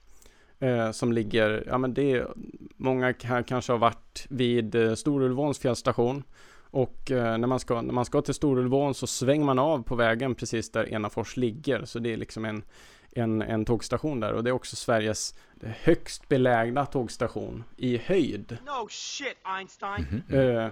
Eh, 0.59 0.91
som 0.91 1.11
ligger, 1.11 1.63
ja 1.67 1.77
men 1.77 1.93
det 1.93 2.11
är, 2.11 2.27
många 2.77 3.13
här 3.23 3.43
kanske 3.43 3.71
har 3.71 3.79
varit 3.79 4.25
vid 4.29 4.75
eh, 4.75 4.93
Storulvåns 4.93 5.59
fjällstation. 5.59 6.23
Och 6.69 7.11
eh, 7.11 7.37
när, 7.37 7.47
man 7.47 7.59
ska, 7.59 7.81
när 7.81 7.93
man 7.93 8.05
ska 8.05 8.21
till 8.21 8.33
Storulvån 8.33 8.93
så 8.93 9.07
svänger 9.07 9.45
man 9.45 9.59
av 9.59 9.83
på 9.83 9.95
vägen 9.95 10.35
precis 10.35 10.71
där 10.71 10.93
Enafors 10.93 11.37
ligger. 11.37 11.85
Så 11.85 11.99
det 11.99 12.13
är 12.13 12.17
liksom 12.17 12.45
en, 12.45 12.63
en, 13.11 13.41
en 13.41 13.65
tågstation 13.65 14.19
där. 14.19 14.33
Och 14.33 14.43
det 14.43 14.49
är 14.49 14.51
också 14.51 14.75
Sveriges 14.75 15.35
högst 15.61 16.27
belägna 16.27 16.85
tågstation 16.85 17.63
i 17.77 17.97
höjd. 17.97 18.57
No 18.65 18.87
shit, 18.89 19.37
Einstein. 19.43 20.23
Mhm. 20.29 20.39
Eh, 20.39 20.69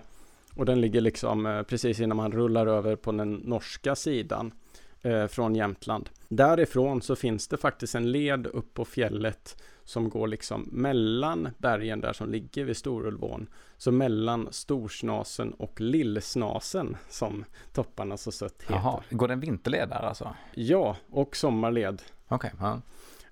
och 0.56 0.66
den 0.66 0.82
ligger 0.82 1.02
liksom 1.02 1.46
eh, 1.46 1.64
precis 1.64 2.00
innan 2.00 2.18
man 2.18 2.32
rullar 2.32 2.68
över 2.68 2.96
på 2.96 3.12
den 3.12 3.34
norska 3.34 3.96
sidan 3.96 4.54
eh, 5.02 5.28
från 5.28 5.56
Jämtland. 5.56 6.10
Därifrån 6.30 7.02
så 7.02 7.16
finns 7.16 7.48
det 7.48 7.58
faktiskt 7.58 7.96
en 7.96 8.12
led 8.12 8.48
upp 8.48 8.74
på 8.74 8.86
fjället 8.86 9.64
som 9.84 10.10
går 10.10 10.28
liksom 10.28 10.70
mellan 10.72 11.50
bergen 11.58 12.02
där 12.02 12.14
som 12.14 12.30
ligger 12.30 12.64
vid 12.64 12.78
Storulvån. 12.78 13.48
Så 13.78 13.92
mellan 13.92 14.48
Storsnasen 14.52 15.52
och 15.52 15.82
Lillsnasen 15.82 16.98
som 17.10 17.46
topparna 17.74 18.18
så 18.18 18.32
sött 18.32 18.62
heter. 18.62 18.74
Jaha, 18.74 19.04
går 19.10 19.32
en 19.32 19.40
vinterled 19.40 19.90
där 19.90 20.06
alltså? 20.06 20.36
Ja, 20.54 20.98
och 21.10 21.36
sommarled. 21.36 22.02
Okej, 22.28 22.52
ja. 22.60 22.82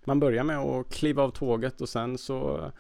Man 0.06 0.20
börjar 0.20 0.44
med 0.44 0.58
att 0.58 0.90
kliva 0.90 1.24
av 1.24 1.30
tåget 1.30 1.82
och 1.82 1.90
sen 1.90 2.18
så 2.18 2.72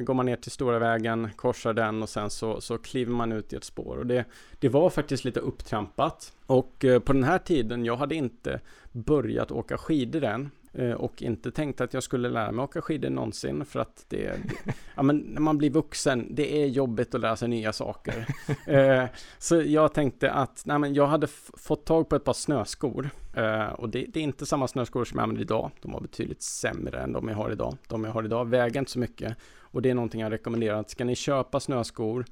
går 0.00 0.14
man 0.14 0.26
ner 0.26 0.36
till 0.36 0.50
stora 0.50 0.78
vägen, 0.78 1.28
korsar 1.36 1.72
den 1.72 2.02
och 2.02 2.08
sen 2.08 2.30
så, 2.30 2.60
så 2.60 2.78
kliver 2.78 3.12
man 3.12 3.32
ut 3.32 3.52
i 3.52 3.56
ett 3.56 3.64
spår. 3.64 3.96
Och 3.96 4.06
det, 4.06 4.24
det 4.60 4.68
var 4.68 4.90
faktiskt 4.90 5.24
lite 5.24 5.40
upptrampat. 5.40 6.32
Och 6.46 6.84
eh, 6.84 6.98
på 6.98 7.12
den 7.12 7.24
här 7.24 7.38
tiden, 7.38 7.84
jag 7.84 7.96
hade 7.96 8.14
inte 8.14 8.60
börjat 8.92 9.50
åka 9.50 9.78
skidor 9.78 10.24
än. 10.24 10.50
eh, 10.72 10.90
Och 10.92 11.22
inte 11.22 11.50
tänkt 11.50 11.80
att 11.80 11.94
jag 11.94 12.02
skulle 12.02 12.28
lära 12.28 12.52
mig 12.52 12.62
åka 12.64 12.82
skidor 12.82 13.10
någonsin 13.10 13.64
för 13.64 13.80
att 13.80 14.04
det, 14.08 14.18
det 14.18 14.74
ja 14.96 15.02
men 15.02 15.16
när 15.18 15.40
man 15.40 15.58
blir 15.58 15.70
vuxen, 15.70 16.26
det 16.34 16.62
är 16.62 16.66
jobbigt 16.66 17.14
att 17.14 17.20
lära 17.20 17.36
sig 17.36 17.48
nya 17.48 17.72
saker. 17.72 18.26
Eh, 18.66 19.04
Så 19.38 19.62
jag 19.62 19.94
tänkte 19.94 20.30
att, 20.30 20.62
nej 20.66 20.78
men 20.78 20.94
jag 20.94 21.06
hade 21.06 21.26
fått 21.56 21.84
tag 21.86 22.08
på 22.08 22.16
ett 22.16 22.24
par 22.24 22.32
snöskor. 22.32 23.10
Eh, 23.36 23.66
Och 23.68 23.88
det, 23.88 24.06
det 24.08 24.20
är 24.20 24.24
inte 24.24 24.46
samma 24.46 24.68
snöskor 24.68 25.04
som 25.04 25.18
jag 25.18 25.22
använder 25.22 25.42
idag. 25.42 25.70
De 25.82 25.92
var 25.92 26.00
betydligt 26.00 26.42
sämre 26.42 27.00
än 27.00 27.12
de 27.12 27.28
jag 27.28 27.36
har 27.36 27.50
idag. 27.50 27.76
De 27.88 28.04
jag 28.04 28.12
har 28.12 28.24
idag 28.24 28.44
väger 28.48 28.78
inte 28.78 28.90
så 28.90 28.98
mycket. 28.98 29.36
Och 29.72 29.82
det 29.82 29.90
är 29.90 29.94
någonting 29.94 30.20
jag 30.20 30.32
rekommenderar. 30.32 30.80
Att 30.80 30.90
ska 30.90 31.04
ni 31.04 31.14
köpa 31.14 31.60
snöskor, 31.60 32.24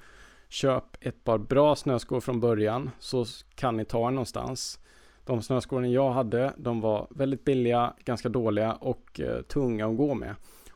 köp 0.49 0.85
ett 1.01 1.25
par 1.25 1.39
bra 1.39 1.77
snöskor 1.77 2.21
från 2.21 2.41
början. 2.41 2.91
Så 2.99 3.25
kan 3.55 3.77
ni 3.77 3.85
ta 3.85 4.07
er 4.07 4.11
någonstans. 4.11 4.79
De 5.25 5.43
snöskorna 5.43 5.87
jag 5.87 6.11
hade, 6.11 6.53
de 6.57 6.81
var 6.81 7.07
väldigt 7.11 7.45
billiga, 7.45 7.95
ganska 8.05 8.29
dåliga 8.29 8.73
och 8.73 9.21
eh, 9.21 9.43
tunga 9.43 9.87
att 9.87 9.97
gå 9.97 10.15
med. 10.15 10.35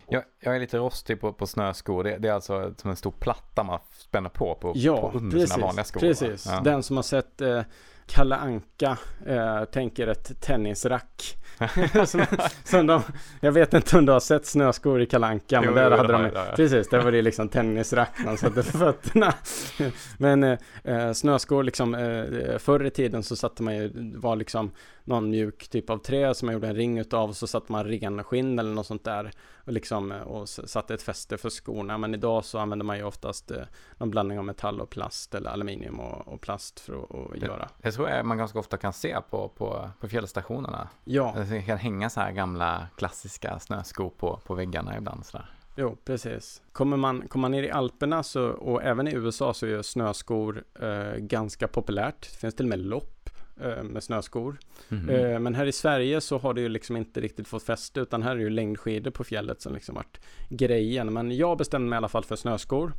Jag, 0.09 0.23
jag 0.41 0.57
är 0.57 0.61
lite 0.61 0.79
rostig 0.79 1.21
på, 1.21 1.33
på 1.33 1.47
snöskor. 1.47 2.05
Det, 2.05 2.19
det 2.19 2.29
är 2.29 2.33
alltså 2.33 2.75
som 2.77 2.91
en 2.91 2.97
stor 2.97 3.11
platta 3.11 3.63
man 3.63 3.79
spänner 3.93 4.29
på 4.29 4.55
på, 4.55 4.73
Ja, 4.75 5.11
på 5.11 5.19
under 5.19 5.31
precis. 5.31 5.55
sina 5.55 5.67
vanliga 5.67 5.85
skor. 5.85 6.01
precis. 6.01 6.47
Ja. 6.47 6.61
Den 6.61 6.83
som 6.83 6.97
har 6.97 7.03
sett 7.03 7.41
eh, 7.41 7.63
Kalle 8.07 8.37
Anka 8.37 8.99
eh, 9.27 9.65
tänker 9.65 10.07
ett 10.07 10.41
tennisrack. 10.43 11.35
som, 12.65 12.87
de, 12.87 13.03
jag 13.41 13.53
vet 13.53 13.75
inte 13.75 13.99
om 13.99 14.07
du 14.07 14.13
har 14.13 14.21
sett 14.21 14.47
snöskor 14.47 15.03
i 15.03 15.07
Kalle 15.07 15.27
Anka, 15.27 15.61
men 15.61 15.69
Jo, 15.69 15.75
där 15.75 15.91
jo, 15.91 15.97
hade 15.97 16.09
det 16.09 16.13
de, 16.13 16.23
det 16.23 16.31
jag. 16.35 16.57
precis, 16.57 16.89
där 16.89 17.01
var 17.01 17.13
det 17.13 17.23
liksom 17.23 17.49
tennisrack 17.49 18.25
man 18.25 18.37
satte 18.37 18.63
för 18.63 18.79
fötterna. 18.79 19.35
men 20.19 20.45
eh, 20.45 20.59
eh, 20.85 21.13
snöskor 21.13 21.63
liksom, 21.63 21.95
eh, 21.95 22.59
förr 22.59 22.85
i 22.85 22.91
tiden 22.91 23.23
så 23.23 23.37
satte 23.37 23.63
man 23.63 23.77
ju, 23.77 23.89
det 23.89 24.19
var 24.19 24.37
liksom 24.37 24.71
någon 25.05 25.31
mjuk 25.31 25.69
typ 25.69 25.91
av 25.91 25.99
trä 25.99 26.35
som 26.35 26.47
man 26.47 26.53
gjorde 26.53 26.69
en 26.69 26.77
ring 26.77 26.99
utav 26.99 27.29
och 27.29 27.37
så 27.37 27.47
satte 27.47 27.73
man 27.73 27.85
renskinn 27.85 28.59
eller 28.59 28.75
något 28.75 28.87
sånt 28.87 29.05
där 29.05 29.31
och 29.65 29.73
liksom 29.73 30.13
eh, 30.13 30.21
och 30.21 30.49
satte 30.49 30.95
ett 30.95 31.03
fäste 31.03 31.39
för 31.39 31.51
skorna. 31.51 31.99
Men 31.99 32.15
idag 32.15 32.45
så 32.45 32.59
använder 32.59 32.85
man 32.87 32.97
ju 32.97 33.05
oftast 33.05 33.51
eh, 33.51 33.59
någon 33.97 34.11
blandning 34.11 34.39
av 34.39 34.45
metall 34.45 34.81
och 34.81 34.91
plast 34.91 35.35
eller 35.35 35.51
aluminium 35.51 36.01
och, 36.01 36.29
och 36.29 36.41
plast 36.41 36.81
för 36.81 36.93
att, 37.03 37.35
att 37.35 37.43
göra. 37.43 37.69
Det 37.79 37.93
tror 37.93 38.09
jag 38.09 38.27
man 38.27 38.39
ganska 38.39 38.59
ofta 38.59 38.77
kan 38.77 38.93
se 38.93 39.17
på, 39.31 39.49
på, 39.49 39.91
på 40.01 40.09
fjällstationerna. 40.09 40.89
Ja, 41.05 41.44
Det 41.51 41.63
kan 41.63 41.79
hänga 41.79 42.11
så 42.11 42.21
här 42.21 42.33
gamla 42.33 42.87
klassiska 42.97 43.59
snöskor 43.59 44.11
på, 44.11 44.41
på 44.47 44.55
väggarna 44.55 44.97
ibland 44.99 45.27
sådär. 45.27 45.51
jo, 45.77 45.97
precis. 46.05 46.63
Kommer 46.73 46.97
man, 46.97 47.29
kommer 47.29 47.41
man 47.41 47.51
ner 47.51 47.63
i 47.63 47.71
Alperna 47.71 48.23
så, 48.23 48.49
och 48.49 48.83
även 48.83 49.09
i 49.09 49.15
USA 49.15 49.55
så 49.55 49.67
är 49.67 49.83
snöskor 49.83 50.65
eh, 50.81 51.17
ganska 51.17 51.69
populärt. 51.69 52.21
Det 52.33 52.39
finns 52.39 52.55
till 52.55 52.65
och 52.65 52.71
med 52.71 52.79
lopp 52.79 53.31
eh, 53.61 53.83
med 53.83 54.03
snöskor. 54.03 54.59
Mhm. 54.89 55.11
Eh, 55.11 55.39
men 55.39 55.55
här 55.55 55.67
i 55.67 55.73
Sverige 55.73 56.21
så 56.21 56.39
har 56.39 56.55
det 56.55 56.61
ju 56.61 56.69
liksom 56.69 56.97
inte 56.97 57.21
riktigt 57.21 57.49
fått 57.49 57.63
fäste 57.63 58.01
utan 58.01 58.23
här 58.23 58.37
är 58.37 58.41
ju 58.41 58.51
längdskidor 58.51 59.11
på 59.11 59.25
fjället 59.25 59.63
som 59.63 59.75
liksom 59.75 59.95
varit 59.95 60.21
grejen. 60.49 61.13
Men 61.13 61.37
jag 61.37 61.59
bestämde 61.59 61.89
mig 61.89 61.97
i 61.97 61.99
alla 61.99 62.09
fall 62.09 62.25
för 62.25 62.37
snöskor. 62.37 62.93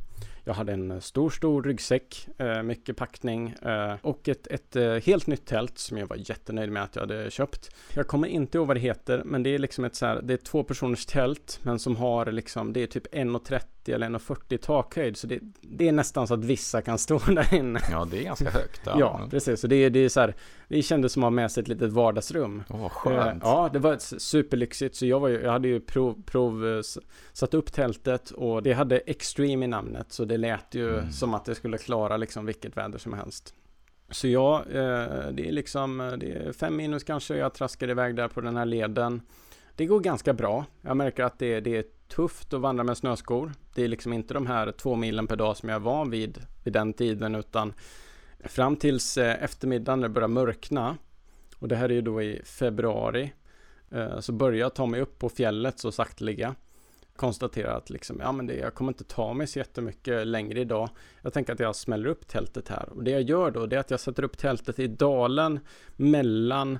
Jag 0.48 0.54
hade 0.54 0.72
en 0.72 0.90
eh, 0.90 0.98
stor, 1.00 1.30
stor 1.30 1.62
ryggsäck, 1.62 2.28
eh, 2.38 2.62
mycket 2.62 2.96
packning 2.96 3.48
eh, 3.62 3.94
och 4.02 4.28
ett, 4.28 4.46
ett 4.46 5.04
helt 5.04 5.26
nytt 5.26 5.46
tält 5.46 5.78
som 5.78 5.98
jag 5.98 6.06
var 6.06 6.16
jättenöjd 6.16 6.72
med 6.72 6.82
att 6.82 6.94
jag 6.96 7.02
hade 7.02 7.30
köpt. 7.30 7.70
Jag 7.94 8.06
kommer 8.06 8.28
inte 8.28 8.58
ihåg 8.58 8.66
vad 8.66 8.76
det 8.76 8.80
heter, 8.80 9.22
men 9.24 9.42
det 9.42 9.54
är 9.54 9.58
liksom 9.58 9.84
ett 9.84 9.94
så 9.94 10.06
här, 10.06 10.20
det 10.22 10.32
är 10.34 10.36
två 10.38 10.62
personers 10.64 11.06
tält, 11.06 11.60
men 11.62 11.78
som 11.78 11.96
har 11.96 12.26
liksom, 12.26 12.72
det 12.72 12.82
är 12.82 12.86
typ 12.86 13.14
1,30 13.14 13.60
eller 13.94 14.08
1,40 14.08 14.56
takhöjd, 14.56 15.16
så 15.16 15.26
det, 15.26 15.38
det 15.60 15.88
är 15.88 15.92
nästan 15.92 16.26
så 16.28 16.34
att 16.34 16.44
vissa 16.44 16.82
kan 16.82 16.98
stå 17.06 17.18
där 17.18 17.54
inne. 17.54 17.80
Ja, 17.90 18.08
det 18.10 18.18
är 18.18 18.24
ganska 18.24 18.50
högt. 18.50 18.80
Ja, 18.84 19.20
precis. 19.30 19.60
Så 19.60 19.66
det, 19.66 19.76
är- 19.76 19.90
det 19.90 19.98
är 19.98 20.08
så 20.08 20.20
här, 20.20 20.34
det 20.68 20.82
kändes 20.82 21.12
som 21.12 21.22
att 21.22 21.26
ha 21.26 21.30
med 21.30 21.50
sig 21.52 21.60
ett 21.60 21.68
litet 21.68 21.92
vardagsrum. 21.92 22.62
Åh, 22.70 22.88
skönt. 22.88 23.42
Ja, 23.44 23.70
det 23.72 23.78
var 23.78 23.92
ett 23.92 24.02
superlyxigt. 24.02 24.94
Så 24.96 25.06
jag, 25.06 25.20
var 25.20 25.28
ju, 25.28 25.40
jag 25.42 25.52
hade 25.52 25.68
ju 25.68 25.80
prov, 25.80 26.22
prov 26.26 26.82
satt 27.32 27.54
upp 27.54 27.72
tältet 27.72 28.30
och 28.30 28.62
det 28.62 28.72
hade 28.72 28.98
Extreme 28.98 29.64
i 29.64 29.68
namnet. 29.68 30.12
Så 30.12 30.24
det 30.24 30.35
lät 30.38 30.74
ju 30.74 30.98
Mm. 30.98 31.12
som 31.12 31.34
att 31.34 31.44
det 31.44 31.54
skulle 31.54 31.78
klara 31.78 32.16
liksom 32.16 32.46
vilket 32.46 32.76
väder 32.76 32.98
som 32.98 33.12
helst. 33.12 33.54
Så 34.10 34.28
ja, 34.28 34.58
eh, 34.58 35.28
det 35.32 35.48
är 35.48 35.52
liksom 35.52 36.00
eh, 36.00 36.12
det 36.12 36.32
är 36.32 36.52
fem 36.52 36.76
minus 36.76 37.04
kanske. 37.04 37.36
Jag 37.36 37.54
traskar 37.54 37.90
iväg 37.90 38.16
där 38.16 38.28
på 38.28 38.40
den 38.40 38.56
här 38.56 38.64
leden. 38.66 39.22
Det 39.76 39.86
går 39.86 40.00
ganska 40.00 40.32
bra. 40.32 40.64
Jag 40.80 40.96
märker 40.96 41.24
att 41.24 41.38
det, 41.38 41.60
det 41.60 41.76
är 41.76 41.84
tufft 42.08 42.52
att 42.52 42.60
vandra 42.60 42.84
med 42.84 42.96
snöskor. 42.96 43.52
Det 43.74 43.82
är 43.84 43.88
liksom 43.88 44.12
inte 44.12 44.34
de 44.34 44.46
här 44.46 44.72
två 44.72 44.96
milen 44.96 45.26
per 45.26 45.36
dag 45.36 45.56
som 45.56 45.68
jag 45.68 45.80
var 45.80 46.06
vid 46.06 46.38
vid 46.64 46.72
den 46.72 46.92
tiden 46.92 47.34
utan 47.34 47.72
fram 48.44 48.76
tills 48.76 49.16
eh, 49.18 49.44
eftermiddagen 49.44 50.00
när 50.00 50.08
det 50.08 50.14
börjar 50.14 50.28
mörkna 50.28 50.96
och 51.58 51.68
det 51.68 51.76
här 51.76 51.88
är 51.88 51.94
ju 51.94 52.02
då 52.02 52.22
i 52.22 52.42
februari 52.44 53.32
så 54.20 54.32
börjar 54.32 54.60
jag 54.60 54.74
ta 54.74 54.86
mig 54.86 55.00
upp 55.00 55.18
på 55.18 55.28
fjället 55.28 55.78
så 55.78 55.92
sakteliga 55.92 56.54
konstaterar 57.16 57.76
att 57.76 57.90
liksom, 57.90 58.20
ja 58.20 58.32
men 58.32 58.46
det, 58.46 58.54
jag 58.54 58.74
kommer 58.74 58.90
inte 58.90 59.04
ta 59.04 59.34
mig 59.34 59.46
så 59.46 59.58
jättemycket 59.58 60.26
längre 60.26 60.60
idag. 60.60 60.88
Jag 61.22 61.32
tänker 61.32 61.52
att 61.52 61.60
jag 61.60 61.76
smäller 61.76 62.08
upp 62.08 62.28
tältet 62.28 62.68
här. 62.68 62.88
Och 62.88 63.04
det 63.04 63.10
jag 63.10 63.22
gör 63.22 63.50
då, 63.50 63.66
det 63.66 63.76
är 63.76 63.80
att 63.80 63.90
jag 63.90 64.00
sätter 64.00 64.22
upp 64.22 64.38
tältet 64.38 64.78
i 64.78 64.86
dalen 64.86 65.60
mellan, 65.96 66.78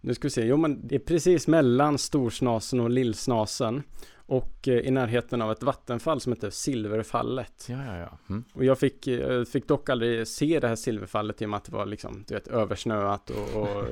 nu 0.00 0.14
ska 0.14 0.26
vi 0.26 0.30
se, 0.30 0.44
jo 0.44 0.56
men 0.56 0.86
det 0.86 0.94
är 0.94 0.98
precis 0.98 1.46
mellan 1.46 1.98
Storsnasen 1.98 2.80
och 2.80 2.90
Lillsnasen. 2.90 3.82
Och 4.28 4.68
eh, 4.68 4.78
i 4.78 4.90
närheten 4.90 5.42
av 5.42 5.52
ett 5.52 5.62
vattenfall 5.62 6.20
som 6.20 6.32
heter 6.32 6.50
Silverfallet. 6.50 7.66
Ja, 7.68 7.84
ja, 7.86 7.98
ja. 7.98 8.18
Mm. 8.28 8.44
Och 8.52 8.64
jag 8.64 8.78
fick, 8.78 9.06
eh, 9.06 9.44
fick 9.44 9.68
dock 9.68 9.88
aldrig 9.88 10.28
se 10.28 10.60
det 10.60 10.68
här 10.68 10.76
silverfallet 10.76 11.42
i 11.42 11.44
och 11.44 11.50
med 11.50 11.56
att 11.56 11.64
det 11.64 11.72
var 11.72 11.86
liksom, 11.86 12.24
du 12.26 12.34
vet, 12.34 12.48
översnöat 12.48 13.30
och, 13.30 13.62
och 13.62 13.84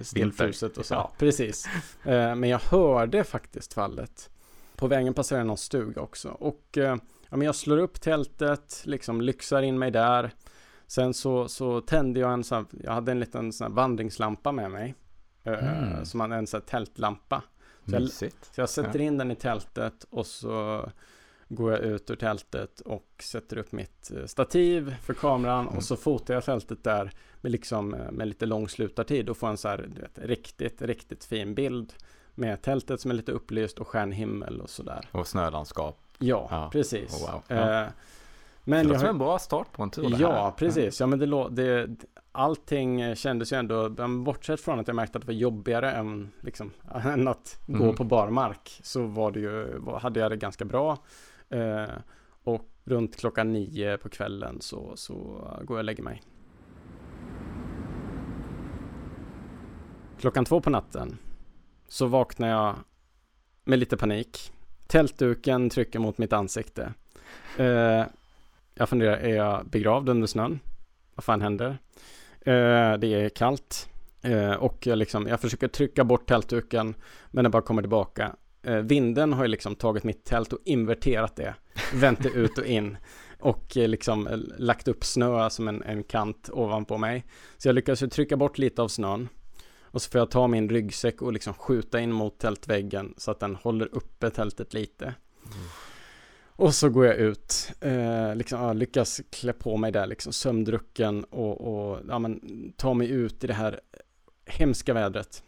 stelfruset 0.00 0.78
och 0.78 0.86
så. 0.86 0.94
Ja. 0.94 1.12
Precis. 1.18 1.66
Eh, 2.04 2.34
Men 2.34 2.44
jag 2.44 2.58
hörde 2.58 3.24
faktiskt 3.24 3.74
fallet. 3.74 4.30
På 4.76 4.86
vägen 4.86 5.14
passerade 5.14 5.44
någon 5.44 5.56
stuga 5.56 6.00
också. 6.02 6.28
Och 6.28 6.78
eh, 6.78 6.96
ja, 7.30 7.36
men 7.36 7.42
jag 7.42 7.54
slår 7.54 7.78
upp 7.78 8.00
tältet, 8.00 8.82
liksom 8.84 9.20
lyxar 9.20 9.62
in 9.62 9.78
mig 9.78 9.90
där. 9.90 10.30
Sen 10.86 11.14
så, 11.14 11.48
så 11.48 11.80
tände 11.80 12.20
jag 12.20 12.32
en 12.32 12.44
sån 12.44 12.56
här, 12.58 12.80
jag 12.84 12.92
hade 12.92 13.12
en 13.12 13.20
liten 13.20 13.52
sån 13.52 13.64
här 13.66 13.74
vandringslampa 13.74 14.52
med 14.52 14.70
mig. 14.70 14.94
Eh, 15.44 15.52
Mm. 15.52 16.04
Som 16.04 16.18
man, 16.18 16.32
en 16.32 16.46
sån 16.46 16.60
här 16.60 16.66
tältlampa. 16.66 17.42
Så 17.86 17.92
jag- 17.92 18.02
så 18.54 18.60
jag 18.60 18.68
sätter 18.68 19.00
in 19.00 19.18
den 19.18 19.30
i 19.30 19.36
tältet 19.36 20.06
och 20.10 20.26
så 20.26 20.84
går 21.48 21.72
jag 21.72 21.80
ut 21.80 22.10
ur 22.10 22.16
tältet 22.16 22.80
och 22.80 23.08
sätter 23.18 23.58
upp 23.58 23.72
mitt 23.72 24.10
eh, 24.16 24.24
stativ 24.26 24.94
för 25.02 25.14
kameran 25.14 25.60
Mm. 25.66 25.76
och 25.76 25.84
så 25.84 25.96
fotar 25.96 26.34
jag 26.34 26.44
fältet 26.44 26.84
där 26.84 27.10
med, 27.40 27.52
liksom, 27.52 27.88
med 27.88 28.28
lite 28.28 28.46
lång 28.46 28.68
slutartid 28.68 29.28
och 29.28 29.36
får 29.36 29.48
en 29.48 29.56
så 29.56 29.68
här, 29.68 29.78
vet, 30.00 30.18
riktigt, 30.18 30.82
riktigt 30.82 31.24
fin 31.24 31.54
bild 31.54 31.92
med 32.34 32.62
tältet 32.62 33.00
som 33.00 33.10
är 33.10 33.14
lite 33.14 33.32
upplyst 33.32 33.78
och 33.78 33.88
stjärnhimmel 33.88 34.60
och 34.60 34.70
sådär. 34.70 35.08
Och 35.12 35.26
snölandskap. 35.26 35.98
Ja, 36.18 36.48
Ja. 36.50 36.68
precis. 36.72 37.22
Oh, 37.24 37.32
wow. 37.32 37.42
Ja. 37.48 37.54
Eh, 37.56 37.86
Det 37.86 38.70
men 38.70 38.82
låter 38.82 38.94
jag 38.94 39.00
som 39.00 39.08
en 39.08 39.18
bra 39.18 39.38
start 39.38 39.72
på 39.72 39.82
en 39.82 39.90
tur 39.90 40.02
det 40.10 40.16
Ja, 40.16 40.32
här. 40.44 40.50
precis. 40.50 41.00
Ja, 41.00 41.06
men 41.06 41.18
det, 41.18 41.48
det, 41.50 41.88
allting 42.32 43.16
kändes 43.16 43.52
ju 43.52 43.56
ändå, 43.56 43.88
bortsett 44.08 44.60
från 44.60 44.80
att 44.80 44.86
jag 44.88 44.94
märkte 44.96 45.18
att 45.18 45.22
det 45.22 45.26
var 45.32 45.34
jobbigare 45.38 45.92
än, 45.92 46.30
liksom, 46.40 46.70
än 47.04 47.28
att 47.28 47.58
gå 47.66 47.84
Mm. 47.84 47.94
på 47.96 48.04
barmark, 48.04 48.80
så 48.82 49.06
var 49.06 49.30
det 49.30 49.40
ju, 49.40 49.80
hade 50.00 50.20
jag 50.20 50.30
det 50.30 50.36
ganska 50.36 50.64
bra. 50.64 50.98
Eh, 51.50 51.84
och 52.44 52.68
runt 52.84 53.16
klockan 53.16 53.52
nio 53.52 53.96
på 53.98 54.08
kvällen 54.08 54.60
så, 54.60 54.92
så 54.96 55.14
går 55.64 55.76
jag 55.76 55.78
och 55.78 55.84
lägger 55.84 56.02
mig. 56.02 56.22
Klockan 60.20 60.44
två 60.44 60.60
på 60.60 60.70
natten 60.70 61.18
så 61.94 62.06
vaknar 62.06 62.48
jag 62.48 62.76
med 63.64 63.78
lite 63.78 63.96
panik. 63.96 64.52
Tältduken 64.86 65.70
trycker 65.70 65.98
mot 65.98 66.18
mitt 66.18 66.32
ansikte. 66.32 66.92
Eh, 67.58 68.04
jag 68.74 68.88
funderar, 68.88 69.16
är 69.16 69.36
jag 69.36 69.66
begravd 69.66 70.08
under 70.08 70.26
snön? 70.26 70.60
Vad 71.14 71.24
fan 71.24 71.40
händer? 71.40 71.78
Eh, 72.40 72.94
det 72.98 73.06
är 73.06 73.28
kallt. 73.28 73.88
Eh, 74.22 74.52
och 74.52 74.86
jag, 74.86 74.98
liksom, 74.98 75.26
jag 75.26 75.40
försöker 75.40 75.68
trycka 75.68 76.04
bort 76.04 76.28
tältduken, 76.28 76.94
men 77.30 77.44
den 77.44 77.50
bara 77.50 77.62
kommer 77.62 77.82
tillbaka. 77.82 78.36
Eh, 78.62 78.76
vinden 78.76 79.32
har 79.32 79.44
ju 79.44 79.48
liksom 79.48 79.74
tagit 79.74 80.04
mitt 80.04 80.24
tält 80.24 80.52
och 80.52 80.60
inverterat 80.64 81.36
det. 81.36 81.54
Vänt 81.94 82.22
det 82.22 82.28
ut 82.28 82.58
och 82.58 82.66
in. 82.66 82.96
Och 83.40 83.76
eh, 83.76 83.88
liksom 83.88 84.26
eh, 84.26 84.38
lagt 84.58 84.88
upp 84.88 85.04
snö 85.04 85.50
som 85.50 85.68
en, 85.68 85.82
en 85.82 86.04
kant 86.04 86.50
ovanpå 86.52 86.98
mig. 86.98 87.24
Så 87.56 87.68
jag 87.68 87.74
lyckas 87.74 88.02
ju 88.02 88.06
trycka 88.06 88.36
bort 88.36 88.58
lite 88.58 88.82
av 88.82 88.88
snön. 88.88 89.28
Och 89.94 90.02
så 90.02 90.10
får 90.10 90.18
jag 90.18 90.30
ta 90.30 90.46
min 90.46 90.68
ryggsäck 90.68 91.22
och 91.22 91.32
liksom 91.32 91.54
skjuta 91.54 92.00
in 92.00 92.12
mot 92.12 92.38
tältväggen 92.38 93.14
så 93.16 93.30
att 93.30 93.40
den 93.40 93.56
håller 93.56 93.88
uppe 93.92 94.30
tältet 94.30 94.74
lite. 94.74 95.14
Och 96.46 96.74
så 96.74 96.88
går 96.88 97.06
jag 97.06 97.16
ut, 97.16 97.72
eh, 97.80 98.36
liksom, 98.36 98.60
ja, 98.60 98.72
lyckas 98.72 99.20
klä 99.30 99.52
på 99.52 99.76
mig 99.76 99.92
där 99.92 100.06
liksom 100.06 100.32
sömndrucken 100.32 101.24
och, 101.24 101.60
och 101.60 102.00
ja, 102.08 102.18
men, 102.18 102.40
ta 102.76 102.94
mig 102.94 103.10
ut 103.10 103.44
i 103.44 103.46
det 103.46 103.54
här 103.54 103.80
hemska 104.46 104.94
vädret. 104.94 105.42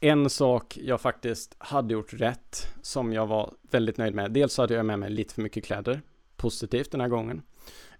En 0.00 0.30
sak 0.30 0.78
jag 0.82 1.00
faktiskt 1.00 1.54
hade 1.58 1.94
gjort 1.94 2.12
rätt 2.12 2.74
som 2.82 3.12
jag 3.12 3.26
var 3.26 3.54
väldigt 3.70 3.96
nöjd 3.96 4.14
med. 4.14 4.32
Dels 4.32 4.52
så 4.52 4.62
hade 4.62 4.74
jag 4.74 4.86
med 4.86 4.98
mig 4.98 5.10
lite 5.10 5.34
för 5.34 5.42
mycket 5.42 5.64
kläder, 5.64 6.00
positivt 6.36 6.90
den 6.90 7.00
här 7.00 7.08
gången. 7.08 7.42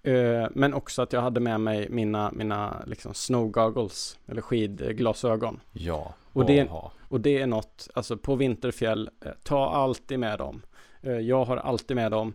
Eh, 0.02 0.46
men 0.54 0.74
också 0.74 1.02
att 1.02 1.12
jag 1.12 1.20
hade 1.20 1.40
med 1.40 1.60
mig 1.60 1.88
mina, 1.90 2.30
mina 2.32 2.82
liksom 2.86 3.14
snow 3.14 3.50
goggles, 3.50 4.18
eller 4.26 4.42
skidglasögon. 4.42 5.60
Ja, 5.72 6.14
Och 6.32 6.46
det- 6.46 6.68
aha. 6.68 6.92
Och 7.08 7.20
det 7.20 7.38
är 7.42 7.46
något, 7.46 7.88
alltså 7.94 8.16
på 8.16 8.34
vinterfjäll, 8.34 9.10
eh, 9.24 9.30
ta 9.42 9.70
alltid 9.70 10.18
med 10.18 10.38
dem. 10.38 10.62
Eh, 11.02 11.12
jag 11.12 11.44
har 11.44 11.56
alltid 11.56 11.96
med 11.96 12.10
dem 12.12 12.32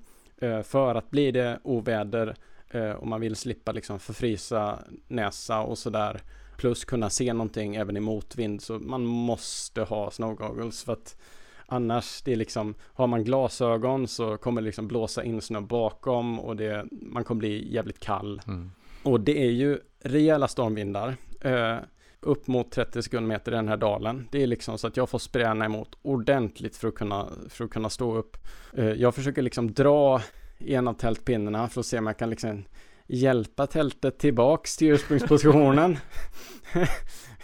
för 0.63 0.95
att 0.95 1.11
blir 1.11 1.31
det 1.31 1.59
oväder 1.63 2.35
och 2.97 3.07
man 3.07 3.21
vill 3.21 3.35
slippa 3.35 3.71
liksom 3.71 3.99
förfrysa 3.99 4.79
näsa 5.07 5.59
och 5.61 5.77
sådär. 5.77 6.21
Plus 6.57 6.85
kunna 6.85 7.09
se 7.09 7.33
någonting 7.33 7.75
även 7.75 7.97
i 7.97 7.99
motvind 7.99 8.61
så 8.61 8.73
man 8.79 9.05
måste 9.05 9.81
ha 9.81 10.11
snow 10.11 10.35
goggles 10.35 10.83
för 10.83 10.93
att 10.93 11.17
annars 11.67 12.21
det 12.21 12.31
är 12.31 12.35
liksom 12.35 12.75
har 12.81 13.07
man 13.07 13.23
glasögon 13.23 14.07
så 14.07 14.37
kommer 14.37 14.61
det 14.61 14.65
liksom 14.65 14.87
blåsa 14.87 15.23
in 15.23 15.41
snö 15.41 15.61
bakom 15.61 16.39
och 16.39 16.55
det 16.55 16.85
man 16.91 17.23
kommer 17.23 17.39
bli 17.39 17.73
jävligt 17.73 17.99
kall. 17.99 18.41
Mm. 18.47 18.71
Och 19.03 19.21
det 19.21 19.45
är 19.45 19.51
ju 19.51 19.79
rejäla 19.99 20.47
stormvindar. 20.47 21.15
Eh, 21.41 21.77
upp 22.25 22.47
mot 22.47 22.71
30 22.71 23.01
sekundmeter 23.01 23.51
i 23.51 23.55
den 23.55 23.67
här 23.67 23.77
dalen. 23.77 24.27
Det 24.31 24.43
är 24.43 24.47
liksom 24.47 24.77
så 24.77 24.87
att 24.87 24.97
jag 24.97 25.09
får 25.09 25.19
spräna 25.19 25.65
emot 25.65 25.97
ordentligt 26.01 26.77
för 26.77 26.87
att 26.87 26.95
kunna, 26.95 27.29
för 27.49 27.65
att 27.65 27.71
kunna 27.71 27.89
stå 27.89 28.15
upp. 28.15 28.37
Eh, 28.73 28.85
jag 28.85 29.15
försöker 29.15 29.41
liksom 29.41 29.73
dra 29.73 30.21
en 30.57 30.87
av 30.87 30.93
tältpinnarna 30.93 31.67
för 31.67 31.79
att 31.79 31.85
se 31.85 31.97
om 31.97 32.07
jag 32.07 32.17
kan 32.17 32.29
liksom 32.29 32.63
hjälpa 33.07 33.67
tältet 33.67 34.19
tillbaks 34.19 34.77
till 34.77 34.91
ursprungspositionen. 34.91 35.97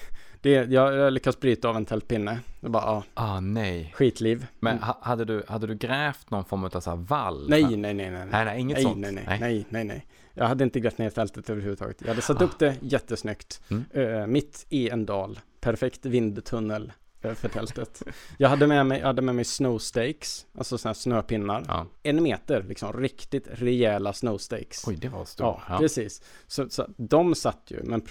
det, 0.41 0.49
jag, 0.49 0.93
jag 0.95 1.13
lyckas 1.13 1.39
bryta 1.39 1.69
av 1.69 1.75
en 1.77 1.85
tältpinne. 1.85 2.39
Det 2.59 2.69
bara, 2.69 2.83
ja, 2.83 3.03
Ah, 3.13 3.39
nej. 3.39 3.91
skitliv. 3.95 4.45
Men 4.59 4.79
ha, 4.79 4.97
hade, 5.01 5.25
du, 5.25 5.43
hade 5.47 5.67
du 5.67 5.75
grävt 5.75 6.31
någon 6.31 6.45
form 6.45 6.63
av 6.63 6.79
så 6.79 6.89
här 6.89 6.97
vall? 6.97 7.49
Nej, 7.49 7.63
nej, 7.63 7.93
nej, 7.93 8.11
nej. 8.11 8.25
Nej, 8.31 8.45
nej, 8.45 8.59
inget 8.59 8.75
nej, 8.75 8.83
sånt. 8.83 8.97
Nej, 8.97 9.11
nej, 9.11 9.37
nej, 9.39 9.65
nej, 9.69 9.83
nej. 9.83 10.05
Jag 10.33 10.45
hade 10.47 10.63
inte 10.63 10.79
grävt 10.79 10.97
ner 10.97 11.09
fältet 11.09 11.49
överhuvudtaget. 11.49 11.97
Jag 12.01 12.07
hade 12.07 12.21
satt 12.21 12.41
upp 12.41 12.59
det 12.59 12.75
jättesnyggt. 12.81 13.61
Mm. 13.69 13.85
Eh, 13.93 14.27
mitt 14.27 14.65
i 14.69 14.89
en 14.89 15.05
dal. 15.05 15.39
Perfekt 15.59 16.05
vindtunnel 16.05 16.93
eh, 17.21 17.33
för 17.33 17.49
tältet. 17.49 18.01
Jag 18.37 18.49
hade 18.49 18.67
med 18.67 18.85
mig, 18.85 18.99
jag 18.99 19.07
hade 19.07 19.21
med 19.21 19.35
mig 19.35 19.45
snowstakes, 19.45 20.45
alltså 20.57 20.77
sådana 20.77 20.89
här 20.89 20.93
snöpinnar. 20.99 21.63
Ja. 21.67 21.85
En 22.03 22.23
meter, 22.23 22.63
liksom 22.63 22.93
riktigt 22.93 23.47
rejäla 23.51 24.13
snowstakes. 24.13 24.83
Oj, 24.87 24.95
det 24.95 25.09
var 25.09 25.25
stort. 25.25 25.43
ja, 25.43 25.61
Ja. 25.69 25.77
precis. 25.77 26.21
Så, 26.47 26.69
så 26.69 26.87
de 26.97 27.35
satt 27.35 27.61
ju, 27.67 27.83
men 27.83 28.01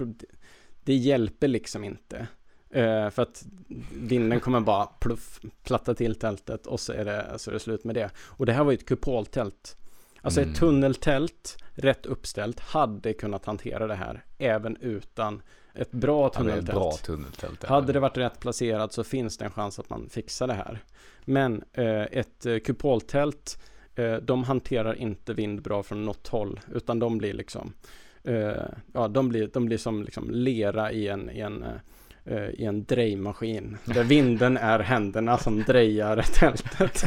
det 0.84 0.94
hjälper 0.94 1.48
liksom 1.48 1.84
inte. 1.84 2.26
Eh, 2.70 3.10
för 3.10 3.22
att 3.22 3.44
vinden 3.92 4.40
kommer 4.40 4.60
bara 4.60 4.86
pluff, 4.86 5.40
platta 5.62 5.94
till 5.94 6.14
tältet 6.14 6.66
och 6.66 6.80
så 6.80 6.92
är, 6.92 7.04
det, 7.04 7.34
så 7.36 7.50
är 7.50 7.52
det 7.54 7.60
slut 7.60 7.84
med 7.84 7.94
det. 7.94 8.10
Och 8.18 8.46
det 8.46 8.52
här 8.52 8.64
var 8.64 8.72
ju 8.72 8.76
ett 8.76 8.86
kupoltält. 8.86 9.76
Alltså 10.22 10.40
Mm. 10.40 10.52
ett 10.52 10.58
tunneltält, 10.58 11.56
rätt 11.74 12.06
uppställt, 12.06 12.60
hade 12.60 13.12
kunnat 13.12 13.44
hantera 13.44 13.86
det 13.86 13.94
här 13.94 14.24
även 14.38 14.76
utan 14.76 15.42
ett 15.74 15.90
bra 15.92 16.28
tunneltält. 16.28 16.68
ett 16.68 16.74
bra 16.74 16.92
tunneltält. 16.92 17.64
Hade 17.64 17.92
det 17.92 18.00
varit 18.00 18.16
rätt 18.16 18.40
placerat 18.40 18.92
så 18.92 19.04
finns 19.04 19.38
det 19.38 19.44
en 19.44 19.50
chans 19.50 19.78
att 19.78 19.90
man 19.90 20.08
fixar 20.10 20.46
det 20.46 20.54
här. 20.54 20.78
Men 21.24 21.64
eh, 21.72 22.02
ett 22.02 22.46
eh, 22.46 22.58
kupoltält, 22.58 23.58
de 24.22 24.44
hanterar 24.44 24.94
inte 24.94 25.34
vind 25.34 25.62
bra 25.62 25.82
från 25.82 26.04
något 26.04 26.28
håll, 26.28 26.60
utan 26.74 26.98
de 26.98 27.18
blir 27.18 27.32
liksom, 27.32 27.72
ja, 28.92 29.08
de 29.08 29.28
blir, 29.28 29.50
de 29.52 29.66
blir 29.66 29.78
som 29.78 30.02
liksom 30.02 30.30
lera 30.30 30.92
i 30.92 31.08
en, 31.08 31.30
i 31.30 31.40
en, 31.40 31.64
eh, 32.24 32.48
i 32.50 32.64
en 32.64 32.84
drejmaskin. 32.84 33.78
Där 33.84 34.04
vinden 34.04 34.56
är 34.56 34.78
händerna 34.78 35.38
som 35.38 35.62
drejar 35.62 36.22
tältet. 36.22 37.04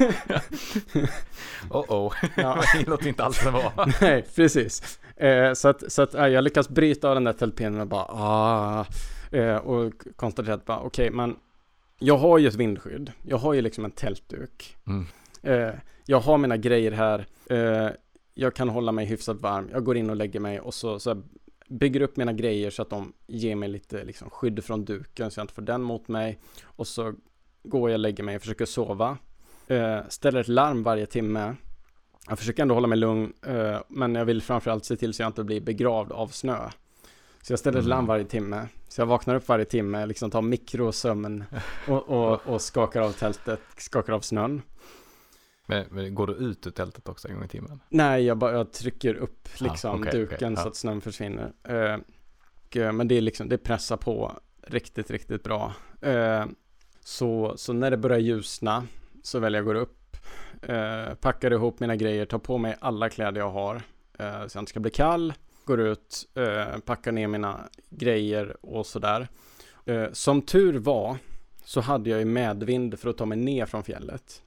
Oh 1.70 1.84
oh, 1.88 2.14
Ja. 2.36 2.62
det 2.78 2.88
låter 2.88 3.08
inte 3.08 3.24
alls 3.24 3.42
som 3.42 3.52
var. 3.52 3.94
Nej, 4.00 4.24
precis. 4.36 5.00
Eh, 5.16 5.52
så 5.52 5.68
att, 5.68 5.92
så 5.92 6.02
att 6.02 6.14
ja, 6.14 6.28
jag 6.28 6.44
lyckas 6.44 6.68
bryta 6.68 7.08
av 7.08 7.14
den 7.14 7.24
där 7.24 7.32
tältpinnen 7.32 7.80
och 7.80 7.86
bara 7.86 8.04
ah, 8.08 8.86
eh, 9.30 9.56
och 9.56 9.92
konstatera 10.16 10.54
att 10.54 10.64
bara 10.64 10.78
okej, 10.78 11.10
men 11.10 11.36
jag 11.98 12.16
har 12.16 12.38
ju 12.38 12.48
ett 12.48 12.54
vindskydd. 12.54 13.12
Jag 13.22 13.36
har 13.36 13.54
ju 13.54 13.60
liksom 13.60 13.84
en 13.84 13.90
tältduk. 13.90 14.76
Mm. 14.86 15.06
Eh, 15.42 15.74
jag 16.06 16.20
har 16.20 16.38
mina 16.38 16.56
grejer 16.56 16.92
här. 16.92 17.26
Jag 18.40 18.54
kan 18.54 18.68
hålla 18.68 18.92
mig 18.92 19.06
hyfsat 19.06 19.40
varm. 19.40 19.68
Jag 19.72 19.84
går 19.84 19.96
in 19.96 20.10
och 20.10 20.16
lägger 20.16 20.40
mig 20.40 20.60
och 20.60 20.74
så, 20.74 20.98
så 20.98 21.22
bygger 21.68 22.00
upp 22.00 22.16
mina 22.16 22.32
grejer 22.32 22.70
så 22.70 22.82
att 22.82 22.90
de 22.90 23.12
ger 23.26 23.56
mig 23.56 23.68
lite 23.68 24.04
liksom, 24.04 24.30
skydd 24.30 24.64
från 24.64 24.84
duken 24.84 25.30
så 25.30 25.40
jag 25.40 25.44
inte 25.44 25.54
får 25.54 25.62
den 25.62 25.82
mot 25.82 26.08
mig. 26.08 26.38
Och 26.64 26.86
så 26.86 27.14
går 27.62 27.90
jag 27.90 27.94
och 27.96 28.00
lägger 28.00 28.24
mig 28.24 28.36
och 28.36 28.42
försöker 28.42 28.66
sova. 28.66 29.18
Eh, 29.66 29.98
ställer 30.08 30.40
ett 30.40 30.48
larm 30.48 30.82
varje 30.82 31.06
timme. 31.06 31.56
Jag 32.28 32.38
försöker 32.38 32.62
ändå 32.62 32.74
hålla 32.74 32.86
mig 32.88 32.98
lugn, 32.98 33.32
eh, 33.46 33.78
men 33.88 34.14
jag 34.14 34.24
vill 34.24 34.42
framförallt 34.42 34.84
se 34.84 34.96
till 34.96 35.14
så 35.14 35.22
jag 35.22 35.28
inte 35.28 35.44
blir 35.44 35.60
begravd 35.60 36.12
av 36.12 36.28
snö. 36.28 36.70
Så 37.42 37.52
jag 37.52 37.58
ställer 37.58 37.78
ett 37.78 37.84
Mm. 37.84 37.96
larm 37.96 38.06
varje 38.06 38.24
timme. 38.24 38.66
Så 38.88 39.00
jag 39.00 39.06
vaknar 39.06 39.34
upp 39.34 39.48
varje 39.48 39.64
timme, 39.64 40.06
liksom 40.06 40.30
tar 40.30 40.42
mikrosömn 40.42 41.44
och, 41.88 42.08
och, 42.08 42.46
och 42.46 42.62
skakar 42.62 43.00
av 43.00 43.12
tältet, 43.12 43.60
skakar 43.76 44.12
av 44.12 44.20
snön. 44.20 44.62
Men, 45.70 45.86
men 45.90 46.14
går 46.14 46.26
du 46.26 46.32
ut 46.32 46.66
ur 46.66 46.70
tältet 46.70 47.08
också 47.08 47.28
en 47.28 47.34
gång 47.34 47.44
i 47.44 47.48
timmen? 47.48 47.80
Nej, 47.88 48.24
jag 48.24 48.38
bara 48.38 48.52
jag 48.52 48.72
trycker 48.72 49.14
upp 49.14 49.48
Ah, 49.60 49.64
liksom 49.64 50.00
okej, 50.00 50.12
duken 50.12 50.36
okej, 50.36 50.52
ja. 50.56 50.62
så 50.62 50.68
att 50.68 50.76
snön 50.76 51.00
försvinner. 51.00 51.52
Och, 52.70 52.76
eh, 52.76 52.92
men 52.92 53.08
det 53.08 53.14
är 53.14 53.20
liksom, 53.20 53.48
det 53.48 53.58
pressar 53.58 53.96
på 53.96 54.32
riktigt, 54.62 55.10
riktigt 55.10 55.42
bra. 55.42 55.74
Eh, 56.00 56.44
så, 57.00 57.54
så 57.56 57.72
när 57.72 57.90
det 57.90 57.96
börjar 57.96 58.18
ljusna 58.18 58.86
så 59.22 59.38
väljer 59.38 59.60
jag 59.60 59.68
att 59.68 59.74
gå 59.74 59.80
upp, 59.80 60.16
eh, 60.62 61.14
packar 61.14 61.50
ihop 61.52 61.80
mina 61.80 61.96
grejer, 61.96 62.26
tar 62.26 62.38
på 62.38 62.58
mig 62.58 62.76
alla 62.80 63.08
kläder 63.08 63.40
jag 63.40 63.50
har 63.50 63.82
så 64.48 64.56
jag 64.56 64.62
inte 64.62 64.70
ska 64.70 64.80
bli 64.80 64.90
kall, 64.90 65.32
går 65.64 65.80
ut, 65.80 66.28
packar 66.84 67.12
ner 67.12 67.26
mina 67.26 67.60
grejer 67.90 68.56
och 68.60 68.86
sådär. 68.86 69.28
Som 70.12 70.42
tur 70.42 70.78
var 70.78 71.16
så 71.64 71.80
hade 71.80 72.10
jag 72.10 72.18
ju 72.18 72.24
medvind 72.24 72.98
för 72.98 73.10
att 73.10 73.18
ta 73.18 73.26
mig 73.26 73.38
ner 73.38 73.66
från 73.66 73.84
fjället. 73.84 74.42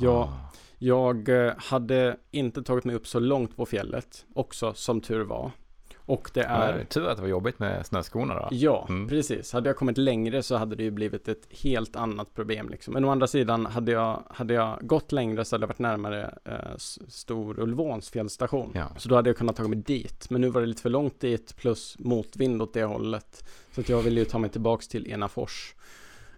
Jag, 0.00 0.22
Ah. 0.22 0.52
jag 0.78 1.28
eh, 1.46 1.52
hade 1.56 2.16
inte 2.30 2.62
tagit 2.62 2.84
mig 2.84 2.94
upp 2.96 3.06
så 3.06 3.18
långt 3.18 3.56
på 3.56 3.66
fjället, 3.66 4.24
också 4.34 4.74
som 4.74 5.00
tur 5.00 5.24
var. 5.24 5.50
Och 5.96 6.30
det 6.34 6.42
är... 6.42 6.72
är... 6.72 6.84
tur 6.84 7.06
att 7.08 7.16
det 7.16 7.22
var 7.22 7.28
jobbigt 7.28 7.58
med 7.58 7.86
snöskorna 7.86 8.34
då. 8.34 8.48
Ja, 8.50 8.86
Mm. 8.88 9.08
precis. 9.08 9.52
Hade 9.52 9.68
jag 9.68 9.76
kommit 9.76 9.98
längre 9.98 10.42
så 10.42 10.56
hade 10.56 10.76
det 10.76 10.82
ju 10.82 10.90
blivit 10.90 11.28
ett 11.28 11.46
helt 11.62 11.96
annat 11.96 12.34
problem 12.34 12.68
liksom. 12.68 12.94
Men 12.94 13.04
å 13.04 13.10
andra 13.10 13.26
sidan, 13.26 13.66
hade 13.66 13.92
jag, 13.92 14.22
hade 14.30 14.54
jag 14.54 14.78
gått 14.86 15.12
längre 15.12 15.44
så 15.44 15.54
hade 15.56 15.62
jag 15.62 15.68
varit 15.68 15.78
närmare 15.78 16.34
eh, 16.44 16.76
Stor-Ulvåns 17.08 18.10
fjällstation. 18.10 18.72
Ja. 18.74 18.86
Så 18.96 19.08
då 19.08 19.14
hade 19.14 19.30
jag 19.30 19.36
kunnat 19.36 19.56
ta 19.56 19.68
mig 19.68 19.78
dit. 19.78 20.30
Men 20.30 20.40
nu 20.40 20.48
var 20.50 20.60
det 20.60 20.66
lite 20.66 20.82
för 20.82 20.90
långt 20.90 21.20
dit 21.20 21.56
plus 21.56 21.96
motvind 21.98 22.62
åt 22.62 22.74
det 22.74 22.84
hållet. 22.84 23.44
Så 23.74 23.80
att 23.80 23.88
jag 23.88 24.02
ville 24.02 24.20
ju 24.20 24.26
ta 24.26 24.38
mig 24.38 24.50
tillbaks 24.50 24.88
till 24.88 25.10
Enafors. 25.12 25.74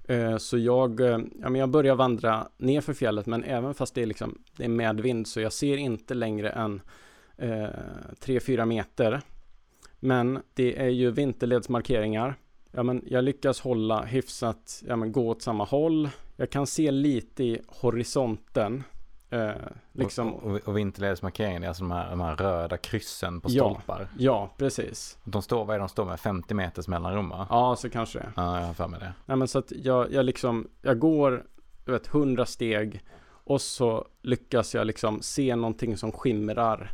Eh, 0.04 0.36
så 0.36 0.58
jag, 0.58 1.00
eh, 1.00 1.18
ja, 1.40 1.48
men 1.48 1.54
jag 1.54 1.68
börjar 1.68 1.94
vandra 1.94 2.48
ner 2.56 2.80
för 2.80 2.94
fjället 2.94 3.26
men 3.26 3.44
även 3.44 3.74
fast 3.74 3.94
det 3.94 4.02
är, 4.02 4.06
liksom, 4.06 4.38
det 4.56 4.64
är 4.64 4.68
medvind 4.68 5.26
så 5.26 5.40
jag 5.40 5.52
ser 5.52 5.76
inte 5.76 6.14
längre 6.14 6.50
än 6.50 6.80
eh, 7.36 7.68
3-4 8.20 8.64
meter. 8.64 9.20
Men 10.00 10.38
det 10.54 10.78
är 10.78 10.88
ju 10.88 11.10
vinterledsmarkeringar. 11.10 12.34
Ja, 12.72 12.82
men 12.82 13.04
jag 13.06 13.24
lyckas 13.24 13.60
hålla 13.60 14.02
hyfsat, 14.02 14.82
ja, 14.88 14.96
men 14.96 15.12
gå 15.12 15.28
åt 15.28 15.42
samma 15.42 15.64
håll. 15.64 16.08
Jag 16.36 16.50
kan 16.50 16.66
se 16.66 16.90
lite 16.90 17.44
i 17.44 17.60
horisonten. 17.68 18.84
Eh, 19.32 19.50
liksom, 19.92 20.34
Och, 20.34 20.50
och, 20.52 20.60
och 20.68 20.76
vinterledsmarkeringen 20.76 21.62
är 21.64 21.68
alltså 21.68 21.82
de 21.82 21.90
här, 21.90 22.10
de 22.10 22.20
här 22.20 22.36
röda 22.36 22.76
kryssen 22.76 23.40
på 23.40 23.48
Ja. 23.50 23.70
stolpar. 23.70 24.08
ja, 24.18 24.50
precis. 24.56 25.18
De 25.24 25.42
står, 25.42 25.64
vad 25.64 25.74
är 25.76 25.80
de 25.80 25.88
står 25.88 26.04
med? 26.04 26.20
50 26.20 26.54
meters 26.54 26.88
mellanrum 26.88 27.28
va? 27.28 27.46
Ja, 27.50 27.76
så 27.76 27.90
kanske 27.90 28.18
det. 28.18 28.32
Ja, 28.36 28.60
jag 28.60 28.66
har 28.66 28.74
för 28.74 28.88
mig 28.88 29.00
det. 29.00 29.12
Nej 29.26 29.36
men 29.36 29.48
så 29.48 29.58
att 29.58 29.72
jag, 29.72 30.12
jag 30.12 30.24
liksom, 30.24 30.68
jag 30.82 30.98
går, 30.98 31.44
du 31.84 31.92
vet, 31.92 32.06
hundra 32.06 32.46
steg 32.46 33.00
och 33.44 33.60
så 33.60 34.06
lyckas 34.22 34.74
jag 34.74 34.86
liksom 34.86 35.22
se 35.22 35.56
någonting 35.56 35.96
som 35.96 36.12
skimrar 36.12 36.92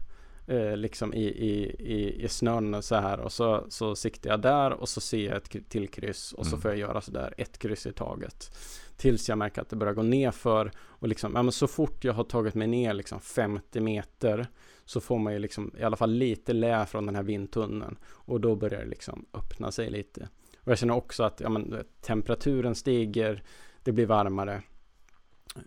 eh, 0.48 0.76
liksom 0.76 1.14
i, 1.14 1.24
i, 1.26 1.76
i, 1.78 2.24
i 2.24 2.28
snön 2.28 2.82
så 2.82 2.94
här 2.94 3.20
och 3.20 3.32
så, 3.32 3.64
så 3.68 3.96
siktar 3.96 4.30
jag 4.30 4.40
där 4.40 4.70
och 4.70 4.88
så 4.88 5.00
ser 5.00 5.26
jag 5.26 5.36
ett 5.36 5.68
till 5.70 5.88
kryss 5.88 6.32
och 6.32 6.46
så 6.46 6.50
Mm. 6.52 6.60
får 6.60 6.70
jag 6.70 6.78
göra 6.78 7.00
så 7.00 7.10
där 7.10 7.34
ett 7.36 7.58
kryss 7.58 7.86
i 7.86 7.92
taget 7.92 8.50
tills 8.96 9.28
jag 9.28 9.38
märker 9.38 9.62
att 9.62 9.68
det 9.68 9.76
börjar 9.76 9.94
gå 9.94 10.02
ner 10.02 10.30
för 10.30 10.70
och 10.78 11.08
liksom, 11.08 11.32
ja 11.34 11.42
men 11.42 11.52
så 11.52 11.66
fort 11.66 12.04
jag 12.04 12.12
har 12.12 12.24
tagit 12.24 12.54
mig 12.54 12.66
ner 12.68 12.94
liksom 12.94 13.20
50 13.20 13.80
meter 13.80 14.46
så 14.84 15.00
får 15.00 15.18
man 15.18 15.32
ju 15.32 15.38
liksom 15.38 15.74
i 15.78 15.82
alla 15.82 15.96
fall 15.96 16.10
lite 16.10 16.52
lä 16.52 16.86
från 16.86 17.06
den 17.06 17.16
här 17.16 17.22
vindtunneln 17.22 17.98
och 18.06 18.40
då 18.40 18.56
börjar 18.56 18.80
det 18.80 18.86
liksom 18.90 19.26
öppna 19.34 19.70
sig 19.72 19.90
lite. 19.90 20.28
Och 20.64 20.70
jag 20.72 20.78
känner 20.78 20.94
också 20.94 21.22
att 21.22 21.40
ja, 21.40 21.48
men, 21.48 21.84
temperaturen 22.00 22.74
stiger, 22.74 23.42
det 23.82 23.92
blir 23.92 24.06
varmare. 24.06 24.62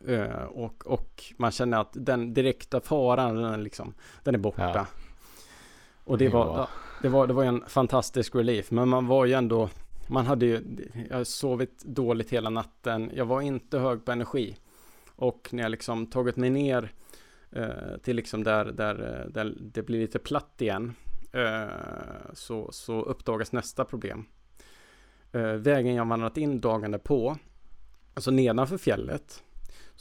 Eh, 0.08 0.44
och, 0.44 0.88
och 0.88 1.24
man 1.38 1.52
känner 1.52 1.82
att 1.82 1.91
den 1.94 2.34
direkta 2.34 2.82
faran, 2.82 3.36
den 3.36 3.46
är, 3.46 3.58
liksom, 3.58 3.94
den 4.24 4.36
är 4.36 4.39
borta. 4.39 4.72
Ja. 4.76 4.86
Och 6.04 6.17
det 6.17 6.30
var, 6.30 6.46
ja, 6.46 6.67
det, 7.02 7.10
var, 7.10 7.28
det 7.28 7.34
var 7.34 7.44
en 7.44 7.63
fantastisk 7.67 8.36
relief. 8.36 8.72
Men 8.72 8.89
man 8.89 9.08
var 9.08 9.26
ju 9.26 9.34
ändå, 9.34 9.70
man 10.08 10.26
hade 10.26 10.46
ju, 10.46 10.63
jag 11.10 11.17
har 11.17 11.24
sovit 11.24 11.84
dåligt 11.84 12.30
hela 12.30 12.50
natten. 12.50 13.12
Jag 13.13 13.26
var 13.26 13.41
inte 13.41 13.80
hög 13.80 14.06
på 14.06 14.12
energi. 14.12 14.58
Och 15.15 15.50
när 15.52 15.63
jag 15.63 15.70
liksom 15.70 16.08
tagit 16.08 16.36
mig 16.36 16.50
ner 16.50 16.91
eh, 17.52 17.98
till 18.04 18.15
liksom 18.15 18.44
där, 18.44 18.65
där, 18.65 19.22
eh, 19.26 19.32
där 19.32 19.56
det 19.60 19.84
blir 19.84 20.00
lite 20.00 20.20
platt 20.20 20.62
igen. 20.62 20.94
Eh, 21.34 21.65
så, 22.34 22.72
så 22.72 23.02
uppdagas 23.02 23.52
nästa 23.52 23.86
problem. 23.86 24.26
Eh, 25.32 25.41
vägen 25.41 25.96
jag 25.96 26.06
vandrat 26.06 26.38
in 26.38 26.62
dagen 26.62 27.00
på, 27.04 27.38
alltså 28.13 28.32
nedanför 28.32 28.78
fjället, 28.78 29.44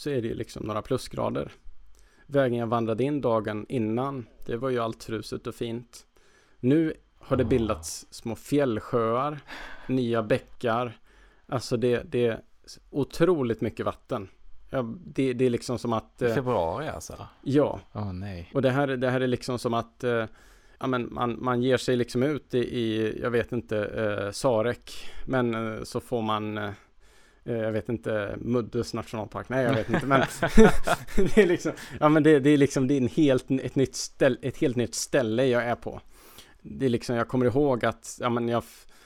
så 0.01 0.11
är 0.11 0.23
det 0.23 0.29
ju 0.29 0.35
liksom 0.35 0.67
några 0.67 0.83
plusgrader. 0.83 1.53
Vägen 2.27 2.59
jag 2.59 2.67
vandrade 2.67 3.05
in 3.05 3.21
dagen 3.21 3.67
innan, 3.69 4.27
det 4.47 4.57
var 4.57 4.71
ju 4.71 4.79
allt 4.79 5.05
fruset 5.05 5.47
och 5.47 5.55
fint. 5.55 6.07
Nu 6.61 6.95
har 7.19 7.37
det 7.37 7.45
Ah. 7.45 7.49
bildats 7.49 8.07
små 8.11 8.35
fjällsjöar, 8.37 9.41
nya 9.87 10.23
bäckar. 10.23 10.99
Alltså 11.47 11.77
det, 11.77 12.03
det 12.13 12.27
är 12.27 12.41
otroligt 12.91 13.61
mycket 13.61 13.87
vatten. 13.87 14.29
Ja, 14.71 14.83
det, 15.05 15.33
det 15.33 15.45
är 15.47 15.51
liksom 15.51 15.79
som 15.79 15.93
att... 15.93 16.23
eh, 16.23 16.35
Februari 16.35 16.89
alltså? 16.89 17.27
Ja, 17.43 17.81
Åh 17.93 18.13
nej. 18.13 18.51
och 18.55 18.63
det 18.63 18.71
här, 18.71 18.87
det 18.87 19.11
här 19.11 19.21
är 19.21 19.27
liksom 19.27 19.59
som 19.59 19.75
att 19.75 20.05
eh, 20.05 20.27
ja, 20.79 20.87
men 20.87 21.15
man, 21.15 21.37
man 21.45 21.63
ger 21.63 21.77
sig 21.77 21.97
liksom 21.97 22.23
ut 22.23 22.55
i, 22.55 22.59
i 22.59 23.19
jag 23.23 23.31
vet 23.31 23.53
inte, 23.53 23.85
eh, 23.85 24.31
Sarek. 24.31 25.11
Men 25.27 25.55
eh, 25.55 25.83
så 25.83 26.01
får 26.01 26.23
man, 26.23 26.59
eh, 26.59 26.71
jag 27.45 27.73
vet 27.73 27.89
inte, 27.89 28.37
Muddes 28.39 28.95
nationalpark. 28.95 29.49
Nej, 29.49 29.65
jag 29.65 29.75
vet 29.75 29.91
inte. 29.91 30.07
Men 30.07 30.21
det 31.17 31.39
är 31.39 31.47
liksom, 31.47 31.73
ja 32.01 32.09
men 32.09 32.23
det, 32.23 32.41
det 32.41 32.51
är 32.51 32.57
liksom, 32.57 32.89
det 32.89 32.95
är 32.95 33.01
en 33.01 33.09
helt, 33.09 33.51
ett, 33.51 33.75
nytt 33.75 33.97
ställ, 33.97 34.39
ett 34.43 34.57
helt 34.59 34.77
nytt 34.77 34.95
ställe 34.95 35.47
jag 35.47 35.65
är 35.65 35.75
på. 35.75 36.01
Det 36.63 36.85
är 36.87 36.91
liksom, 36.91 37.17
jag 37.17 37.29
kommer 37.29 37.47
ihåg 37.47 37.85
att, 37.85 38.19
ja 38.21 38.29
men 38.29 38.49
jag 38.49 38.63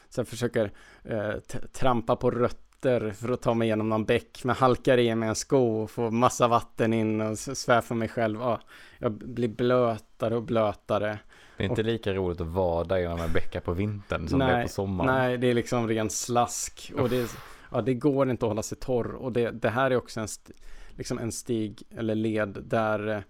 så 0.08 0.20
här 0.20 0.26
försöker 0.26 0.72
eh, 1.04 1.34
trampa 1.72 2.16
på 2.16 2.30
rötter 2.30 3.10
för 3.10 3.28
att 3.28 3.42
ta 3.42 3.54
mig 3.54 3.66
igenom 3.68 3.88
någon 3.88 4.04
bäck, 4.04 4.44
men 4.44 4.56
halkar 4.56 4.98
i 4.98 5.14
med 5.14 5.28
en 5.28 5.34
sko 5.34 5.82
och 5.82 5.90
får 5.90 6.10
massa 6.10 6.48
vatten 6.48 6.92
in 6.92 7.20
och 7.20 7.38
svär 7.38 7.80
för 7.80 7.94
mig 7.94 8.08
själv. 8.08 8.40
Ja, 8.40 8.60
jag 8.98 9.12
blir 9.12 9.48
blötare 9.48 10.36
och 10.36 10.42
blötare. 10.42 11.18
Det 11.56 11.64
är 11.64 11.68
inte 11.68 11.82
lika 11.82 12.12
roligt 12.12 12.40
att 12.40 12.46
vada 12.46 13.00
genom 13.00 13.20
en 13.20 13.32
bäcka 13.32 13.60
på 13.60 13.72
vintern 13.72 14.28
som 14.28 14.38
det 14.38 14.44
är 14.44 14.62
på 14.62 14.68
sommaren. 14.68 15.14
Nej, 15.14 15.38
det 15.38 15.46
är 15.46 15.54
liksom 15.54 15.88
ren 15.88 16.10
slask. 16.10 16.92
Och 16.96 17.08
det, 17.08 17.16
är- 17.16 17.53
ja, 17.74 17.82
det 17.82 17.94
går 17.94 18.30
inte 18.30 18.46
att 18.46 18.50
hålla 18.50 18.62
sig 18.62 18.78
torr. 18.78 19.14
Och 19.14 19.32
det, 19.32 19.50
det 19.50 19.70
här 19.70 19.90
är 19.90 19.96
också 19.96 20.20
en, 20.20 20.24
st, 20.24 20.52
liksom 20.90 21.18
en 21.18 21.32
stig 21.32 21.82
eller 21.96 22.14
led 22.14 22.58
där 22.64 23.08
eh, 23.08 23.20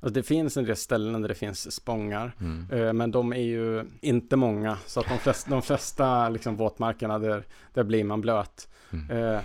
alltså 0.00 0.14
det 0.14 0.22
finns 0.22 0.56
en 0.56 0.64
del 0.64 0.76
ställen 0.76 1.22
där 1.22 1.28
det 1.28 1.34
finns 1.34 1.72
spångar. 1.72 2.36
Mm. 2.40 2.70
Eh, 2.70 2.92
Men 2.92 3.10
de 3.10 3.32
är 3.32 3.42
ju 3.42 3.84
inte 4.00 4.36
många. 4.36 4.78
Så 4.86 5.00
att 5.00 5.08
de 5.08 5.18
flesta, 5.18 5.50
de 5.50 5.62
flesta 5.62 6.28
liksom 6.28 6.56
våtmarkerna 6.56 7.18
där, 7.18 7.44
där 7.74 7.84
blir 7.84 8.04
man 8.04 8.20
blöt. 8.20 8.68
Mm. 8.92 9.10
Eh, 9.10 9.40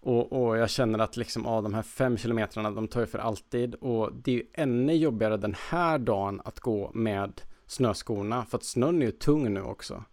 och, 0.00 0.32
och 0.32 0.58
jag 0.58 0.70
känner 0.70 0.98
att 0.98 1.16
liksom, 1.16 1.42
ja, 1.44 1.60
de 1.60 1.74
här 1.74 1.82
fem 1.82 2.16
kilometrarna, 2.16 2.70
de 2.70 2.88
tar 2.88 3.00
ju 3.00 3.06
för 3.06 3.18
alltid. 3.18 3.74
Och 3.74 4.10
det 4.14 4.30
är 4.30 4.34
ju 4.34 4.44
ännu 4.52 4.94
jobbigare 4.94 5.36
den 5.36 5.56
här 5.70 5.98
dagen 5.98 6.40
att 6.44 6.60
gå 6.60 6.90
med 6.94 7.40
snöskorna. 7.66 8.44
För 8.44 8.58
att 8.58 8.64
snön 8.64 9.02
är 9.02 9.06
ju 9.06 9.12
tung 9.12 9.54
nu 9.54 9.62
också. 9.62 10.04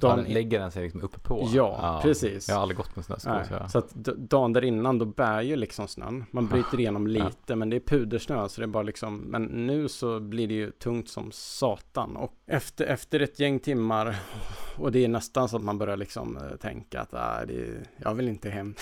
Ja, 0.00 0.08
Dagen, 0.08 0.24
den- 0.24 0.32
lägger 0.32 0.58
den 0.58 0.70
sig 0.70 0.82
liksom 0.82 1.02
uppe 1.02 1.18
på? 1.18 1.48
Ja, 1.52 2.00
precis. 2.02 2.48
Jag 2.48 2.54
har 2.54 2.62
aldrig 2.62 2.76
gått 2.76 2.96
med 2.96 3.04
snöskor 3.04 3.42
så 3.48 3.68
så 3.68 3.78
att 3.78 3.90
dagen 4.30 4.52
där 4.52 4.64
innan 4.64 4.98
då 4.98 5.04
bär 5.04 5.40
ju 5.42 5.56
liksom 5.56 5.88
snön. 5.88 6.24
Man 6.30 6.46
bryter 6.46 6.80
igenom 6.80 7.06
lite 7.06 7.56
men 7.56 7.70
det 7.70 7.76
är 7.76 7.80
pudersnö 7.80 8.48
så 8.48 8.60
det 8.60 8.64
är 8.64 8.66
bara 8.68 8.82
liksom. 8.82 9.16
Men 9.16 9.44
nu 9.44 9.88
så 9.88 10.20
blir 10.20 10.48
det 10.48 10.54
ju 10.54 10.70
tungt 10.70 11.08
som 11.08 11.32
satan. 11.32 12.16
Och 12.16 12.32
efter, 12.46 12.86
efter 12.86 13.20
ett 13.20 13.40
gäng 13.40 13.58
timmar 13.60 14.16
och 14.78 14.92
det 14.92 15.04
är 15.04 15.08
nästan 15.08 15.48
så 15.48 15.56
att 15.56 15.62
man 15.62 15.78
börjar 15.78 15.96
liksom 15.96 16.36
eh, 16.36 16.56
tänka 16.56 17.00
att 17.00 17.14
ah, 17.14 17.44
det, 17.46 17.88
jag 17.96 18.14
vill 18.14 18.28
inte 18.28 18.50
hem. 18.50 18.74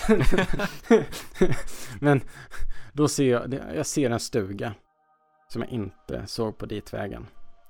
men 1.99 2.21
då 2.93 3.07
ser 3.07 3.31
jag, 3.31 3.59
jag 3.75 3.85
ser 3.85 4.09
en 4.09 4.19
stuga 4.19 4.73
som 5.47 5.61
jag 5.61 5.71
inte 5.71 6.27
såg 6.27 6.57
på 6.57 6.65
ditvägen. 6.65 7.27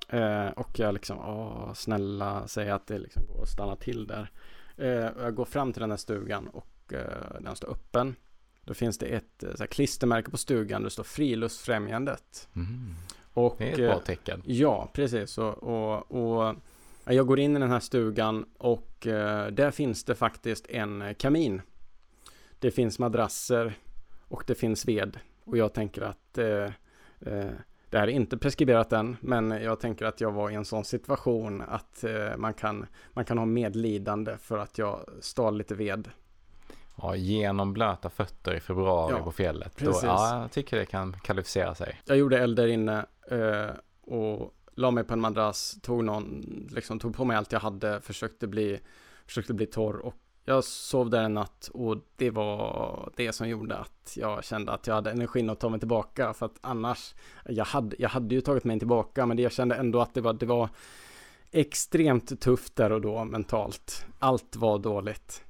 Eh, 0.10 0.48
och 0.48 0.80
jag 0.80 0.94
liksom, 0.94 1.20
åh, 1.20 1.74
snälla, 1.74 2.48
säg 2.48 2.70
att 2.70 2.88
det 2.88 2.98
liksom 2.98 3.26
går 3.26 3.42
att 3.42 3.50
stanna 3.50 3.76
till 3.76 4.08
där. 4.08 4.32
Eh, 4.78 5.24
jag 5.24 5.36
går 5.36 5.46
fram 5.46 5.74
till 5.74 5.82
den 5.82 5.90
här 5.90 5.98
stugan 5.98 6.48
och 6.48 6.94
eh, 6.94 7.42
den 7.42 7.56
står 7.56 7.70
öppen. 7.72 8.16
Då 8.62 8.74
finns 8.74 8.98
det 8.98 9.06
ett 9.06 9.44
eh, 9.44 9.50
så 9.52 9.60
här, 9.60 9.68
klistermärke 9.68 10.32
på 10.32 10.38
stugan, 10.38 10.84
det 10.84 10.90
står 10.90 11.04
Friluftsfrämjandet. 11.04 12.48
Mm. 12.56 12.94
Och, 13.34 13.56
Det 13.58 13.70
är 13.70 13.74
ett 13.74 13.80
eh, 13.80 13.86
bra 13.86 14.00
tecken. 14.00 14.42
Ja, 14.46 14.90
precis. 14.94 15.38
Och, 15.38 15.64
och, 15.64 16.12
och 16.12 16.56
ja, 17.06 17.14
jag 17.14 17.28
går 17.28 17.40
in 17.40 17.58
i 17.58 17.60
den 17.60 17.72
här 17.72 17.80
stugan 17.80 18.46
och 18.58 19.08
eh, 19.08 19.48
där 19.48 19.72
finns 19.72 20.04
det 20.04 20.16
faktiskt 20.16 20.68
en 20.68 21.02
eh, 21.02 21.14
kamin. 21.14 21.62
Det 22.60 22.72
finns 22.72 23.00
madrasser 23.00 23.74
och 24.28 24.44
det 24.48 24.56
finns 24.56 24.86
ved. 24.86 25.20
Och 25.44 25.58
jag 25.58 25.74
tänker 25.74 26.02
att 26.02 26.38
eh, 26.38 26.72
eh, 27.20 27.52
det 27.96 28.00
här 28.00 28.08
är 28.08 28.12
inte 28.12 28.38
preskriberat 28.38 28.94
än, 28.94 29.18
men 29.22 29.52
jag 29.52 29.80
tänker 29.80 30.06
att 30.06 30.22
jag 30.22 30.32
var 30.32 30.50
i 30.50 30.56
en 30.56 30.66
sån 30.66 30.86
situation 30.86 31.62
att 31.68 32.04
eh, 32.04 32.38
man, 32.38 32.54
kan, 32.54 32.86
man 33.14 33.26
kan 33.26 33.38
ha 33.38 33.46
medlidande 33.46 34.38
för 34.38 34.58
att 34.58 34.78
jag 34.78 35.00
stal 35.20 35.58
lite 35.58 35.76
ved. 35.76 36.10
ja, 36.96 37.16
genomblöta 37.16 38.10
fötter 38.10 38.54
i 38.54 38.60
februari 38.60 39.16
Ja, 39.18 39.24
på 39.24 39.32
fjället. 39.32 39.78
Då, 39.78 40.00
ja, 40.04 40.42
jag 40.42 40.52
tycker 40.52 40.78
det 40.78 40.86
kan 40.86 41.20
kvalificera 41.20 41.76
sig. 41.76 42.02
Jag 42.06 42.18
gjorde 42.18 42.40
eld 42.40 42.56
där 42.56 42.68
inne 42.68 43.06
eh, 43.32 43.76
och 44.02 44.54
la 44.74 44.92
mig 44.92 45.04
på 45.04 45.14
en 45.14 45.22
madrass, 45.22 45.78
tog 45.82 46.04
någon, 46.04 46.46
liksom 46.72 47.00
tog 47.00 47.16
på 47.16 47.26
mig 47.26 47.38
allt 47.38 47.52
jag 47.52 47.60
hade, 47.60 48.02
försökte 48.02 48.48
bli, 48.48 48.80
försökte 49.26 49.54
bli 49.54 49.66
torr 49.66 49.98
och 49.98 50.16
jag 50.46 50.64
sov 50.64 51.10
där 51.10 51.24
en 51.24 51.34
natt 51.34 51.70
och 51.74 51.98
det 52.16 52.30
var 52.30 53.10
det 53.16 53.34
som 53.34 53.50
gjorde 53.50 53.78
att 53.78 54.18
jag 54.18 54.44
kände 54.44 54.72
att 54.72 54.88
jag 54.88 54.96
hade 54.96 55.12
energin 55.12 55.50
att 55.50 55.60
ta 55.60 55.70
mig 55.70 55.80
tillbaka 55.80 56.34
för 56.34 56.46
att 56.46 56.58
annars, 56.62 57.16
jag 57.46 57.66
hade, 57.66 57.96
jag 58.00 58.10
hade 58.10 58.36
ju 58.36 58.42
tagit 58.42 58.64
mig 58.64 58.80
tillbaka 58.80 59.26
men 59.26 59.38
jag 59.38 59.52
kände 59.52 59.76
ändå 59.76 60.02
att 60.02 60.14
det 60.14 60.22
var, 60.22 60.34
det 60.34 60.46
var 60.46 60.70
extremt 61.52 62.42
tufft 62.42 62.76
där 62.76 62.92
och 62.92 63.02
då 63.02 63.24
mentalt. 63.24 64.06
Allt 64.20 64.56
var 64.56 64.80
dåligt. 64.80 65.45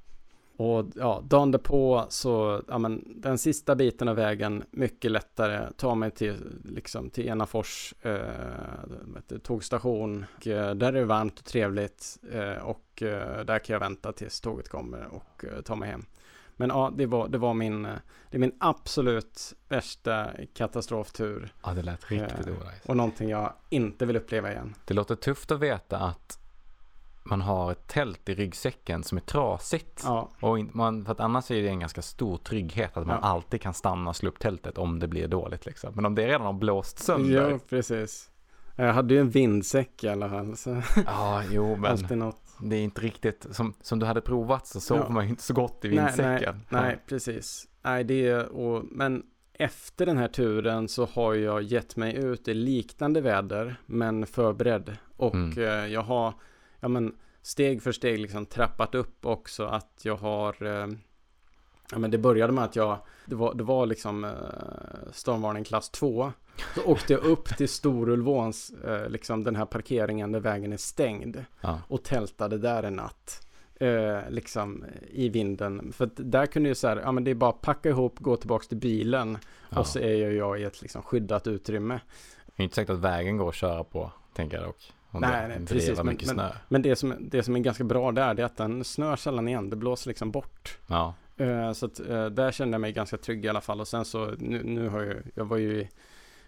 Och 0.58 0.86
ja, 0.94 1.22
dagen 1.24 1.50
därpå 1.50 2.06
så, 2.08 2.62
ja 2.68 2.78
men 2.78 3.04
den 3.16 3.38
sista 3.38 3.74
biten 3.76 4.08
av 4.08 4.16
vägen, 4.16 4.64
mycket 4.70 5.10
lättare, 5.10 5.68
ta 5.76 5.94
mig 5.94 6.10
till, 6.10 6.36
liksom 6.64 7.10
till 7.10 7.28
Enafors 7.28 7.94
eh, 8.02 9.38
tågstation. 9.42 10.24
Och, 10.36 10.46
eh, 10.46 10.74
där 10.74 10.88
är 10.88 10.92
det 10.92 11.04
varmt 11.04 11.38
och 11.38 11.44
trevligt 11.44 12.18
eh, 12.32 12.62
och 12.62 13.02
eh, 13.02 13.44
där 13.44 13.58
kan 13.58 13.72
jag 13.74 13.80
vänta 13.80 14.12
tills 14.12 14.40
tåget 14.40 14.68
kommer 14.68 15.06
och 15.06 15.44
eh, 15.44 15.60
ta 15.62 15.76
mig 15.76 15.88
hem. 15.90 16.04
Men 16.56 16.68
ja, 16.68 16.92
det 16.96 17.06
var, 17.06 17.28
det 17.28 17.38
var 17.38 17.54
min, 17.54 17.84
eh, 17.84 17.92
det 18.30 18.36
är 18.36 18.40
min 18.40 18.56
absolut 18.60 19.54
värsta 19.68 20.30
katastroftur 20.54 21.52
Ja, 21.64 21.72
det 21.72 21.82
lät 21.82 22.10
riktigt 22.10 22.46
Eh, 22.46 22.52
orätt. 22.52 22.86
och 22.86 22.96
någonting 22.96 23.28
jag 23.28 23.52
inte 23.70 24.06
vill 24.06 24.16
uppleva 24.16 24.52
igen. 24.52 24.74
Det 24.84 24.94
låter 24.94 25.14
tufft 25.14 25.50
att 25.50 25.60
veta 25.60 25.98
att 25.98 26.38
man 27.28 27.40
har 27.40 27.72
ett 27.72 27.86
tält 27.86 28.28
i 28.28 28.34
ryggsäcken 28.34 29.02
som 29.02 29.18
är 29.18 29.22
trasigt. 29.22 30.02
Ja, 30.04 30.28
Och 30.40 30.58
man, 30.72 31.04
för 31.04 31.12
att 31.12 31.20
annars 31.20 31.50
är 31.50 31.62
det 31.62 31.68
en 31.68 31.80
ganska 31.80 32.02
stor 32.02 32.36
trygghet 32.36 32.96
att 32.96 33.06
man 33.06 33.18
Ja. 33.22 33.28
alltid 33.28 33.60
kan 33.60 33.74
stanna 33.74 34.10
och 34.10 34.16
slå 34.16 34.28
upp 34.28 34.38
tältet 34.38 34.78
om 34.78 34.98
det 34.98 35.08
blir 35.08 35.28
dåligt 35.28 35.66
liksom. 35.66 35.92
Men 35.94 36.06
om 36.06 36.14
det 36.14 36.26
redan 36.28 36.40
har 36.46 36.52
blåst 36.52 36.98
sönder. 36.98 37.50
ja 37.50 37.58
precis. 37.68 38.30
Jag 38.76 38.92
hade 38.92 39.14
ju 39.14 39.20
en 39.20 39.30
vindsäck 39.30 40.04
i 40.04 40.08
alla 40.08 40.28
fall, 40.28 40.56
så 40.56 40.82
Ja, 41.06 41.42
jo 41.50 41.76
men 42.08 42.32
det 42.60 42.76
är 42.76 42.82
inte 42.82 43.00
riktigt 43.00 43.46
som, 43.50 43.74
som 43.82 43.98
du 43.98 44.06
hade 44.06 44.20
provat 44.20 44.66
så 44.66 44.80
sov 44.80 44.98
Ja. 44.98 45.08
man 45.08 45.24
ju 45.24 45.30
inte 45.30 45.42
så 45.42 45.54
gott 45.54 45.84
i 45.84 45.88
Nej, 45.88 45.98
vindsäcken. 45.98 46.60
Nej, 46.68 46.82
nej, 46.82 46.98
precis. 47.08 47.68
Nej, 47.82 48.04
det 48.04 48.28
är 48.28 48.48
och, 48.48 48.84
men 48.90 49.22
efter 49.58 50.06
den 50.06 50.16
här 50.18 50.28
turen 50.28 50.88
så 50.88 51.06
har 51.06 51.34
jag 51.34 51.62
gett 51.62 51.96
mig 51.96 52.16
ut 52.16 52.48
i 52.48 52.54
liknande 52.54 53.20
väder, 53.20 53.76
men 53.86 54.26
förberedd. 54.26 54.96
Och 55.16 55.34
Mm. 55.34 55.58
eh, 55.58 55.64
jag 55.92 56.02
har, 56.02 56.34
ja 56.80 56.88
men 56.88 57.14
steg 57.42 57.82
för 57.82 57.92
steg 57.92 58.18
liksom 58.18 58.46
trappat 58.46 58.94
upp 58.94 59.26
också 59.26 59.64
att 59.66 60.00
jag 60.02 60.16
har, 60.16 60.62
eh, 60.66 60.88
ja 61.92 61.98
men 61.98 62.10
det 62.10 62.18
började 62.18 62.52
med 62.52 62.64
att 62.64 62.76
jag, 62.76 62.98
det 63.26 63.34
var, 63.34 63.54
det 63.54 63.64
var 63.64 63.86
liksom 63.86 64.24
eh, 64.24 64.30
stormvarning 65.12 65.64
klass 65.64 65.90
2. 65.90 66.32
Så 66.74 66.82
åkte 66.84 67.12
jag 67.12 67.24
upp 67.24 67.56
till 67.56 67.68
Storulvåns, 67.68 68.70
eh, 68.84 69.08
liksom 69.08 69.44
den 69.44 69.56
här 69.56 69.64
parkeringen 69.66 70.32
där 70.32 70.40
vägen 70.40 70.72
är 70.72 70.76
stängd 70.76 71.44
Ja. 71.60 71.80
och 71.88 72.02
tältade 72.02 72.58
där 72.58 72.82
en 72.82 72.96
natt. 72.96 73.42
Eh, 73.80 74.18
liksom 74.30 74.84
i 75.10 75.28
vinden. 75.28 75.92
För 75.92 76.04
att 76.04 76.12
där 76.16 76.46
kunde 76.46 76.68
ju 76.68 76.74
så 76.74 76.88
här, 76.88 76.96
ja 76.96 77.12
men 77.12 77.24
det 77.24 77.30
är 77.30 77.34
bara 77.34 77.52
packa 77.52 77.88
ihop, 77.88 78.18
gå 78.18 78.36
tillbaks 78.36 78.68
till 78.68 78.76
bilen 78.76 79.38
Ja. 79.70 79.78
och 79.80 79.86
så 79.86 79.98
är 79.98 80.30
jag 80.32 80.60
i 80.60 80.64
ett 80.64 80.82
liksom 80.82 81.02
skyddat 81.02 81.46
utrymme. 81.46 82.00
Det 82.46 82.62
är 82.62 82.64
inte 82.64 82.74
säkert 82.74 82.90
att 82.90 82.98
vägen 83.00 83.36
går 83.36 83.48
att 83.48 83.54
köra 83.54 83.84
på, 83.84 84.10
tänker 84.34 84.56
jag 84.56 84.66
dock. 84.66 84.92
Om 85.16 85.20
Nej, 85.20 85.48
det 85.48 85.58
nej, 85.58 85.66
precis, 85.66 86.02
men- 86.02 86.18
men-. 86.26 86.50
Men 86.68 86.82
det 86.82 86.96
som, 86.96 87.14
det 87.20 87.42
som 87.42 87.56
är 87.56 87.60
ganska 87.60 87.84
bra 87.84 88.12
där 88.12 88.34
det 88.34 88.42
är 88.42 88.46
att 88.46 88.56
den 88.56 88.84
snör 88.84 89.16
sällan 89.16 89.48
igen, 89.48 89.70
det 89.70 89.76
blåser 89.76 90.08
liksom 90.10 90.30
bort. 90.30 90.78
Ja, 90.86 91.14
Eh, 91.36 91.72
så 91.72 91.86
att 91.86 92.00
eh, 92.00 92.26
där 92.26 92.52
kände 92.52 92.74
jag 92.74 92.80
mig 92.80 92.92
ganska 92.92 93.16
trygg 93.16 93.44
i 93.44 93.48
alla 93.48 93.60
fall 93.60 93.80
och 93.80 93.88
sen 93.88 94.04
så 94.04 94.26
nu, 94.38 94.62
nu 94.62 94.88
har 94.88 95.02
jag, 95.02 95.16
jag 95.34 95.44
var 95.44 95.56
ju 95.56 95.80
i, 95.80 95.88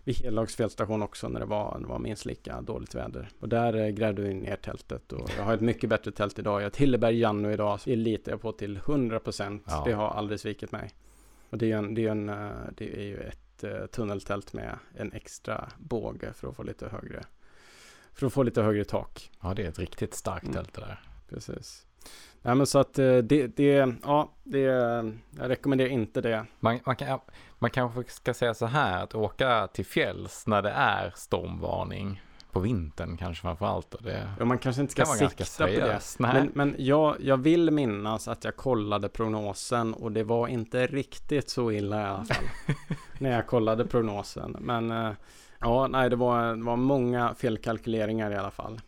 vid 0.05 0.17
Helags 0.17 0.57
fältstation 0.57 1.03
också 1.03 1.29
när 1.29 1.41
det 1.41 1.47
var, 1.47 1.79
det 1.81 1.87
var 1.87 1.99
minst 1.99 2.27
lika 2.27 2.61
dåligt 2.61 2.95
väder. 2.95 3.29
Och 3.41 3.49
där 3.49 3.77
eh, 3.77 3.89
grävde 3.89 4.23
vi 4.23 4.35
ner 4.35 4.57
tältet 4.57 5.13
och 5.13 5.31
jag 5.37 5.45
har 5.45 5.55
ett 5.55 5.61
mycket 5.61 5.91
bättre 5.91 6.11
tält 6.11 6.39
idag. 6.39 6.61
Jag 6.61 6.65
har 6.65 6.71
ett 6.71 6.77
Hilleberg 6.77 7.19
Janno 7.19 7.51
idag, 7.51 7.81
det 7.85 7.97
litar 7.97 8.33
jag 8.33 8.41
på 8.41 8.53
till 8.53 8.79
100%. 8.79 9.61
Ja. 9.67 9.83
Det 9.87 9.93
har 9.93 10.09
aldrig 10.09 10.41
svikit 10.41 10.73
mig. 10.73 10.91
Och 11.51 11.59
det 11.59 11.73
är, 11.73 11.77
en, 11.77 11.95
det 11.95 12.07
är, 12.07 12.11
en, 12.11 12.27
det 12.77 12.97
är 13.01 13.05
ju 13.05 13.17
ett 13.17 13.65
eh, 13.65 13.87
tunneltält 13.87 14.53
med 14.53 14.79
en 14.95 15.13
extra 15.13 15.69
båge 15.79 16.33
för 16.33 16.49
att 16.49 16.57
få 16.57 16.63
lite 16.63 16.89
högre, 16.89 17.25
för 18.19 18.27
att 18.27 18.33
få 18.33 18.43
lite 18.43 18.63
högre 18.63 18.85
tak. 18.85 19.31
ja 19.43 19.55
det 19.55 19.65
är 19.65 19.69
ett 19.69 19.79
riktigt 19.79 20.15
starkt 20.15 20.45
Mm. 20.45 20.55
tält 20.55 20.75
det 20.75 20.81
där. 20.81 21.01
Precis. 21.29 21.87
Nej 22.43 22.55
men 22.55 22.67
så 22.67 22.79
att 22.79 22.99
eh, 22.99 23.17
det, 23.17 23.47
det, 23.47 23.95
ja, 24.03 24.33
det, 24.45 24.61
jag 24.61 25.13
rekommenderar 25.51 25.89
inte 25.89 26.21
det. 26.21 26.47
Man, 26.61 26.81
man, 26.87 26.97
kan, 26.97 27.19
man 27.59 27.71
kanske 27.71 28.05
ska 28.09 28.35
säga 28.35 28.55
så 28.55 28.67
här 28.67 29.03
att 29.03 29.15
åka 29.15 29.67
till 29.67 29.87
fjälls 29.87 30.47
när 30.47 30.63
det 30.63 30.71
är 30.71 31.13
stormvarning 31.17 32.23
på 32.53 32.61
vintern 32.61 33.17
kanske 33.17 33.43
framför 33.43 33.67
allt. 33.67 33.95
Och 33.95 34.03
det 34.03 34.31
Ja, 34.39 34.45
man 34.45 34.59
kanske 34.59 34.83
inte 34.83 34.93
ska 34.93 35.05
kan 35.05 35.17
sikta 35.17 35.67
på 35.67 35.73
det. 35.73 36.01
Nej. 36.19 36.33
Men, 36.33 36.51
men 36.55 36.75
jag, 36.79 37.17
jag 37.21 37.37
vill 37.37 37.71
minnas 37.71 38.29
att 38.29 38.45
jag 38.45 38.57
kollade 38.57 39.09
prognosen 39.09 39.95
och 39.95 40.13
det 40.13 40.25
var 40.25 40.49
inte 40.49 40.87
riktigt 40.87 41.51
så 41.51 41.73
illa 41.73 42.01
i 42.01 42.05
alla 42.05 42.25
fall. 42.25 42.45
när 43.19 43.31
jag 43.31 43.47
kollade 43.47 43.87
prognosen. 43.87 44.57
Men 44.61 44.91
eh, 44.91 45.13
ja, 45.61 45.87
nej, 45.87 46.11
det 46.11 46.17
var, 46.17 46.57
det 46.57 46.65
var 46.65 46.77
många 46.77 47.35
felkalkyleringar 47.35 48.31
i 48.31 48.37
alla 48.37 48.51
fall. 48.51 48.81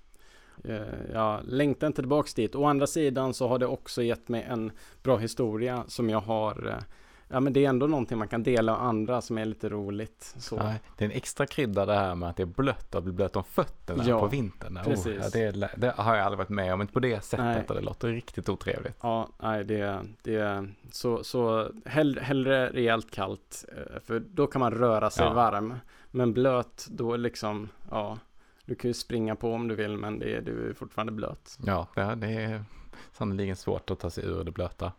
Eh, 0.64 1.12
jag 1.12 1.40
längtar 1.44 1.86
inte 1.86 2.02
tillbaks 2.02 2.34
dit. 2.34 2.54
Å 2.54 2.64
andra 2.64 2.86
sidan 2.86 3.34
så 3.34 3.48
har 3.48 3.58
det 3.58 3.66
också 3.66 4.02
gett 4.02 4.28
mig 4.28 4.42
en 4.42 4.72
bra 5.02 5.16
historia 5.16 5.84
som 5.88 6.10
jag 6.10 6.20
har. 6.20 6.68
Eh, 6.68 6.84
Ja, 7.32 7.40
men 7.40 7.52
det 7.52 7.64
är 7.64 7.68
ändå 7.68 7.86
någonting 7.86 8.18
man 8.18 8.28
kan 8.28 8.42
dela 8.42 8.72
med 8.72 8.82
andra 8.82 9.20
som 9.20 9.38
är 9.38 9.44
lite 9.44 9.68
roligt. 9.68 10.34
Så. 10.38 10.56
Nej, 10.56 10.80
det 10.96 11.04
är 11.04 11.08
en 11.08 11.16
extra 11.16 11.46
krydda 11.46 11.86
det 11.86 11.94
här 11.94 12.14
med 12.14 12.28
att 12.28 12.36
det 12.36 12.42
är 12.42 12.46
blött 12.46 12.94
och 12.94 13.02
blir 13.02 13.12
blött 13.14 13.36
om 13.36 13.44
fötterna 13.44 14.04
Ja, 14.06 14.20
på 14.20 14.26
vintern. 14.26 14.78
Oh, 14.78 14.82
precis. 14.84 15.16
ja, 15.22 15.28
det, 15.32 15.40
är- 15.42 15.70
det 15.76 15.90
har 15.96 16.16
jag 16.16 16.24
aldrig 16.26 16.38
varit 16.38 16.48
med 16.48 16.74
om, 16.74 16.80
inte 16.80 16.92
på 16.92 17.00
det 17.00 17.24
sättet 17.24 17.44
Nej. 17.46 17.64
det 17.68 17.80
låter 17.80 18.08
riktigt 18.08 18.48
otrevligt. 18.48 18.96
Ja, 19.02 19.28
nej, 19.42 19.64
det, 19.64 20.00
det 20.22 20.68
så, 20.90 21.24
så 21.24 21.70
hell, 21.84 22.18
hellre 22.18 22.68
rejält 22.70 23.10
kallt, 23.10 23.64
eh, 23.68 24.00
för 24.00 24.20
då 24.20 24.46
kan 24.46 24.60
man 24.60 24.72
röra 24.74 25.10
sig 25.10 25.24
Ja. 25.26 25.32
varm. 25.32 25.74
Men 26.10 26.32
blöt, 26.32 26.86
då 26.90 27.16
liksom, 27.16 27.68
ja, 27.90 28.18
du 28.64 28.74
kan 28.74 28.88
ju 28.90 28.94
springa 28.94 29.36
på 29.36 29.52
om 29.52 29.68
du 29.68 29.74
vill, 29.74 29.96
men 29.96 30.18
det, 30.18 30.36
är- 30.36 30.40
du 30.40 30.70
är 30.70 30.74
fortfarande 30.74 31.12
blöt. 31.12 31.58
Ja, 31.66 31.88
det, 31.94 32.14
det 32.14 32.28
är 32.28 32.64
sannoliken 33.12 33.56
svårt 33.56 33.90
att 33.90 33.98
ta 33.98 34.10
sig 34.10 34.24
ur 34.24 34.44
det 34.44 34.50
blöta. 34.50 34.92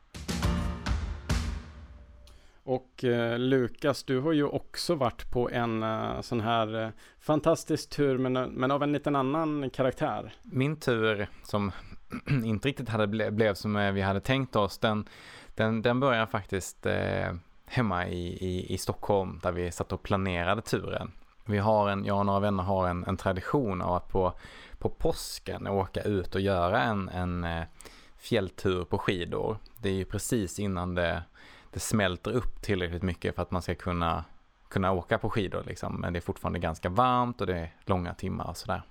Och 2.72 3.04
eh, 3.04 3.40
Lukas, 3.40 4.04
du 4.04 4.20
har 4.20 4.32
ju 4.32 4.44
också 4.44 4.96
varit 4.96 5.32
på 5.32 5.50
en 5.50 5.84
eh, 5.84 6.22
sån 6.22 6.42
här 6.42 6.84
eh, 6.84 6.90
fantastisk 7.20 7.90
tur, 7.90 8.18
men, 8.18 8.38
eh, 8.38 8.48
men 8.48 8.72
av 8.72 8.84
en 8.84 8.92
liten 8.92 9.16
annan 9.16 9.70
karaktär. 9.70 10.34
Min 10.42 10.76
tur 10.76 11.28
som 11.44 11.72
inte 12.46 12.68
riktigt 12.68 12.90
hade 12.90 13.08
ble, 13.08 13.32
blev 13.32 13.54
som 13.54 13.76
eh, 13.76 13.92
vi 13.92 14.02
hade 14.02 14.20
tänkt 14.20 14.56
oss, 14.56 14.78
den, 14.78 15.10
den, 15.56 15.82
den 15.82 16.00
börjar 16.00 16.26
faktiskt 16.26 16.86
eh, 16.86 17.34
hemma 17.66 18.08
i, 18.08 18.28
i, 18.28 18.74
i 18.74 18.78
Stockholm 18.78 19.40
där 19.44 19.52
vi 19.52 19.72
satt 19.72 19.92
och 19.92 20.04
planerade 20.04 20.62
turen. 20.62 21.12
Vi 21.46 21.58
har 21.58 21.90
en, 21.90 22.06
jag 22.06 22.18
och 22.18 22.26
några 22.26 22.40
vänner 22.40 22.64
har 22.64 22.88
en, 22.88 23.04
en 23.04 23.18
tradition 23.18 23.82
av 23.82 23.94
att 23.94 24.10
på, 24.10 24.34
på 24.78 24.90
påsken 24.90 25.68
åka 25.68 26.02
ut 26.02 26.36
och 26.36 26.42
göra 26.42 26.82
en, 26.84 27.10
en 27.10 27.44
eh, 27.44 27.64
fjälltur 28.18 28.84
på 28.84 28.98
skidor. 28.98 29.58
Det 29.82 29.90
är 29.90 29.94
ju 29.94 30.06
precis 30.06 30.60
innan 30.60 30.96
det, 30.96 31.24
det 31.72 31.80
smälter 31.80 32.32
upp 32.32 32.62
tillräckligt 32.62 33.04
mycket 33.04 33.36
för 33.36 33.42
att 33.42 33.52
man 33.52 33.62
ska 33.62 33.76
kunna, 33.76 34.26
kunna 34.70 34.92
åka 34.92 35.18
på 35.18 35.30
skidor 35.30 35.64
liksom. 35.68 36.02
Men 36.02 36.14
det 36.14 36.20
är 36.20 36.22
fortfarande 36.22 36.60
ganska 36.60 36.90
varmt 36.90 37.42
och 37.42 37.48
det 37.48 37.58
är 37.58 37.74
långa 37.86 38.14
timmar 38.14 38.48
och 38.50 38.58
sådär. 38.58 38.84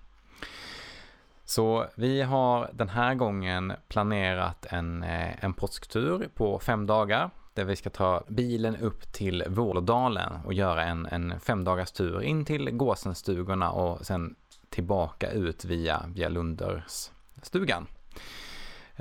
Så 1.45 1.87
vi 1.95 2.23
har 2.23 2.71
den 2.73 2.89
här 2.89 3.15
gången 3.15 3.73
planerat 3.89 4.67
en, 4.71 5.03
eh, 5.03 5.45
en 5.45 5.55
påsktur 5.55 6.29
på 6.35 6.59
fem 6.59 6.87
dagar. 6.87 7.31
Där 7.55 7.65
vi 7.65 7.77
ska 7.77 7.91
ta 7.91 8.25
bilen 8.29 8.77
upp 8.77 9.13
till 9.13 9.45
Vålådalen 9.49 10.33
och 10.45 10.55
göra 10.55 10.85
en, 10.85 11.07
en 11.07 11.41
femdagars 11.41 11.93
tur 11.93 12.23
in 12.23 12.45
till 12.45 12.71
Gåsenstugorna 12.71 13.71
och 13.71 14.07
sen 14.07 14.35
tillbaka 14.69 15.31
ut 15.31 15.65
via, 15.65 16.03
via 16.15 16.29
Lundersstugan. 16.29 17.87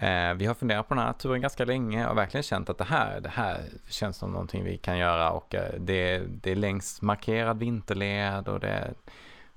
Eh, 0.02 0.34
vi 0.34 0.46
har 0.46 0.54
funderat 0.54 0.88
på 0.88 0.94
den 0.96 1.04
här 1.04 1.14
turen 1.14 1.42
ganska 1.42 1.66
länge 1.66 2.08
och 2.08 2.18
verkligen 2.18 2.44
känt 2.44 2.70
att 2.70 2.78
det 2.78 2.84
här, 2.84 3.22
det 3.22 3.30
här 3.30 3.62
känns 3.90 4.18
som 4.18 4.32
någonting 4.32 4.64
vi 4.64 4.78
kan 4.78 4.98
göra 4.98 5.32
och 5.32 5.56
eh, 5.56 5.74
det, 5.80 6.20
det 6.20 6.52
är 6.52 6.56
längs 6.56 7.02
markerad 7.02 7.60
vinterled 7.60 8.48
och 8.48 8.60
det, 8.60 8.94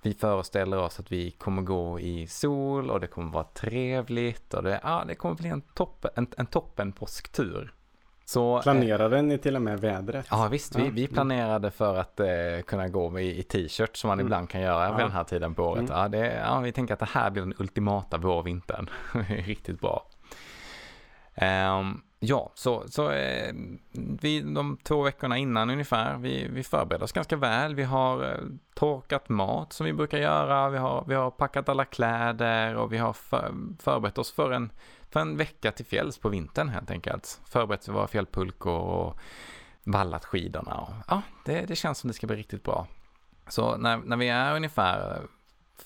vi 0.02 0.14
föreställer 0.14 0.78
oss 0.78 1.00
att 1.00 1.12
vi 1.12 1.30
kommer 1.30 1.62
gå 1.62 2.00
i 2.00 2.26
sol 2.26 2.90
och 2.90 3.00
det 3.00 3.06
kommer 3.06 3.32
vara 3.32 3.44
trevligt 3.44 4.54
och 4.54 4.62
det, 4.62 4.80
ja, 4.82 5.04
det 5.08 5.14
kommer 5.14 5.34
bli 5.34 5.48
en 5.48 5.60
toppen, 5.60 6.10
en, 6.16 6.26
en 6.36 6.46
toppen 6.46 6.92
påsktur. 6.92 7.72
Så, 8.24 8.56
eh, 8.56 8.62
Planerade 8.62 9.22
ni 9.22 9.38
till 9.38 9.56
och 9.56 9.62
med 9.62 9.80
vädret? 9.80 10.26
Ja 10.30 10.48
visst, 10.50 10.76
vi, 10.76 10.90
vi 10.90 11.06
planerade 11.06 11.70
för 11.70 11.96
att 11.96 12.20
eh, 12.20 12.26
kunna 12.66 12.88
gå 12.88 13.20
i, 13.20 13.38
i 13.38 13.42
t-shirt 13.42 13.96
som 13.96 14.08
man 14.08 14.18
Mm. 14.18 14.26
ibland 14.26 14.48
kan 14.50 14.60
göra 14.60 14.90
vid 14.90 15.00
Ja. 15.00 15.04
den 15.04 15.12
här 15.12 15.24
tiden 15.24 15.54
på 15.54 15.62
året. 15.62 15.90
Mm. 15.90 15.92
Ja, 16.00 16.08
det, 16.08 16.42
ja, 16.46 16.60
vi 16.60 16.72
tänker 16.72 16.94
att 16.94 17.00
det 17.00 17.08
här 17.12 17.30
blir 17.30 17.42
den 17.42 17.54
ultimata 17.58 18.18
vårvintern. 18.18 18.90
Riktigt 19.28 19.80
bra. 19.80 20.06
Um, 21.34 22.02
ja, 22.20 22.50
så, 22.54 22.84
så 22.88 23.10
eh, 23.10 23.54
vi, 23.92 24.40
de 24.40 24.78
två 24.82 25.02
veckorna 25.02 25.38
innan 25.38 25.70
ungefär, 25.70 26.16
vi, 26.18 26.48
vi 26.48 26.62
förbereder 26.62 27.04
oss 27.04 27.12
ganska 27.12 27.36
väl. 27.36 27.74
Vi 27.74 27.82
har 27.82 28.24
eh, 28.24 28.38
torkat 28.74 29.28
mat 29.28 29.72
som 29.72 29.86
vi 29.86 29.92
brukar 29.92 30.18
göra, 30.18 30.68
vi 30.68 30.78
har, 30.78 31.04
vi 31.08 31.14
har 31.14 31.30
packat 31.30 31.68
alla 31.68 31.84
kläder 31.84 32.76
och 32.76 32.92
vi 32.92 32.98
har 32.98 33.12
för, 33.12 33.54
förberett 33.78 34.18
oss 34.18 34.32
för 34.32 34.50
en, 34.50 34.72
för 35.10 35.20
en 35.20 35.36
vecka 35.36 35.72
till 35.72 35.86
fjälls 35.86 36.18
på 36.18 36.28
vintern 36.28 36.68
helt 36.68 36.90
enkelt. 36.90 37.40
Förberett 37.44 37.88
våra 37.88 38.06
fjällpulkor 38.06 38.80
och 38.80 39.18
vallat 39.84 40.24
skidorna. 40.24 40.74
Och, 40.74 40.94
ja, 41.08 41.22
det, 41.44 41.60
det 41.60 41.76
känns 41.76 41.98
som 41.98 42.08
det 42.08 42.14
ska 42.14 42.26
bli 42.26 42.36
riktigt 42.36 42.64
bra. 42.64 42.86
Så 43.48 43.76
när, 43.76 43.96
när 43.96 44.16
vi 44.16 44.28
är 44.28 44.56
ungefär 44.56 45.22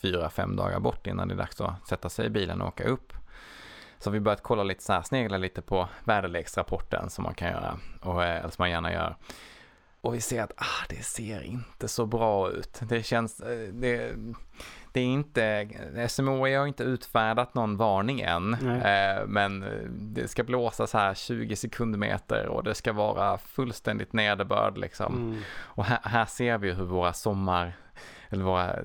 fyra, 0.03 0.31
fem 0.31 0.57
dagar 0.57 0.81
bort 0.81 1.07
innan 1.07 1.29
det 1.29 1.35
är 1.35 1.39
dags 1.39 1.61
att 1.61 1.89
sätta 1.89 2.09
sig 2.09 2.27
i 2.27 2.31
bilen 2.31 2.61
och 2.63 2.69
åka 2.69 2.85
upp 2.85 3.13
så 3.99 4.11
vi 4.11 4.21
börjat 4.21 4.43
kolla 4.43 4.63
lite 4.63 4.83
så 4.83 4.93
här, 4.93 5.03
snegla 5.03 5.39
lite 5.39 5.63
på 5.63 5.89
väderleksrapporten 6.05 7.11
som 7.11 7.25
man 7.25 7.35
kan 7.35 7.49
göra, 7.49 7.79
och, 8.01 8.25
eh, 8.25 8.37
eller 8.37 8.51
som 8.51 8.63
man 8.63 8.71
gärna 8.71 8.93
gör. 8.93 9.17
Och 10.01 10.15
vi 10.15 10.21
ser 10.21 10.43
att 10.43 10.53
ah, 10.57 10.87
det 10.89 11.05
ser 11.05 11.43
inte 11.43 11.89
så 11.89 12.07
bra 12.07 12.51
ut. 12.51 12.81
Det 12.89 13.03
känns, 13.03 13.41
eh, 13.41 13.69
det, 13.73 14.15
det 14.93 15.01
är 15.01 15.05
inte, 15.05 15.69
SMHI 16.09 16.55
har 16.55 16.67
inte 16.67 16.85
utfärdat 16.85 17.55
någon 17.55 17.77
varning 17.77 18.21
än, 18.21 18.55
eh, 18.55 19.27
men 19.27 19.65
det 19.91 20.29
ska 20.29 20.45
blåsa 20.45 20.87
så 20.87 20.99
här 20.99 21.15
20 21.15 21.57
sekundmeter 21.57 22.47
och 22.47 22.65
det 22.65 22.75
ska 22.75 22.93
vara 22.93 23.39
fullständigt 23.39 24.13
nederbörd 24.13 24.79
liksom. 24.79 25.15
Mm. 25.17 25.43
Och 25.59 25.85
här, 25.85 25.99
här, 26.03 26.25
ser 26.25 26.59
vi 26.59 26.73
hur 26.73 26.85
våra 26.85 27.13
sommar, 27.13 27.73
eller 28.29 28.45
våra 28.45 28.77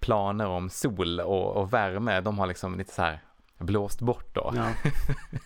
planer 0.00 0.46
om 0.46 0.70
sol 0.70 1.20
och, 1.20 1.56
och 1.56 1.72
värme, 1.72 2.20
de 2.20 2.38
har 2.38 2.46
liksom 2.46 2.78
lite 2.78 2.92
så 2.92 3.02
här 3.02 3.20
blåst 3.60 4.00
bort 4.00 4.34
då. 4.34 4.52
Ja. 4.56 4.66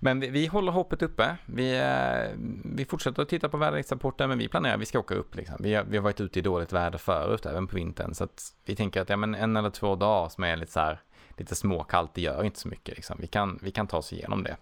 men 0.00 0.20
vi, 0.20 0.28
vi, 0.28 0.46
håller 0.46 0.72
hoppet 0.72 1.02
uppe. 1.02 1.36
Vi, 1.46 1.78
eh, 1.78 2.38
vi 2.64 2.84
fortsätter 2.84 3.22
att 3.22 3.28
titta 3.28 3.48
på 3.48 3.56
väderleksrapporten 3.56 4.28
men 4.28 4.38
vi 4.38 4.48
planerar, 4.48 4.76
vi 4.76 4.86
ska 4.86 4.98
åka 4.98 5.14
upp 5.14 5.34
liksom. 5.34 5.56
Vi 5.60 5.74
har, 5.74 5.84
vi 5.84 5.96
har 5.96 6.04
varit 6.04 6.20
ute 6.20 6.38
i 6.38 6.42
dåligt 6.42 6.72
väder 6.72 6.98
förut, 6.98 7.46
även 7.46 7.66
på 7.66 7.76
vintern. 7.76 8.14
Så 8.14 8.24
att 8.24 8.54
vi 8.64 8.76
tänker 8.76 9.00
att 9.00 9.08
ja, 9.08 9.16
men 9.16 9.34
en 9.34 9.56
eller 9.56 9.70
två 9.70 9.96
dagar 9.96 10.28
som 10.28 10.44
är 10.44 10.56
lite 10.56 10.72
så 10.72 10.80
här, 10.80 11.00
lite 11.36 11.54
småkallt, 11.54 12.14
det 12.14 12.20
gör 12.20 12.44
inte 12.44 12.60
så 12.60 12.68
mycket 12.68 12.96
liksom. 12.96 13.16
Vi 13.20 13.26
kan, 13.26 13.58
vi 13.62 13.70
kan 13.70 13.86
ta 13.86 13.96
oss 13.96 14.12
igenom 14.12 14.42
det. 14.42 14.56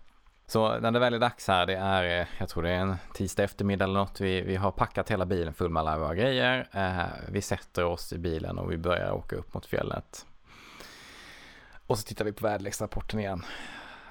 Så 0.47 0.79
när 0.79 0.91
det 0.91 0.99
väl 0.99 1.15
är 1.15 1.19
dags 1.19 1.49
här, 1.49 1.67
det 1.67 1.75
är, 1.75 2.21
eh, 2.21 2.27
jag 2.39 2.49
tror 2.49 2.63
det 2.63 2.71
är 2.71 2.81
en 2.81 2.97
tisdag 3.15 3.43
eftermiddag 3.43 3.85
eller 3.85 3.99
något, 3.99 4.21
vi, 4.21 4.41
vi 4.41 4.57
har 4.57 4.71
packat 4.71 5.11
hela 5.11 5.27
bilen 5.27 5.55
full 5.55 5.71
med 5.71 5.81
alla 5.81 5.99
våra 5.99 6.15
grejer. 6.15 6.69
Eh, 6.73 7.05
vi 7.29 7.41
sätter 7.41 7.85
oss 7.85 8.13
i 8.13 8.19
bilen 8.19 8.59
och 8.59 8.73
vi 8.73 8.79
börjar 8.79 9.13
åka 9.13 9.37
upp 9.37 9.55
mot 9.55 9.67
fjället. 9.67 10.27
Och 11.87 11.99
så 11.99 12.05
tittar 12.05 12.25
vi 12.25 12.33
på 12.33 12.47
väderleksrapporten 12.47 13.21
igen. 13.21 13.45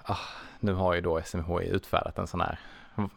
Ah, 0.04 0.18
nu 0.60 0.74
har 0.74 0.94
ju 0.94 1.02
då 1.02 1.22
SMHI 1.22 1.68
utfärdat 1.68 2.18
en 2.18 2.28
sån 2.28 2.42
här 2.42 2.60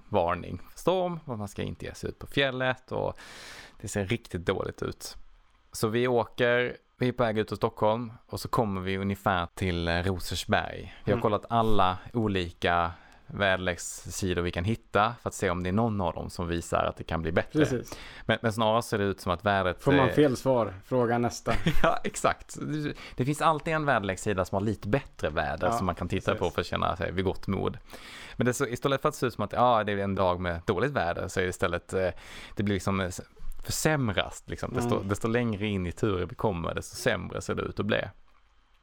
varning 0.08 0.60
för 0.72 0.78
storm 0.78 1.20
och 1.24 1.38
man 1.38 1.48
ska 1.48 1.62
inte 1.62 1.84
ge 1.84 1.94
sig 1.94 2.10
ut 2.10 2.18
på 2.18 2.26
fjället 2.26 2.92
och 2.92 3.18
det 3.80 3.88
ser 3.88 4.06
riktigt 4.06 4.46
dåligt 4.46 4.82
ut. 4.82 5.16
Så 5.72 5.88
vi 5.88 6.08
åker, 6.08 6.76
vi 6.96 7.08
är 7.08 7.12
på 7.12 7.22
väg 7.22 7.38
ut 7.38 7.52
ur 7.52 7.56
Stockholm 7.56 8.12
och 8.26 8.40
så 8.40 8.48
kommer 8.48 8.80
vi 8.80 8.98
ungefär 8.98 9.48
till 9.54 9.88
Rosersberg. 9.88 10.94
Vi 11.04 11.12
har 11.12 11.16
mm. 11.16 11.22
kollat 11.22 11.44
alla 11.48 11.98
olika 12.12 12.92
väderlekssidor 13.26 14.42
vi 14.42 14.50
kan 14.50 14.64
hitta 14.64 15.14
för 15.22 15.28
att 15.28 15.34
se 15.34 15.50
om 15.50 15.62
det 15.62 15.68
är 15.68 15.72
någon 15.72 16.00
av 16.00 16.14
dem 16.14 16.30
som 16.30 16.48
visar 16.48 16.84
att 16.84 16.96
det 16.96 17.04
kan 17.04 17.22
bli 17.22 17.32
bättre. 17.32 17.82
Men, 18.26 18.38
men 18.42 18.52
snarare 18.52 18.82
ser 18.82 18.98
det 18.98 19.04
ut 19.04 19.20
som 19.20 19.32
att 19.32 19.44
vädret... 19.44 19.82
Får 19.82 19.92
man 19.92 20.10
fel 20.10 20.36
svar, 20.36 20.74
fråga 20.84 21.18
nästa. 21.18 21.52
ja, 21.82 21.98
exakt. 22.04 22.56
Det 23.16 23.24
finns 23.24 23.42
alltid 23.42 23.74
en 23.74 23.84
väderlekssida 23.84 24.44
som 24.44 24.56
har 24.56 24.62
lite 24.62 24.88
bättre 24.88 25.30
väder 25.30 25.66
ja, 25.66 25.72
som 25.72 25.86
man 25.86 25.94
kan 25.94 26.08
titta 26.08 26.32
precis. 26.32 26.40
på 26.40 26.50
för 26.50 26.60
att 26.60 26.66
känna 26.66 26.96
sig 26.96 27.12
vid 27.12 27.24
gott 27.24 27.46
mod. 27.46 27.78
Men 28.36 28.46
det 28.46 28.54
så, 28.54 28.66
istället 28.66 29.02
för 29.02 29.08
att 29.08 29.14
det 29.14 29.18
ser 29.18 29.26
ut 29.26 29.34
som 29.34 29.44
att 29.44 29.52
ja, 29.52 29.84
det 29.84 29.92
är 29.92 29.98
en 29.98 30.14
dag 30.14 30.40
med 30.40 30.60
dåligt 30.66 30.92
väder 30.92 31.28
så 31.28 31.40
är 31.40 31.44
det 31.44 31.50
istället, 31.50 31.92
eh, 31.92 32.08
det 32.56 32.62
blir 32.62 32.74
liksom 32.74 33.00
eh, 33.00 33.10
försämras. 33.64 34.42
Liksom. 34.46 34.72
Mm. 34.72 34.82
Desto, 34.82 35.02
desto 35.02 35.28
längre 35.28 35.66
in 35.66 35.86
i 35.86 35.92
turen 35.92 36.28
vi 36.28 36.34
kommer, 36.34 36.74
desto 36.74 36.96
sämre 36.96 37.40
ser 37.40 37.54
det 37.54 37.62
ut 37.62 37.80
att 37.80 37.86
bli. 37.86 38.00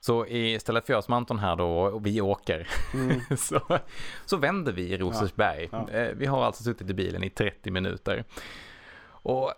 Så 0.06 0.28
istället 0.28 0.86
för 0.86 0.94
jag 0.94 1.04
som 1.04 1.14
Anton 1.14 1.40
här 1.40 1.56
då, 1.56 1.68
och 1.68 2.06
vi 2.06 2.22
åker, 2.22 2.68
mm. 2.94 3.22
så, 3.38 3.80
så 4.26 4.38
vänder 4.38 4.72
vi 4.72 4.82
i 4.82 4.98
Rosersberg. 4.98 5.70
Ja, 5.72 5.88
ja. 5.92 5.98
Eh, 5.98 6.16
vi 6.16 6.26
har 6.26 6.46
alltså 6.46 6.64
suttit 6.64 6.90
i 6.90 6.94
bilen 6.94 7.24
i 7.24 7.30
30 7.30 7.72
minuter. 7.72 8.24
Och 9.06 9.54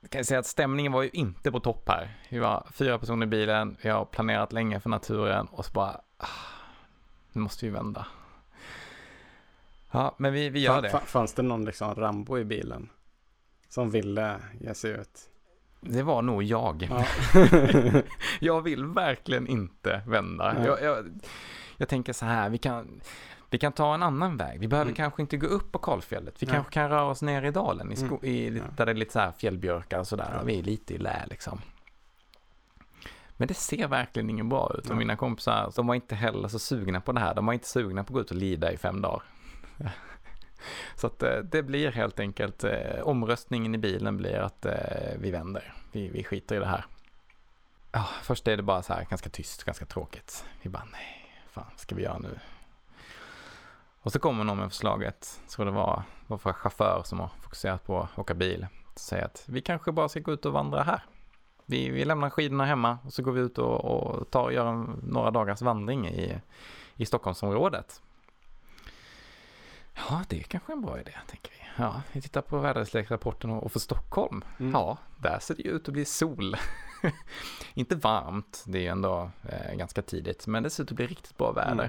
jag 0.00 0.10
kan 0.10 0.24
säga 0.24 0.40
att 0.40 0.46
stämningen 0.46 0.92
var 0.92 1.02
ju 1.02 1.10
inte 1.12 1.52
på 1.52 1.60
topp 1.60 1.88
här. 1.88 2.16
Vi 2.28 2.38
var 2.38 2.66
fyra 2.72 2.98
personer 2.98 3.26
i 3.26 3.28
bilen, 3.28 3.76
vi 3.82 3.88
har 3.88 4.04
planerat 4.04 4.52
länge 4.52 4.80
för 4.80 4.90
naturen 4.90 5.46
och 5.46 5.64
så 5.64 5.72
bara, 5.72 6.00
ah, 6.16 6.26
nu 7.32 7.40
måste 7.40 7.66
vi 7.66 7.72
vända. 7.72 8.06
Ja, 9.90 10.14
men 10.18 10.32
vi, 10.32 10.48
vi 10.48 10.60
gör 10.60 10.82
det. 10.82 10.90
Fanns 10.90 11.34
det 11.34 11.42
någon 11.42 11.64
liksom 11.64 11.94
Rambo 11.94 12.38
i 12.38 12.44
bilen? 12.44 12.88
Som 13.68 13.90
ville 13.90 14.40
ge 14.60 14.74
sig 14.74 14.90
ut? 14.90 15.30
Det 15.86 16.02
var 16.02 16.22
nog 16.22 16.42
jag. 16.42 16.88
Ja. 16.90 17.04
jag 18.40 18.62
vill 18.62 18.84
verkligen 18.84 19.46
inte 19.46 20.02
vända. 20.06 20.64
Jag, 20.66 20.82
jag, 20.82 21.20
jag, 21.76 21.88
tänker 21.88 22.12
så 22.12 22.26
här, 22.26 22.48
vi 22.48 22.58
kan, 22.58 23.00
vi 23.50 23.58
kan 23.58 23.72
ta 23.72 23.94
en 23.94 24.02
annan 24.02 24.36
väg. 24.36 24.60
Vi 24.60 24.68
behöver 24.68 24.88
mm. 24.88 24.96
kanske 24.96 25.22
inte 25.22 25.36
gå 25.36 25.46
upp 25.46 25.72
på 25.72 25.78
kalfjället. 25.78 26.42
Vi 26.42 26.46
ja. 26.46 26.52
kanske 26.52 26.72
kan 26.72 26.88
röra 26.88 27.04
oss 27.04 27.22
ner 27.22 27.42
i 27.42 27.50
dalen, 27.50 27.92
i, 27.92 27.96
sko- 27.96 28.20
mm. 28.22 28.34
i 28.34 28.62
där 28.76 28.86
det 28.86 28.92
är 28.92 28.96
lite 28.96 29.12
så 29.12 29.18
här 29.18 29.32
fjällbjörkar 29.32 29.98
och 29.98 30.06
sådär. 30.06 30.38
Och 30.42 30.48
vi 30.48 30.58
är 30.58 30.62
lite 30.62 30.94
i 30.94 30.98
lä 30.98 31.26
liksom. 31.30 31.60
Men 33.36 33.48
det 33.48 33.54
ser 33.54 33.88
verkligen 33.88 34.30
ingen 34.30 34.48
bra 34.48 34.74
ut. 34.78 34.90
Och 34.90 34.96
mina 34.96 35.16
kompisar, 35.16 35.72
de 35.76 35.86
var 35.86 35.94
inte 35.94 36.14
heller 36.14 36.48
så 36.48 36.58
sugna 36.58 37.00
på 37.00 37.12
det 37.12 37.20
här. 37.20 37.34
De 37.34 37.46
var 37.46 37.52
inte 37.52 37.68
sugna 37.68 38.04
på 38.04 38.06
att 38.06 38.14
gå 38.14 38.20
ut 38.20 38.30
och 38.30 38.36
lida 38.36 38.72
i 38.72 38.76
fem 38.76 39.00
dagar. 39.00 39.22
Så 40.96 41.06
att 41.06 41.22
eh, 41.22 41.36
det 41.36 41.62
blir 41.62 41.90
helt 41.90 42.20
enkelt, 42.20 42.64
eh, 42.64 43.00
omröstningen 43.02 43.74
i 43.74 43.78
bilen 43.78 44.16
blir 44.16 44.38
att 44.38 44.66
eh, 44.66 44.72
vi 45.18 45.30
vänder. 45.30 45.74
Vi, 45.92 46.08
vi 46.08 46.24
skiter 46.24 46.56
i 46.56 46.58
det 46.58 46.66
här. 46.66 46.84
Ja, 47.92 48.08
först 48.22 48.48
är 48.48 48.56
det 48.56 48.62
bara 48.62 48.82
så 48.82 48.92
här 48.92 49.06
ganska 49.10 49.30
tyst, 49.30 49.64
ganska 49.64 49.86
tråkigt. 49.86 50.44
Vi 50.62 50.70
bara 50.70 50.86
nej, 50.92 51.34
fan 51.50 51.70
ska 51.76 51.94
vi 51.94 52.02
göra 52.02 52.18
nu? 52.18 52.38
Och 54.00 54.12
så 54.12 54.18
kommer 54.18 54.44
någon 54.44 54.58
med 54.58 54.68
förslaget, 54.68 55.40
så 55.46 55.64
det 55.64 55.70
var 55.70 56.02
vår 56.26 56.38
chaufför 56.38 57.02
som 57.04 57.20
har 57.20 57.30
fokuserat 57.40 57.84
på 57.86 58.00
att 58.00 58.18
åka 58.18 58.34
bil, 58.34 58.66
säger 58.96 59.24
att 59.24 59.44
vi 59.48 59.60
kanske 59.60 59.92
bara 59.92 60.08
ska 60.08 60.20
gå 60.20 60.32
ut 60.32 60.46
och 60.46 60.52
vandra 60.52 60.82
här. 60.82 61.04
Vi, 61.66 61.90
vi 61.90 62.04
lämnar 62.04 62.30
skidorna 62.30 62.64
hemma 62.64 62.98
och 63.04 63.12
så 63.12 63.22
går 63.22 63.32
vi 63.32 63.40
ut 63.40 63.58
och, 63.58 63.84
och 63.84 64.30
tar, 64.30 64.50
gör 64.50 64.66
en, 64.66 65.00
några 65.02 65.30
dagars 65.30 65.62
vandring 65.62 66.08
i, 66.08 66.40
i 66.96 67.06
Stockholmsområdet. 67.06 68.02
Ja, 69.96 70.24
det 70.28 70.38
är 70.38 70.42
kanske 70.42 70.72
en 70.72 70.82
bra 70.82 71.00
idé, 71.00 71.12
tänker 71.28 71.50
vi. 71.50 71.82
Ja, 71.82 72.02
vi 72.12 72.20
tittar 72.20 72.42
på 72.42 72.58
väderleksrapporten 72.58 73.50
och 73.50 73.72
för 73.72 73.80
Stockholm. 73.80 74.44
Mm. 74.60 74.72
Ja, 74.72 74.98
där 75.18 75.38
ser 75.38 75.54
det 75.54 75.62
ju 75.62 75.70
ut 75.70 75.88
att 75.88 75.94
bli 75.94 76.04
sol. 76.04 76.56
Inte 77.74 77.96
varmt, 77.96 78.64
det 78.66 78.78
är 78.78 78.82
ju 78.82 78.88
ändå 78.88 79.30
eh, 79.48 79.74
ganska 79.76 80.02
tidigt, 80.02 80.46
men 80.46 80.62
det 80.62 80.70
ser 80.70 80.82
ut 80.82 80.90
att 80.90 80.96
bli 80.96 81.06
riktigt 81.06 81.36
bra 81.36 81.52
väder. 81.52 81.72
Mm. 81.72 81.88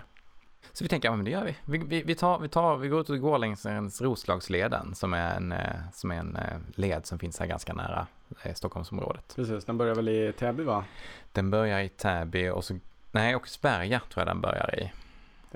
Så 0.73 0.83
vi 0.83 0.87
tänker, 0.89 1.09
ja 1.09 1.15
men 1.15 1.25
det 1.25 1.31
gör 1.31 1.45
vi. 1.45 1.55
Vi, 1.65 1.77
vi, 1.77 2.03
vi, 2.03 2.15
tar, 2.15 2.39
vi, 2.39 2.49
tar, 2.49 2.77
vi 2.77 2.87
går 2.87 3.01
ut 3.01 3.09
och 3.09 3.19
går 3.19 3.37
längs 3.37 4.01
Roslagsleden 4.01 4.95
som 4.95 5.13
är 5.13 5.35
en, 5.35 5.51
eh, 5.51 5.75
som 5.93 6.11
är 6.11 6.15
en 6.15 6.35
eh, 6.35 6.57
led 6.75 7.05
som 7.05 7.19
finns 7.19 7.39
här 7.39 7.47
ganska 7.47 7.73
nära 7.73 8.07
eh, 8.43 8.53
Stockholmsområdet. 8.53 9.33
Precis, 9.35 9.65
den 9.65 9.77
börjar 9.77 9.95
väl 9.95 10.09
i 10.09 10.33
Täby 10.37 10.63
va? 10.63 10.85
Den 11.31 11.51
börjar 11.51 11.79
i 11.79 11.89
Täby 11.89 12.49
och 12.49 12.63
så, 12.63 12.79
nej, 13.11 13.35
Åkersberga 13.35 13.99
tror 13.99 14.21
jag 14.21 14.27
den 14.27 14.41
börjar 14.41 14.79
i. 14.79 14.91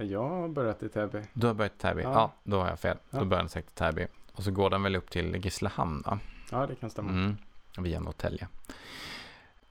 Jag 0.01 0.29
har 0.29 0.47
börjat 0.47 0.83
i 0.83 0.89
Täby. 0.89 1.21
Du 1.33 1.47
har 1.47 1.53
börjat 1.53 1.75
i 1.75 1.77
Täby? 1.77 2.01
Ja. 2.01 2.11
ja, 2.13 2.31
då 2.43 2.59
har 2.59 2.67
jag 2.67 2.79
fel. 2.79 2.97
Ja. 3.09 3.19
Då 3.19 3.25
börjar 3.25 3.43
den 3.43 3.49
säkert 3.49 3.71
i 3.71 3.75
Täby. 3.75 4.07
Och 4.33 4.43
så 4.43 4.51
går 4.51 4.69
den 4.69 4.83
väl 4.83 4.95
upp 4.95 5.09
till 5.09 5.37
Grisslehamn 5.37 6.03
va? 6.05 6.19
Ja, 6.51 6.67
det 6.67 6.75
kan 6.75 6.89
stämma. 6.89 7.09
Mm, 7.09 7.37
via 7.77 7.99
Norrtälje. 7.99 8.47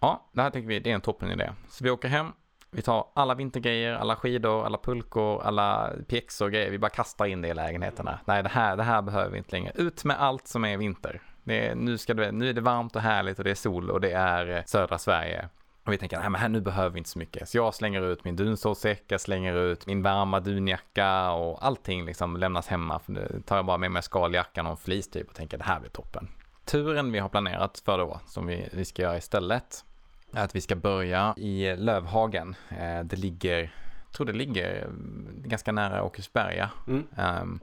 Ja, 0.00 0.26
det 0.32 0.42
här 0.42 0.50
tänker 0.50 0.68
vi, 0.68 0.80
det 0.80 0.90
är 0.90 0.94
en 0.94 1.00
toppen 1.00 1.30
idé. 1.30 1.52
Så 1.68 1.84
vi 1.84 1.90
åker 1.90 2.08
hem, 2.08 2.32
vi 2.70 2.82
tar 2.82 3.06
alla 3.14 3.34
vintergrejer, 3.34 3.94
alla 3.94 4.16
skidor, 4.16 4.66
alla 4.66 4.78
pulkor, 4.78 5.42
alla 5.42 5.90
pjäxor 6.08 6.44
och 6.46 6.52
grejer. 6.52 6.70
Vi 6.70 6.78
bara 6.78 6.90
kastar 6.90 7.26
in 7.26 7.42
det 7.42 7.48
i 7.48 7.54
lägenheterna. 7.54 8.18
Nej, 8.24 8.42
det 8.42 8.48
här, 8.48 8.76
det 8.76 8.82
här 8.82 9.02
behöver 9.02 9.30
vi 9.30 9.38
inte 9.38 9.50
längre. 9.50 9.72
Ut 9.74 10.04
med 10.04 10.20
allt 10.20 10.48
som 10.48 10.64
är 10.64 10.76
vinter. 10.76 11.20
Är, 11.44 11.74
nu, 11.74 11.98
ska 11.98 12.14
det, 12.14 12.32
nu 12.32 12.48
är 12.48 12.52
det 12.52 12.60
varmt 12.60 12.96
och 12.96 13.02
härligt 13.02 13.38
och 13.38 13.44
det 13.44 13.50
är 13.50 13.54
sol 13.54 13.90
och 13.90 14.00
det 14.00 14.12
är 14.12 14.62
södra 14.66 14.98
Sverige. 14.98 15.48
Och 15.88 15.92
vi 15.92 15.98
tänker, 15.98 16.18
nej 16.18 16.30
men 16.30 16.40
här, 16.40 16.48
nu 16.48 16.60
behöver 16.60 16.90
vi 16.90 16.98
inte 16.98 17.10
så 17.10 17.18
mycket. 17.18 17.48
Så 17.48 17.56
jag 17.56 17.74
slänger 17.74 18.02
ut 18.02 18.24
min 18.24 18.36
dunsålsäck, 18.36 19.04
jag 19.08 19.20
slänger 19.20 19.54
ut 19.54 19.86
min 19.86 20.02
varma 20.02 20.40
dunjacka 20.40 21.30
och 21.30 21.66
allting 21.66 22.04
liksom 22.04 22.36
lämnas 22.36 22.66
hemma. 22.66 22.98
För 22.98 23.12
nu 23.12 23.42
tar 23.46 23.56
jag 23.56 23.66
bara 23.66 23.78
med 23.78 23.90
mig 23.90 24.02
skaljackan 24.02 24.66
och 24.66 24.70
en 24.70 24.76
fleece 24.76 25.10
typ 25.10 25.28
och 25.28 25.34
tänker 25.34 25.58
det 25.58 25.64
här 25.64 25.80
blir 25.80 25.90
toppen. 25.90 26.28
Turen 26.64 27.12
vi 27.12 27.18
har 27.18 27.28
planerat 27.28 27.82
för 27.84 27.98
då, 27.98 28.20
som 28.26 28.46
vi, 28.46 28.68
vi 28.72 28.84
ska 28.84 29.02
göra 29.02 29.16
istället, 29.16 29.84
är 30.32 30.44
att 30.44 30.56
vi 30.56 30.60
ska 30.60 30.76
börja 30.76 31.34
i 31.36 31.76
Lövhagen. 31.76 32.54
Eh, 32.68 33.04
det 33.04 33.16
ligger, 33.16 33.58
jag 34.06 34.12
tror 34.12 34.26
det 34.26 34.32
ligger 34.32 34.82
mm, 34.82 35.42
ganska 35.44 35.72
nära 35.72 36.02
Åkersberga. 36.02 36.70
Mm. 36.86 37.06
Um, 37.42 37.60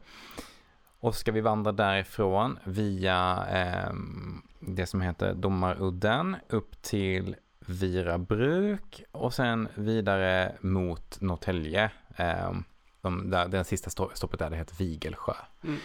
och 1.00 1.16
ska 1.16 1.32
vi 1.32 1.42
vandra 1.42 1.72
därifrån 1.72 2.60
via 2.64 3.46
um, 3.90 4.42
det 4.60 4.86
som 4.86 5.02
heter 5.02 5.34
Domarudden 5.34 6.36
upp 6.50 6.82
till 6.82 7.36
Vira 7.66 8.18
bruk 8.18 9.04
och 9.12 9.34
sen 9.34 9.68
vidare 9.76 10.56
mot 10.62 11.22
Norrtälje. 11.22 11.92
Um, 12.50 12.64
De, 13.02 13.30
där, 13.30 13.48
den 13.48 13.66
sista 13.66 13.90
sto- 13.90 14.14
stoppet 14.14 14.40
där 14.40 14.50
det 14.50 14.56
heter 14.56 14.76
Vigelsjö. 14.76 15.34
Mm. 15.64 15.80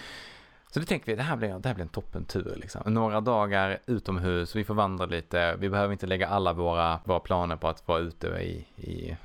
Så 0.72 0.81
det 0.81 0.87
tänker 0.87 1.07
vi, 1.07 1.16
det 1.16 1.22
här 1.22 1.37
blir, 1.37 1.59
det 1.59 1.68
här 1.68 1.74
blir 1.74 1.83
en 1.85 1.89
toppentur 1.89 2.57
liksom. 2.57 2.95
Några 2.95 3.20
dagar 3.20 3.78
utomhus, 3.87 4.57
vi 4.57 4.64
får 4.64 4.74
vandra 4.74 5.07
lite. 5.07 5.57
Vi 5.57 5.68
behöver 5.70 5.93
inte 5.93 6.07
lägga 6.07 6.28
alla 6.28 6.53
våra, 6.53 7.01
våra 7.05 7.20
planer 7.20 7.57
på 7.57 7.68
att 7.68 7.89
vara 7.89 7.99
ute 7.99 8.26
i, 8.26 8.66
i, 8.76 9.16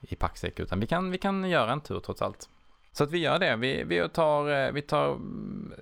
i 0.00 0.16
packsäck, 0.16 0.60
utan 0.60 0.80
vi 0.80 0.86
kan, 0.86 1.10
vi 1.10 1.18
kan 1.18 1.50
göra 1.50 1.72
en 1.72 1.80
tur 1.80 2.00
trots 2.00 2.22
allt. 2.22 2.48
Så 2.98 3.04
att 3.04 3.10
vi 3.10 3.18
gör 3.18 3.38
det. 3.38 3.56
Vi, 3.56 3.84
vi, 3.84 4.08
tar, 4.08 4.50
eh, 4.50 4.72
vi 4.72 4.82
tar 4.82 5.18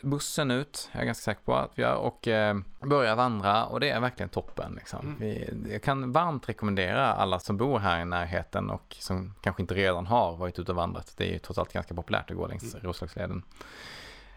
bussen 0.02 0.50
ut, 0.50 0.88
jag 0.92 1.02
är 1.02 1.06
ganska 1.06 1.22
säker 1.22 1.42
på 1.44 1.54
att 1.54 1.70
vi 1.74 1.82
gör, 1.82 1.94
och 1.94 2.28
eh, 2.28 2.56
börjar 2.80 3.16
vandra 3.16 3.66
och 3.66 3.80
det 3.80 3.90
är 3.90 4.00
verkligen 4.00 4.28
toppen. 4.28 4.74
Liksom. 4.74 5.00
Mm. 5.06 5.18
Vi, 5.18 5.72
jag 5.72 5.82
kan 5.82 6.12
varmt 6.12 6.48
rekommendera 6.48 7.12
alla 7.12 7.38
som 7.38 7.56
bor 7.56 7.78
här 7.78 8.02
i 8.02 8.04
närheten 8.04 8.70
och 8.70 8.96
som 8.98 9.34
kanske 9.40 9.62
inte 9.62 9.74
redan 9.74 10.06
har 10.06 10.36
varit 10.36 10.58
ute 10.58 10.72
och 10.72 10.76
vandrat. 10.76 11.14
Det 11.16 11.28
är 11.28 11.32
ju 11.32 11.38
trots 11.38 11.58
allt 11.58 11.72
ganska 11.72 11.94
populärt 11.94 12.30
att 12.30 12.36
gå 12.36 12.46
längs 12.46 12.74
Mm. 12.74 12.86
Roslagsleden. 12.86 13.42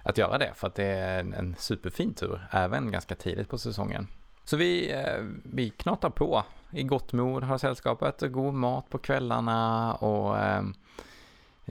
Att 0.03 0.17
göra 0.17 0.37
det, 0.37 0.51
för 0.55 0.67
att 0.67 0.75
det 0.75 0.85
är 0.85 1.19
en, 1.19 1.33
en 1.33 1.55
superfin 1.57 2.13
tur, 2.13 2.47
även 2.51 2.91
ganska 2.91 3.15
tidigt 3.15 3.49
på 3.49 3.57
säsongen. 3.57 4.07
Så 4.43 4.57
vi, 4.57 4.91
eh, 4.91 5.23
vi 5.43 5.69
knatar 5.69 6.09
på 6.09 6.43
i 6.71 6.83
gott 6.83 7.13
mod, 7.13 7.43
har 7.43 7.57
sällskapet, 7.57 8.21
och 8.21 8.31
god 8.31 8.53
mat 8.53 8.89
på 8.89 8.97
kvällarna 8.97 9.93
och 9.93 10.37
eh, 10.37 10.63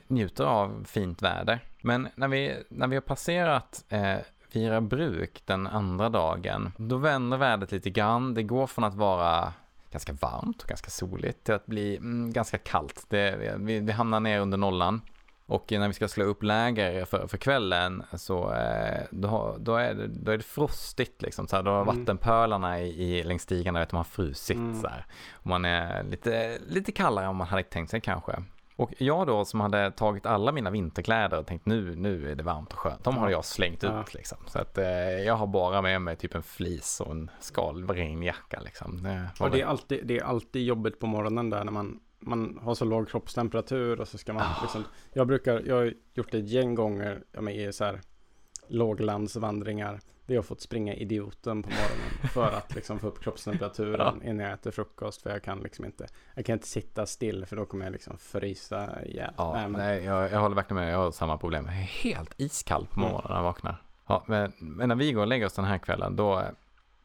njuter 0.09 0.45
av 0.45 0.85
fint 0.89 1.23
väder. 1.23 1.61
Men 1.83 2.09
när 2.15 2.29
vi, 2.29 2.57
när 2.69 2.87
vi 2.87 2.97
har 2.97 3.01
passerat 3.01 3.85
eh, 3.89 4.17
Vira 4.53 4.81
bruk 4.81 5.43
den 5.45 5.67
andra 5.67 6.09
dagen, 6.09 6.73
då 6.77 6.97
vänder 6.97 7.37
vädret 7.37 7.73
lite 7.73 7.91
grann. 7.91 8.35
Det 8.35 8.43
går 8.43 8.67
från 8.67 8.85
att 8.85 8.95
vara 8.95 9.53
ganska 9.91 10.13
varmt 10.13 10.63
och 10.63 10.69
ganska 10.69 10.91
soligt 10.91 11.45
till 11.45 11.55
att 11.55 11.67
bli 11.67 11.97
mm, 11.97 12.33
ganska 12.33 12.59
kallt. 12.59 13.05
Det, 13.09 13.57
vi, 13.59 13.81
vi 13.81 13.93
hamnar 13.93 14.21
ner 14.21 14.41
under 14.41 14.59
nollan. 14.59 15.01
Och 15.47 15.73
när 15.73 15.89
vi 15.89 15.95
ska 15.95 16.09
slå 16.09 16.25
upp 16.25 16.43
läger 16.43 17.05
för, 17.05 17.27
för 17.27 17.39
kvällen 17.39 18.03
så 18.13 18.55
eh, 18.55 19.03
då, 19.11 19.57
då, 19.59 19.77
är 19.77 19.95
det, 19.95 20.07
då 20.07 20.33
är 20.33 20.37
det 20.37 20.43
frostigt 20.43 21.23
liksom. 21.23 21.49
Så 21.49 21.57
här, 21.57 21.63
då 21.63 21.71
har 21.71 21.83
Mm. 21.83 21.99
vattenpölarna 21.99 22.81
i, 22.81 23.03
i, 23.03 23.23
längs 23.25 23.43
stigarna 23.43 23.79
vet, 23.79 23.89
de 23.89 23.97
har 23.97 24.05
frusit 24.05 24.57
Mm. 24.57 24.81
så 24.81 24.89
här. 24.89 25.07
Och 25.33 25.47
man 25.47 25.65
är 25.65 26.03
lite, 26.03 26.59
lite 26.69 26.93
kallare 26.93 27.27
än 27.27 27.37
man 27.37 27.47
hade 27.47 27.63
tänkt 27.63 27.91
sig 27.91 28.01
kanske. 28.01 28.43
Och 28.79 28.91
jag 28.99 29.27
då 29.27 29.45
som 29.45 29.61
hade 29.61 29.91
tagit 29.91 30.27
alla 30.27 30.53
mina 30.53 30.71
vinterkläder 30.71 31.39
och 31.39 31.47
tänkt 31.47 31.67
nu, 31.67 31.97
nu 31.97 32.31
är 32.31 32.35
det 32.35 32.43
varmt 32.43 32.73
och 32.73 32.79
skönt. 32.79 33.05
De 33.05 33.17
har 33.17 33.27
Ja. 33.27 33.31
jag 33.33 33.45
slängt 33.45 33.83
Ja. 33.83 34.01
ut 34.01 34.15
liksom. 34.15 34.39
Så 34.47 34.59
att 34.59 34.79
eh, 34.79 34.87
jag 35.25 35.35
har 35.35 35.47
bara 35.47 35.83
med 35.83 36.03
mig 36.03 36.17
typ 36.17 36.35
en 36.35 36.43
flis 36.43 37.01
och 37.01 37.11
en 37.11 37.31
skalregnjacka 37.41 38.61
liksom. 38.65 39.03
Det 39.03 39.29
Och 39.41 39.51
det 39.51 39.61
är, 39.61 39.67
alltid, 39.67 40.07
det 40.07 40.19
är 40.19 40.25
alltid 40.25 40.63
jobbigt 40.67 40.99
på 41.01 41.07
morgonen 41.07 41.51
där 41.51 41.65
när 41.65 41.73
man, 41.73 42.01
man 42.21 42.59
har 42.63 42.75
så 42.75 42.85
låg 42.85 43.09
kroppstemperatur 43.09 44.01
och 44.01 44.09
så 44.09 44.19
ska 44.19 44.33
man 44.33 44.43
Ah. 44.43 44.63
liksom, 44.63 44.85
Jag 45.13 45.27
brukar, 45.27 45.63
jag 45.67 45.77
har 45.77 45.95
gjort 46.15 46.31
det 46.33 46.39
ett 46.39 46.49
gäng 46.49 46.75
gånger 46.75 47.23
ja, 47.33 47.41
men 47.41 47.55
i 47.55 47.73
så 47.73 47.85
här 47.85 48.01
låglandsvandringar. 48.69 50.01
Det 50.29 50.35
har 50.35 50.37
jag 50.39 50.45
fått 50.45 50.61
springa 50.61 50.95
idioten 50.95 51.63
på 51.63 51.69
morgonen 51.69 52.29
för 52.33 52.53
att 52.53 52.75
liksom 52.75 52.99
få 52.99 53.07
upp 53.07 53.21
kroppstemperaturen 53.23 54.23
innan 54.25 54.39
jag 54.47 54.53
äter 54.55 54.71
frukost. 54.71 55.23
För 55.23 55.31
jag 55.31 55.43
kan 55.43 55.59
liksom 55.61 55.85
inte, 55.85 56.07
jag 56.35 56.47
kan 56.47 56.53
inte 56.53 56.67
sitta 56.69 57.07
still 57.07 57.47
för 57.47 57.57
då 57.57 57.67
kommer 57.67 57.85
jag 57.85 57.93
liksom 57.93 58.19
frysa 58.19 59.03
ihjäl. 59.05 59.35
Ja, 59.37 59.53
Nej, 59.53 59.63
men- 59.69 59.73
nej, 59.81 60.05
jag, 60.05 60.33
jag 60.33 60.41
håller 60.41 60.57
verkligen 60.57 60.83
med. 60.85 60.93
Jag 60.95 60.99
har 60.99 61.11
samma 61.11 61.39
problem. 61.39 61.65
Jag 61.67 61.75
är 61.75 61.79
helt 61.79 62.35
iskall 62.37 62.87
på 62.87 63.01
Mm. 63.01 63.13
morgonen 63.13 63.31
när 63.31 63.37
jag 63.37 63.43
vaknar. 63.43 63.83
Ja, 64.07 64.25
men, 64.27 64.53
men 64.59 64.89
när 64.89 64.97
vi 64.97 65.13
går 65.13 65.21
och 65.21 65.27
lägger 65.29 65.47
oss 65.47 65.53
den 65.53 65.65
här 65.65 65.79
kvällen, 65.79 66.17
då, 66.17 66.43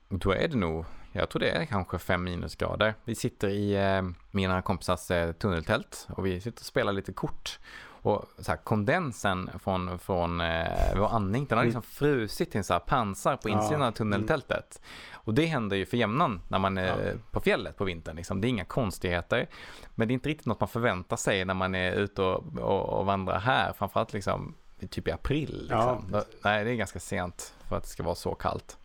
då 0.09 0.31
är 0.31 0.47
det 0.47 0.57
nog, 0.57 0.85
jag 1.11 1.29
tror 1.29 1.39
det 1.39 1.49
är 1.49 1.65
kanske 1.65 1.99
fem 1.99 2.23
minusgrader. 2.23 2.93
Vi 3.03 3.15
sitter 3.15 3.47
i 3.49 3.75
eh, 3.75 4.01
mina 4.31 4.61
kompisars 4.61 5.11
eh, 5.11 5.31
tunneltält 5.31 6.07
och 6.09 6.25
vi 6.25 6.41
sitter 6.41 6.61
och 6.61 6.65
spelar 6.65 6.93
lite 6.93 7.13
kort. 7.13 7.59
Och 8.03 8.25
så 8.39 8.51
här, 8.51 8.57
kondensen 8.57 9.49
från, 9.63 9.99
från 9.99 10.41
eh, 10.41 10.67
vår 10.95 11.07
andning, 11.07 11.45
den 11.45 11.57
har 11.57 11.65
liksom 11.65 11.81
frusit 11.81 12.51
till 12.51 12.57
en 12.57 12.63
så 12.63 12.73
här 12.73 12.79
pansar 12.79 13.35
på 13.37 13.49
Ja, 13.49 13.53
insidan 13.61 13.81
av 13.81 13.91
tunneltältet. 13.91 14.81
Och 15.13 15.33
det 15.33 15.45
händer 15.45 15.77
ju 15.77 15.85
för 15.85 15.97
jämnan 15.97 16.41
när 16.47 16.59
man 16.59 16.77
är 16.77 17.05
Ja. 17.05 17.19
på 17.31 17.39
fjället 17.41 17.77
på 17.77 17.83
vintern. 17.83 18.15
Liksom. 18.15 18.41
Det 18.41 18.47
är 18.47 18.49
inga 18.49 18.65
konstigheter. 18.65 19.47
Men 19.95 20.07
det 20.07 20.11
är 20.11 20.13
inte 20.13 20.29
riktigt 20.29 20.45
något 20.47 20.59
man 20.59 20.69
förväntar 20.69 21.15
sig 21.17 21.45
när 21.45 21.53
man 21.53 21.75
är 21.75 21.91
ute 21.93 22.21
och, 22.21 22.57
och, 22.57 22.99
och 22.99 23.05
vandrar 23.05 23.39
här. 23.39 23.73
Framförallt 23.73 24.13
liksom 24.13 24.55
typ 24.89 25.07
i 25.07 25.11
april. 25.11 25.57
Liksom. 25.61 26.09
Ja. 26.11 26.23
Nej, 26.43 26.63
det 26.63 26.71
är 26.71 26.75
ganska 26.75 26.99
sent 26.99 27.53
för 27.69 27.75
att 27.77 27.83
det 27.83 27.89
ska 27.89 28.03
vara 28.03 28.15
så 28.15 28.35
kallt. 28.35 28.77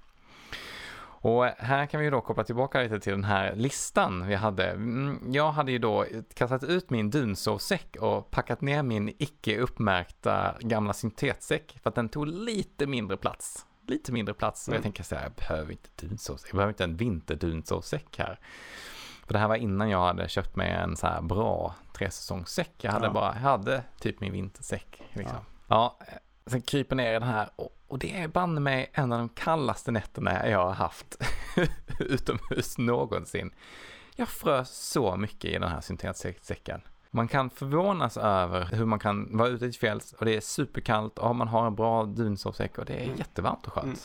Och 1.20 1.44
här 1.44 1.86
kan 1.86 2.00
vi 2.00 2.04
ju 2.06 2.10
då 2.10 2.20
koppla 2.20 2.44
tillbaka 2.44 2.80
lite 2.82 3.00
till 3.00 3.12
den 3.12 3.24
här 3.24 3.54
listan 3.54 4.26
vi 4.26 4.34
hade. 4.34 4.70
Mm, 4.70 5.20
Jag 5.32 5.52
hade 5.52 5.72
ju 5.72 5.78
då 5.78 6.06
kastat 6.34 6.64
ut 6.64 6.90
min 6.90 7.10
dunsovsäck 7.10 7.96
och 8.00 8.30
packat 8.30 8.60
ner 8.60 8.82
min 8.82 9.08
icke 9.18 9.58
uppmärkta 9.58 10.54
gamla 10.60 10.92
syntetsäck 10.92 11.78
för 11.82 11.88
att 11.90 11.94
den 11.94 12.08
tog 12.08 12.26
lite 12.26 12.86
mindre 12.86 13.16
plats. 13.16 13.66
Lite 13.86 14.12
mindre 14.12 14.34
plats. 14.34 14.68
Och 14.68 14.72
jag 14.74 14.76
Mm. 14.76 14.82
tänker 14.82 15.02
så 15.02 15.14
här, 15.14 15.22
jag 15.22 15.32
behöver 15.32 15.72
inte 15.72 15.88
dunsovsäck. 15.96 16.50
Jag 16.50 16.56
behöver 16.56 16.72
inte 16.72 16.84
en 16.84 16.96
vinterdunsovsäck 16.96 18.18
här. 18.18 18.38
För 19.26 19.32
det 19.32 19.38
här 19.38 19.48
var 19.48 19.56
innan 19.56 19.90
jag 19.90 20.06
hade 20.06 20.28
köpt 20.28 20.56
mig 20.56 20.70
en 20.70 20.96
så 20.96 21.06
här 21.06 21.22
bra 21.22 21.74
tresäsongssäck. 21.92 22.72
Jag 22.80 22.92
hade 22.92 23.06
Ja. 23.06 23.12
bara, 23.12 23.34
jag 23.34 23.40
hade 23.40 23.82
typ 24.00 24.20
min 24.20 24.32
vintersäck. 24.32 25.02
Liksom. 25.12 25.38
Ja. 25.68 25.96
ja, 25.98 26.16
sen 26.50 26.62
kryper 26.62 26.96
ner 26.96 27.10
i 27.10 27.12
den 27.12 27.22
här 27.22 27.50
och, 27.56 27.76
och 27.88 27.98
det 27.98 28.16
är 28.20 28.28
banne 28.28 28.60
mig 28.60 28.90
en 28.92 29.12
av 29.12 29.18
de 29.18 29.28
kallaste 29.28 29.90
nätterna 29.90 30.48
jag 30.50 30.58
har 30.66 30.72
haft 30.74 31.16
utomhus 32.00 32.78
någonsin. 32.78 33.50
Jag 34.16 34.28
frös 34.28 34.70
så 34.70 35.16
mycket 35.16 35.44
i 35.50 35.52
den 35.52 35.68
här 35.68 35.80
syntetsäcken. 35.80 36.80
Man 37.10 37.28
kan 37.28 37.50
förvånas 37.50 38.16
över 38.16 38.64
hur 38.64 38.84
man 38.84 38.98
kan 38.98 39.36
vara 39.36 39.48
ute 39.48 39.66
i 39.66 39.72
fjälls 39.72 40.12
och 40.12 40.24
det 40.24 40.36
är 40.36 40.40
superkallt 40.40 41.18
och 41.18 41.36
man 41.36 41.48
har 41.48 41.66
en 41.66 41.74
bra 41.74 42.04
dunsovsäck 42.04 42.78
och 42.78 42.84
det 42.84 42.94
är 43.00 43.04
Mm. 43.04 43.16
jättevarmt 43.16 43.66
och 43.66 43.72
skönt. 43.72 43.84
Mm. 43.86 43.98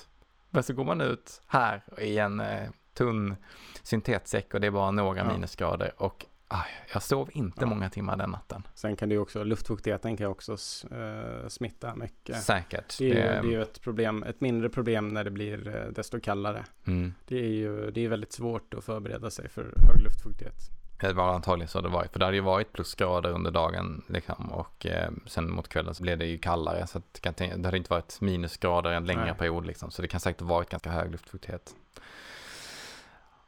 Men 0.49 0.63
så 0.63 0.73
går 0.73 0.83
man 0.85 1.01
ut 1.01 1.41
här 1.47 1.83
i 1.97 2.17
en 2.17 2.39
eh, 2.39 2.69
tunn 2.93 3.35
syntetsäck 3.83 4.53
och 4.53 4.61
det 4.61 4.67
är 4.67 4.71
bara 4.71 4.91
några 4.91 5.19
Ja. 5.19 5.33
minusgrader 5.33 5.91
och 5.97 6.25
aj, 6.47 6.67
jag 6.93 7.03
sov 7.03 7.29
inte 7.33 7.61
Ja. 7.61 7.67
många 7.67 7.89
timmar 7.89 8.17
den 8.17 8.29
natten. 8.29 8.67
Sen 8.73 8.95
kan 8.95 9.09
det 9.09 9.15
ju 9.15 9.19
också, 9.21 9.43
luftfuktigheten 9.43 10.17
kan 10.17 10.25
ju 10.27 10.31
också 10.31 10.51
eh, 10.91 11.47
smitta 11.47 11.95
mycket. 11.95 12.43
Säkert. 12.43 12.95
Det 12.99 13.05
är, 13.05 13.35
ju, 13.35 13.41
det 13.41 13.47
är 13.47 13.57
ju 13.57 13.61
ett 13.61 13.81
problem, 13.81 14.23
ett 14.23 14.41
mindre 14.41 14.69
problem 14.69 15.07
när 15.09 15.23
det 15.23 15.31
blir 15.31 15.67
eh, 15.75 15.91
desto 15.91 16.19
kallare. 16.19 16.63
mm. 16.87 17.13
Det 17.27 17.37
är 17.39 17.49
ju 17.49 17.91
det 17.91 18.05
är 18.05 18.09
väldigt 18.09 18.33
svårt 18.33 18.73
att 18.73 18.83
förbereda 18.83 19.29
sig 19.29 19.49
för 19.49 19.61
hög 19.61 20.01
luftfuktighet. 20.03 20.55
Det 20.99 21.13
var 21.13 21.33
antagligen 21.33 21.67
så 21.67 21.81
det 21.81 21.89
varit, 21.89 22.11
för 22.11 22.19
det 22.19 22.25
hade 22.25 22.37
ju 22.37 22.43
varit 22.43 22.73
plusgrader 22.73 23.29
under 23.29 23.51
dagen 23.51 24.03
liksom, 24.09 24.51
och 24.51 24.85
eh, 24.85 25.11
sen 25.25 25.51
mot 25.51 25.67
kvällen 25.67 25.95
så 25.95 26.03
blev 26.03 26.17
det 26.17 26.25
ju 26.25 26.37
kallare 26.37 26.87
så 26.87 26.97
att 26.97 27.19
det, 27.21 27.31
det 27.55 27.65
hade 27.67 27.77
inte 27.77 27.89
varit 27.89 28.21
minusgrader 28.21 28.91
en 28.91 29.05
längre 29.05 29.25
Nej. 29.25 29.33
period 29.33 29.65
liksom, 29.65 29.91
så 29.91 30.01
det 30.01 30.07
kan 30.07 30.19
säkert 30.19 30.41
ha 30.41 30.47
varit 30.47 30.69
ganska 30.69 30.89
hög 30.91 31.11
luftfuktighet. 31.11 31.75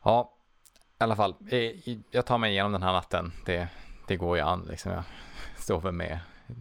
Ja, 0.03 0.34
i 0.99 1.03
alla 1.03 1.15
fall, 1.15 1.35
jag 2.11 2.25
tar 2.25 2.37
mig 2.37 2.51
igenom 2.51 2.71
den 2.71 2.83
här 2.83 2.93
natten, 2.93 3.31
det, 3.45 3.67
det 4.07 4.15
går 4.15 4.37
ju 4.37 4.43
an 4.43 4.67
liksom, 4.69 4.91
jag 4.91 5.03
sover 5.57 5.91
med 5.91 6.19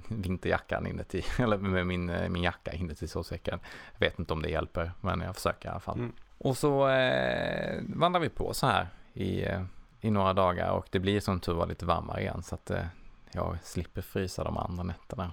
vinterjackan 0.08 0.86
inuti, 0.86 1.24
eller 1.38 1.58
med 1.58 1.86
min, 1.86 2.12
min 2.28 2.42
jacka 2.42 2.72
inuti 2.72 3.08
sovsäcken. 3.08 3.60
Jag 3.92 4.00
vet 4.00 4.18
inte 4.18 4.32
om 4.32 4.42
det 4.42 4.48
hjälper, 4.48 4.92
men 5.00 5.20
jag 5.20 5.34
försöker 5.34 5.68
i 5.68 5.70
alla 5.70 5.80
fall. 5.80 5.98
Mm. 5.98 6.12
Och 6.38 6.56
så 6.56 6.88
eh, 6.88 7.82
vandrar 7.88 8.20
vi 8.20 8.28
på 8.28 8.54
så 8.54 8.66
här 8.66 8.88
i, 9.12 9.44
eh, 9.44 9.62
i 10.00 10.10
några 10.10 10.32
dagar 10.32 10.70
och 10.70 10.86
det 10.90 10.98
blir 10.98 11.20
som 11.20 11.40
tur 11.40 11.54
var 11.54 11.66
lite 11.66 11.86
varmare 11.86 12.20
igen 12.20 12.42
så 12.42 12.54
att 12.54 12.70
eh, 12.70 12.84
jag 13.32 13.58
slipper 13.62 14.02
frysa 14.02 14.44
de 14.44 14.56
andra 14.56 14.82
nätterna. 14.82 15.32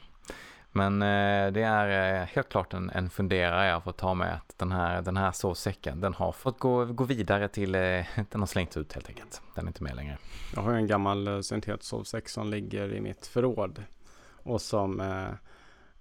Men 0.71 1.01
eh, 1.01 1.51
det 1.53 1.61
är 1.61 2.21
eh, 2.21 2.27
helt 2.27 2.49
klart 2.49 2.73
en, 2.73 2.89
en 2.89 3.09
funderare 3.09 3.67
jag 3.67 3.83
får 3.83 3.91
ta 3.91 4.13
med 4.13 4.33
att 4.33 4.57
den 4.57 4.71
här, 4.71 5.01
den 5.01 5.17
här 5.17 5.31
sovsäcken 5.31 6.01
den 6.01 6.13
har 6.13 6.31
fått 6.31 6.59
gå, 6.59 6.85
gå 6.85 7.03
vidare 7.03 7.47
till, 7.47 7.75
eh, 7.75 8.05
den 8.29 8.41
har 8.41 8.45
slängts 8.45 8.77
ut 8.77 8.93
helt 8.93 9.09
enkelt. 9.09 9.41
Den 9.55 9.65
är 9.65 9.69
inte 9.69 9.83
med 9.83 9.95
längre. 9.95 10.17
Jag 10.55 10.61
har 10.61 10.73
en 10.73 10.87
gammal 10.87 11.27
eh, 11.27 11.39
syntetsovsäck 11.39 12.29
som 12.29 12.49
ligger 12.49 12.93
i 12.93 13.01
mitt 13.01 13.27
förråd. 13.27 13.83
Och 14.43 14.61
som, 14.61 14.99
eh, 14.99 15.29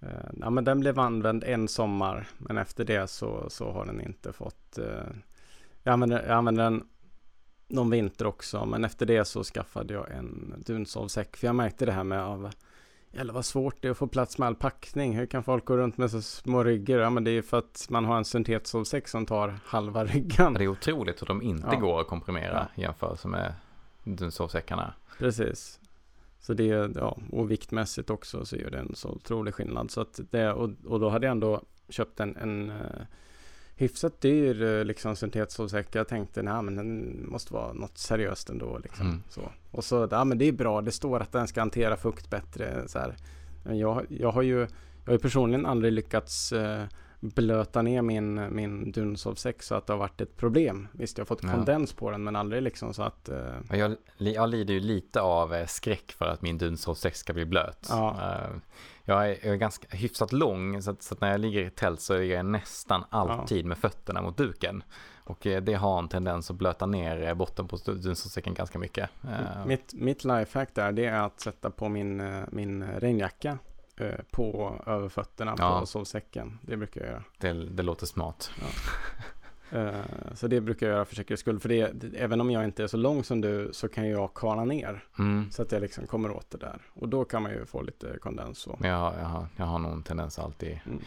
eh, 0.09 0.29
ja 0.39 0.49
men 0.49 0.63
den 0.63 0.79
blev 0.79 0.99
använd 0.99 1.43
en 1.43 1.67
sommar. 1.67 2.27
Men 2.37 2.57
efter 2.57 2.85
det 2.85 3.07
så, 3.07 3.49
så 3.49 3.71
har 3.71 3.85
den 3.85 4.01
inte 4.01 4.33
fått, 4.33 4.77
eh, 4.77 4.85
jag 5.83 5.93
använde, 5.93 6.23
jag 6.27 6.37
använder 6.37 6.63
den 6.63 6.83
någon 7.67 7.89
vinter 7.89 8.25
också. 8.25 8.65
Men 8.65 8.85
efter 8.85 9.05
det 9.05 9.25
så 9.25 9.43
skaffade 9.43 9.93
jag 9.93 10.11
en 10.11 10.63
dunsovsäck. 10.65 11.37
För 11.37 11.47
jag 11.47 11.55
märkte 11.55 11.85
det 11.85 11.91
här 11.91 12.03
med 12.03 12.23
av, 12.23 12.51
eller 13.13 13.33
vad 13.33 13.45
svårt 13.45 13.75
det 13.81 13.87
är 13.87 13.91
att 13.91 13.97
få 13.97 14.07
plats 14.07 14.37
med 14.37 14.47
all 14.47 14.55
packning. 14.55 15.17
Hur 15.17 15.25
kan 15.25 15.43
folk 15.43 15.65
gå 15.65 15.77
runt 15.77 15.97
med 15.97 16.11
så 16.11 16.21
små 16.21 16.63
ryggar? 16.63 16.97
Ja 16.99 17.09
men 17.09 17.23
det 17.23 17.31
är 17.31 17.33
ju 17.33 17.41
för 17.41 17.57
att 17.57 17.87
man 17.89 18.05
har 18.05 18.17
en 18.17 18.25
syntetsovsäck 18.25 19.07
som 19.07 19.25
tar 19.25 19.59
halva 19.65 20.05
ryggan. 20.05 20.53
Det 20.53 20.63
är 20.63 20.67
otroligt 20.67 21.21
hur 21.21 21.27
de 21.27 21.41
inte 21.41 21.67
Ja. 21.71 21.79
går 21.79 22.01
att 22.01 22.07
komprimera 22.07 22.67
i 22.75 22.81
jämförelse 22.81 23.27
med 23.27 23.53
sovsäckarna. 24.29 24.93
Precis. 25.19 25.79
Så 26.39 26.53
det, 26.53 26.69
är- 26.69 26.91
ja, 26.95 27.17
och 27.31 27.51
viktmässigt 27.51 28.09
också 28.09 28.45
så 28.45 28.55
gör 28.55 28.69
det 28.69 28.79
en 28.79 28.95
så 28.95 29.09
otrolig 29.09 29.53
skillnad. 29.53 29.91
Så 29.91 30.01
att 30.01 30.19
det, 30.31 30.51
och, 30.53 30.69
och 30.85 30.99
då 30.99 31.09
hade 31.09 31.25
jag 31.25 31.31
ändå 31.31 31.61
köpt 31.89 32.19
en, 32.19 32.37
en 32.37 32.69
uh, 32.69 32.77
hyfsat 33.81 34.21
dyr 34.21 34.61
uh, 34.61 34.85
liksom 34.85 35.15
syntetsovsäck. 35.15 35.87
Jag 35.91 36.07
tänkte, 36.07 36.41
nej 36.41 36.61
men 36.61 36.75
den 36.75 37.25
måste 37.29 37.53
vara 37.53 37.73
något 37.73 37.97
seriöst 37.97 38.49
ändå 38.49 38.77
liksom. 38.83 39.05
Mm. 39.07 39.23
Så. 39.29 39.41
Och 39.71 39.83
så, 39.83 40.07
ja 40.11 40.23
men 40.23 40.37
det 40.37 40.45
är 40.45 40.51
bra, 40.51 40.81
det 40.81 40.91
står 40.91 41.19
att 41.19 41.31
den 41.31 41.47
ska 41.47 41.61
hantera 41.61 41.97
fukt 41.97 42.29
bättre. 42.29 42.83
Så 42.87 42.99
här. 42.99 43.15
Men 43.63 43.77
jag, 43.77 44.05
jag 44.09 44.31
har 44.31 44.41
ju, 44.41 44.67
jag 45.05 45.13
har 45.13 45.17
personligen 45.17 45.65
aldrig 45.65 45.93
lyckats 45.93 46.51
eh, 46.51 46.83
blöta 47.19 47.81
ner 47.81 48.01
min, 48.01 48.55
min 48.55 48.91
Dunsov 48.91 49.35
6 49.35 49.67
så 49.67 49.75
att 49.75 49.87
det 49.87 49.93
har 49.93 49.97
varit 49.97 50.21
ett 50.21 50.37
problem. 50.37 50.87
Visst, 50.91 51.17
jag 51.17 51.25
har 51.25 51.27
fått 51.27 51.43
Ja. 51.43 51.51
kondens 51.51 51.93
på 51.93 52.11
den 52.11 52.23
men 52.23 52.35
aldrig 52.35 52.61
liksom 52.61 52.93
så 52.93 53.03
att... 53.03 53.29
Eh, 53.29 53.37
Jag, 53.71 53.95
jag 54.17 54.49
lider 54.49 54.73
ju 54.73 54.79
lite 54.79 55.21
av 55.21 55.53
eh, 55.53 55.65
skräck 55.67 56.11
för 56.17 56.25
att 56.25 56.41
min 56.41 56.57
Dunsov 56.57 56.95
6 56.95 57.19
ska 57.19 57.33
bli 57.33 57.45
blöt. 57.45 57.87
Ja. 57.89 58.15
Eh, 58.21 58.55
Jag 59.05 59.29
är, 59.29 59.37
jag 59.43 59.53
är 59.53 59.55
ganska 59.57 59.97
hyfsat 59.97 60.31
lång 60.33 60.81
så 60.81 60.91
att, 60.91 61.03
så 61.03 61.13
att 61.13 61.21
när 61.21 61.31
jag 61.31 61.39
ligger 61.39 61.61
i 61.65 61.69
tält 61.69 62.01
så 62.01 62.17
ligger 62.17 62.35
jag 62.35 62.45
nästan 62.45 63.03
alltid 63.09 63.65
med 63.65 63.77
fötterna 63.77 64.21
mot 64.21 64.37
duken. 64.37 64.83
Och 65.23 65.47
eh, 65.47 65.61
det 65.61 65.73
har 65.73 65.99
en 65.99 66.07
tendens 66.07 66.51
att 66.51 66.55
blöta 66.57 66.85
ner 66.85 67.23
eh, 67.27 67.33
botten 67.33 67.67
på 67.67 67.75
Dunsov-säcken 67.77 68.53
ganska 68.53 68.79
mycket. 68.79 69.09
Eh, 69.23 69.65
mitt, 69.65 69.93
mitt 69.93 70.23
lifehack 70.23 70.69
där 70.75 70.91
det 70.91 71.05
är 71.05 71.21
att 71.21 71.39
sätta 71.39 71.69
på 71.71 71.89
min, 71.89 72.41
min 72.51 72.83
regnjacka 72.83 73.57
på 74.31 74.75
överfötterna 74.85 75.55
Ja. 75.57 75.79
på 75.79 75.85
sovsäcken. 75.85 76.59
Det 76.61 76.77
brukar 76.77 77.01
jag 77.01 77.09
göra. 77.09 77.23
det, 77.37 77.53
det 77.53 77.83
låter 77.83 78.05
smart. 78.05 78.51
Eh, 79.71 79.93
Så 80.35 80.47
det 80.47 80.61
brukar 80.61 80.87
jag 80.87 80.93
göra 80.95 81.05
för 81.05 81.15
säkerhets 81.15 81.41
skull. 81.41 81.59
För 81.59 81.69
det, 81.69 81.93
även 82.17 82.41
om 82.41 82.51
jag 82.51 82.63
inte 82.63 82.83
är 82.83 82.87
så 82.87 82.97
lång 82.97 83.23
som 83.23 83.41
du 83.41 83.69
så 83.73 83.87
kan 83.87 84.09
jag 84.09 84.33
kvala 84.33 84.65
ner. 84.65 85.03
Mm. 85.19 85.51
Så 85.51 85.61
att 85.61 85.71
jag 85.71 85.81
liksom 85.81 86.07
kommer 86.07 86.31
åt 86.31 86.49
det 86.51 86.57
där. 86.57 86.81
Och 86.93 87.09
då 87.09 87.25
kan 87.25 87.43
man 87.43 87.51
ju 87.51 87.65
få 87.65 87.81
lite 87.81 88.17
kondens 88.21 88.57
så. 88.59 88.75
Men 88.79 88.89
jag, 88.89 88.97
har- 88.97 89.47
jag, 89.57 89.65
har, 89.65 89.79
nog 89.79 89.91
en 89.91 90.03
tendens 90.03 90.39
alltid 90.39 90.79
Mm. 90.85 91.03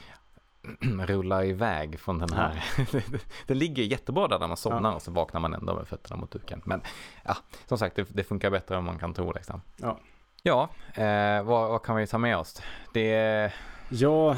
rulla 1.06 1.44
iväg 1.44 2.00
från 2.00 2.18
den 2.18 2.32
här. 2.32 2.64
det 3.46 3.54
ligger 3.54 3.82
jättebra 3.82 4.28
där 4.28 4.38
när 4.38 4.48
man 4.48 4.56
somnar 4.56 4.90
Ja. 4.90 4.96
och 4.96 5.02
så 5.02 5.10
vaknar 5.10 5.40
man 5.40 5.54
ändå 5.54 5.74
med 5.74 5.88
fötterna 5.88 6.16
mot 6.16 6.30
duken. 6.30 6.60
Men 6.64 6.80
ja, 7.24 7.36
som 7.66 7.78
sagt, 7.78 7.96
det, 7.96 8.06
det 8.10 8.24
funkar 8.24 8.50
bättre 8.50 8.76
än 8.76 8.84
man 8.84 8.98
kan 8.98 9.14
tro 9.14 9.32
liksom. 9.32 9.60
Ja. 9.76 9.98
Ja, 10.42 10.68
eh, 10.94 11.42
vad, 11.42 11.68
vad 11.70 11.82
kan 11.82 11.96
vi 11.96 12.06
ta 12.06 12.18
med 12.18 12.36
oss? 12.36 12.62
Det 12.94 13.52
Ja, 13.88 14.36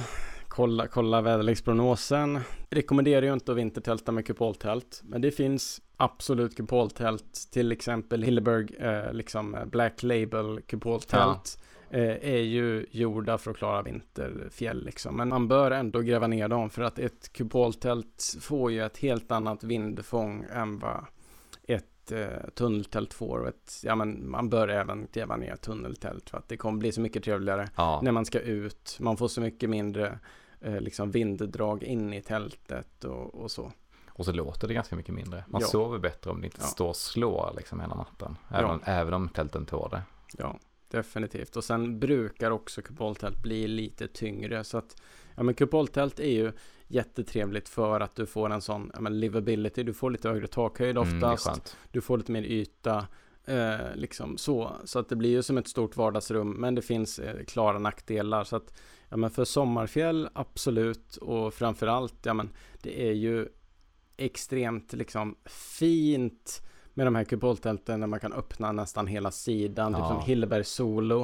kolla, 0.57 0.87
kolla 0.87 1.23
väderleksprognosen. 1.23 2.41
Rekommenderar 2.71 3.27
ju 3.27 3.33
inte 3.33 3.53
att 3.53 3.59
vintertälta 3.59 4.13
med 4.13 4.27
kupoltält. 4.27 5.03
Men 5.05 5.21
det 5.21 5.31
finns 5.31 5.83
absolut 5.97 6.57
kupoltält. 6.57 7.49
Till 7.53 7.73
exempel 7.73 8.23
Hilleberg, 8.23 8.77
eh, 8.79 9.13
liksom 9.13 9.55
eh, 9.55 9.65
Black 9.65 10.03
Label 10.03 10.61
kupoltält. 10.61 11.59
Eh, 11.91 12.33
är 12.33 12.43
ju 12.43 12.87
gjorda 12.91 13.39
för 13.39 13.51
att 13.51 13.57
klara 13.57 13.83
vinterfjäll 13.83 14.85
liksom. 14.85 15.17
Men 15.17 15.29
man 15.29 15.49
bör 15.49 15.71
ändå 15.71 16.01
gräva 16.01 16.27
ner 16.27 16.49
dem 16.49 16.71
för 16.71 16.83
att 16.83 16.99
ett 16.99 17.33
kupoltält 17.33 18.37
får 18.41 18.73
ju 18.73 18.85
ett 18.85 18.99
helt 18.99 19.33
annat 19.33 19.65
vindfång 19.65 20.47
än 20.53 20.79
vad 20.79 21.05
ett 21.65 22.13
eh, 22.13 22.51
tunneltält 22.55 23.15
får. 23.15 23.39
Och 23.39 23.49
ett, 23.49 23.81
ja, 23.85 23.95
men 23.95 24.31
man 24.31 24.51
bör 24.51 24.69
även 24.69 25.07
gräva 25.13 25.37
ner 25.37 25.57
tunneltält 25.57 26.31
för 26.31 26.39
att 26.39 26.49
det 26.49 26.57
kommer 26.57 26.79
bli 26.79 26.93
så 26.93 27.01
mycket 27.01 27.25
trevligare 27.25 27.69
ja, 27.77 28.01
när 28.03 28.13
man 28.13 28.25
ska 28.25 28.41
ut. 28.41 28.97
Man 29.01 29.17
får 29.17 29.29
så 29.29 29.41
mycket 29.41 29.71
mindre 29.71 30.19
eh, 30.61 30.81
liksom 30.81 31.11
vinddrag 31.11 31.83
in 31.83 32.13
i 32.13 32.23
tältet 32.23 33.05
och, 33.05 33.35
och 33.35 33.51
så. 33.51 33.73
och 34.09 34.25
så 34.25 34.33
låter 34.33 34.69
det 34.69 34.75
ganska 34.75 34.97
mycket 34.97 35.15
mindre. 35.15 35.45
Man 35.49 35.61
Ja. 35.61 35.67
sover 35.67 35.99
bättre 35.99 36.31
om 36.31 36.41
det 36.41 36.45
inte 36.47 36.59
Ja. 36.61 36.67
står 36.67 36.89
och 36.89 36.97
slår 36.97 37.53
liksom 37.57 37.81
hela 37.81 37.95
natten. 37.95 38.37
Även, 38.51 38.63
Ja. 38.65 38.73
om, 38.75 38.81
även 38.85 39.15
om 39.15 39.29
tälten 39.29 39.67
tål 39.67 39.91
det. 39.91 40.03
Ja, 40.39 40.59
definitivt. 40.91 41.57
Och 41.57 41.65
sen 41.65 42.01
brukar 42.01 42.51
också 42.51 42.83
kupoltält 42.83 43.43
bli 43.43 43.69
lite 43.69 44.09
tyngre. 44.09 44.65
Så 44.65 44.79
att, 44.79 45.03
ja 45.35 45.43
men 45.43 45.55
kupoltält 45.55 46.21
är 46.21 46.31
ju 46.31 46.53
jättetrevligt 46.89 47.69
för 47.69 48.01
att 48.01 48.15
du 48.15 48.27
får 48.27 48.51
en 48.51 48.61
sån, 48.61 48.91
ja 48.95 49.01
men 49.01 49.21
livability. 49.21 49.83
Du 49.83 49.95
får 49.95 50.11
lite 50.11 50.29
högre 50.29 50.47
takhöjd 50.47 50.97
Mm, 50.97 51.15
oftast. 51.17 51.47
skönt. 51.47 51.77
du 51.91 52.01
får 52.01 52.19
lite 52.19 52.33
mer 52.33 52.43
yta. 52.43 53.07
Eh, 53.47 53.95
liksom 53.95 54.39
så. 54.39 54.73
Så 54.85 54.99
att 54.99 55.09
det 55.09 55.17
blir 55.17 55.31
ju 55.31 55.43
som 55.43 55.59
ett 55.59 55.69
stort 55.69 55.97
vardagsrum. 55.97 56.51
Men 56.51 56.75
det 56.75 56.83
finns 56.83 57.19
eh, 57.19 57.45
klara 57.45 57.79
nackdelar. 57.79 58.45
Så 58.45 58.57
att, 58.57 58.75
ja 59.09 59.17
men 59.17 59.31
för 59.31 59.45
sommarfjäll, 59.45 60.29
absolut. 60.33 61.17
Och 61.17 61.55
framförallt, 61.55 62.15
ja 62.27 62.35
men 62.35 62.51
det 62.83 63.09
är 63.09 63.13
ju 63.13 63.49
extremt 64.17 64.93
liksom 64.93 65.37
fint 65.79 66.63
med 66.95 67.07
de 67.07 67.15
här 67.15 67.25
kupoltälten 67.25 68.01
där 68.01 68.07
man 68.07 68.21
kan 68.21 68.33
öppna 68.33 68.73
nästan 68.73 69.07
hela 69.07 69.31
sidan. 69.31 69.93
Typ 69.93 70.01
Ja. 70.01 70.09
som 70.09 70.21
Hilleberg 70.21 70.65
Solo. 70.65 71.21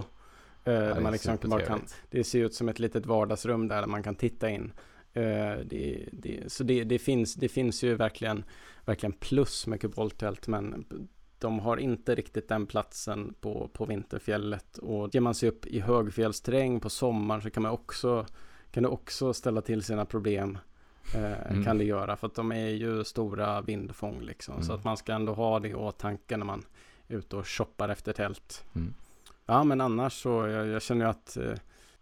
Eh, 0.64 0.72
Ja, 0.74 0.80
där 0.80 1.00
man 1.00 1.12
liksom 1.12 1.38
bara 1.44 1.60
kan, 1.60 1.80
det 2.10 2.24
ser 2.24 2.44
ut 2.44 2.54
som 2.54 2.68
ett 2.68 2.78
litet 2.78 3.06
vardagsrum 3.06 3.68
där 3.68 3.86
man 3.86 4.02
kan 4.02 4.14
titta 4.14 4.50
in. 4.50 4.72
Eh, 5.12 5.22
det, 5.64 6.08
det, 6.12 6.52
så 6.52 6.64
det, 6.64 6.84
det, 6.84 6.98
finns, 6.98 7.34
det 7.34 7.48
finns 7.48 7.84
ju 7.84 7.94
verkligen, 7.94 8.44
verkligen 8.84 9.12
plus 9.12 9.66
med 9.66 9.80
kupoltält 9.80 10.48
men 10.48 10.84
de 11.42 11.58
har 11.58 11.76
inte 11.76 12.14
riktigt 12.14 12.48
den 12.48 12.66
platsen 12.66 13.34
på, 13.40 13.68
på 13.72 13.84
vinterfjället. 13.84 14.78
Och 14.78 15.14
ger 15.14 15.20
man 15.20 15.34
sig 15.34 15.48
upp 15.48 15.66
i 15.66 15.80
högfjällsterräng 15.80 16.80
på 16.80 16.90
sommaren 16.90 17.42
så 17.42 17.50
kan 17.50 17.62
man 17.62 17.72
också 17.72 18.26
kan 18.70 18.82
det 18.82 18.88
också 18.88 19.32
ställa 19.34 19.60
till 19.60 19.82
sina 19.82 20.04
problem. 20.04 20.58
Eh, 21.14 21.50
Mm. 21.50 21.64
Kan 21.64 21.78
det 21.78 21.84
göra 21.84 22.16
för 22.16 22.26
att 22.26 22.34
de 22.34 22.52
är 22.52 22.68
ju 22.68 23.04
stora 23.04 23.60
vindfång 23.60 24.20
liksom. 24.20 24.62
Så 24.62 24.70
Mm. 24.72 24.78
att 24.78 24.84
man 24.84 24.96
ska 24.96 25.12
ändå 25.12 25.34
ha 25.34 25.60
det 25.60 25.68
i 25.68 25.74
åtanke 25.74 26.36
när 26.36 26.44
man 26.46 26.62
är 27.08 27.16
ute 27.16 27.36
och 27.36 27.48
shoppar 27.48 27.88
efter 27.88 28.12
tält. 28.12 28.64
Mm. 28.74 28.94
Ja 29.46 29.64
men 29.64 29.80
annars 29.80 30.12
så 30.22 30.28
jag, 30.28 30.66
jag 30.66 30.82
känner 30.82 31.04
ju 31.04 31.10
att 31.10 31.36
eh, 31.36 31.52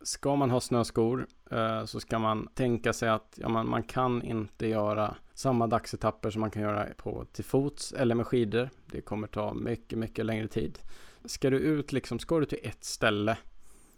ska 0.03 0.37
man 0.37 0.51
ha 0.51 0.61
snöskor 0.61 1.27
eh, 1.51 1.85
så 1.85 2.01
ska 2.01 2.19
man 2.19 2.49
tänka 2.55 2.93
sig 2.93 3.09
att 3.09 3.39
ja, 3.43 3.49
man, 3.49 3.69
man 3.69 3.83
kan 3.83 4.23
inte 4.23 4.67
göra 4.67 5.17
samma 5.35 5.67
dagsetapper 5.67 6.31
som 6.31 6.41
man 6.41 6.51
kan 6.51 6.63
göra 6.63 6.87
på 6.97 7.25
till 7.33 7.45
fots 7.45 7.93
eller 7.93 8.15
med 8.15 8.27
skidor. 8.27 8.71
Det 8.87 9.01
kommer 9.01 9.27
ta 9.27 9.55
mycket, 9.55 9.99
mycket 9.99 10.27
längre 10.27 10.49
tid. 10.49 10.79
Ska 11.25 11.51
du 11.51 11.59
ut 11.59 11.93
liksom, 11.93 12.19
ska 12.19 12.41
du 12.41 12.47
till 12.47 12.59
ett 12.63 12.85
ställe 12.85 13.39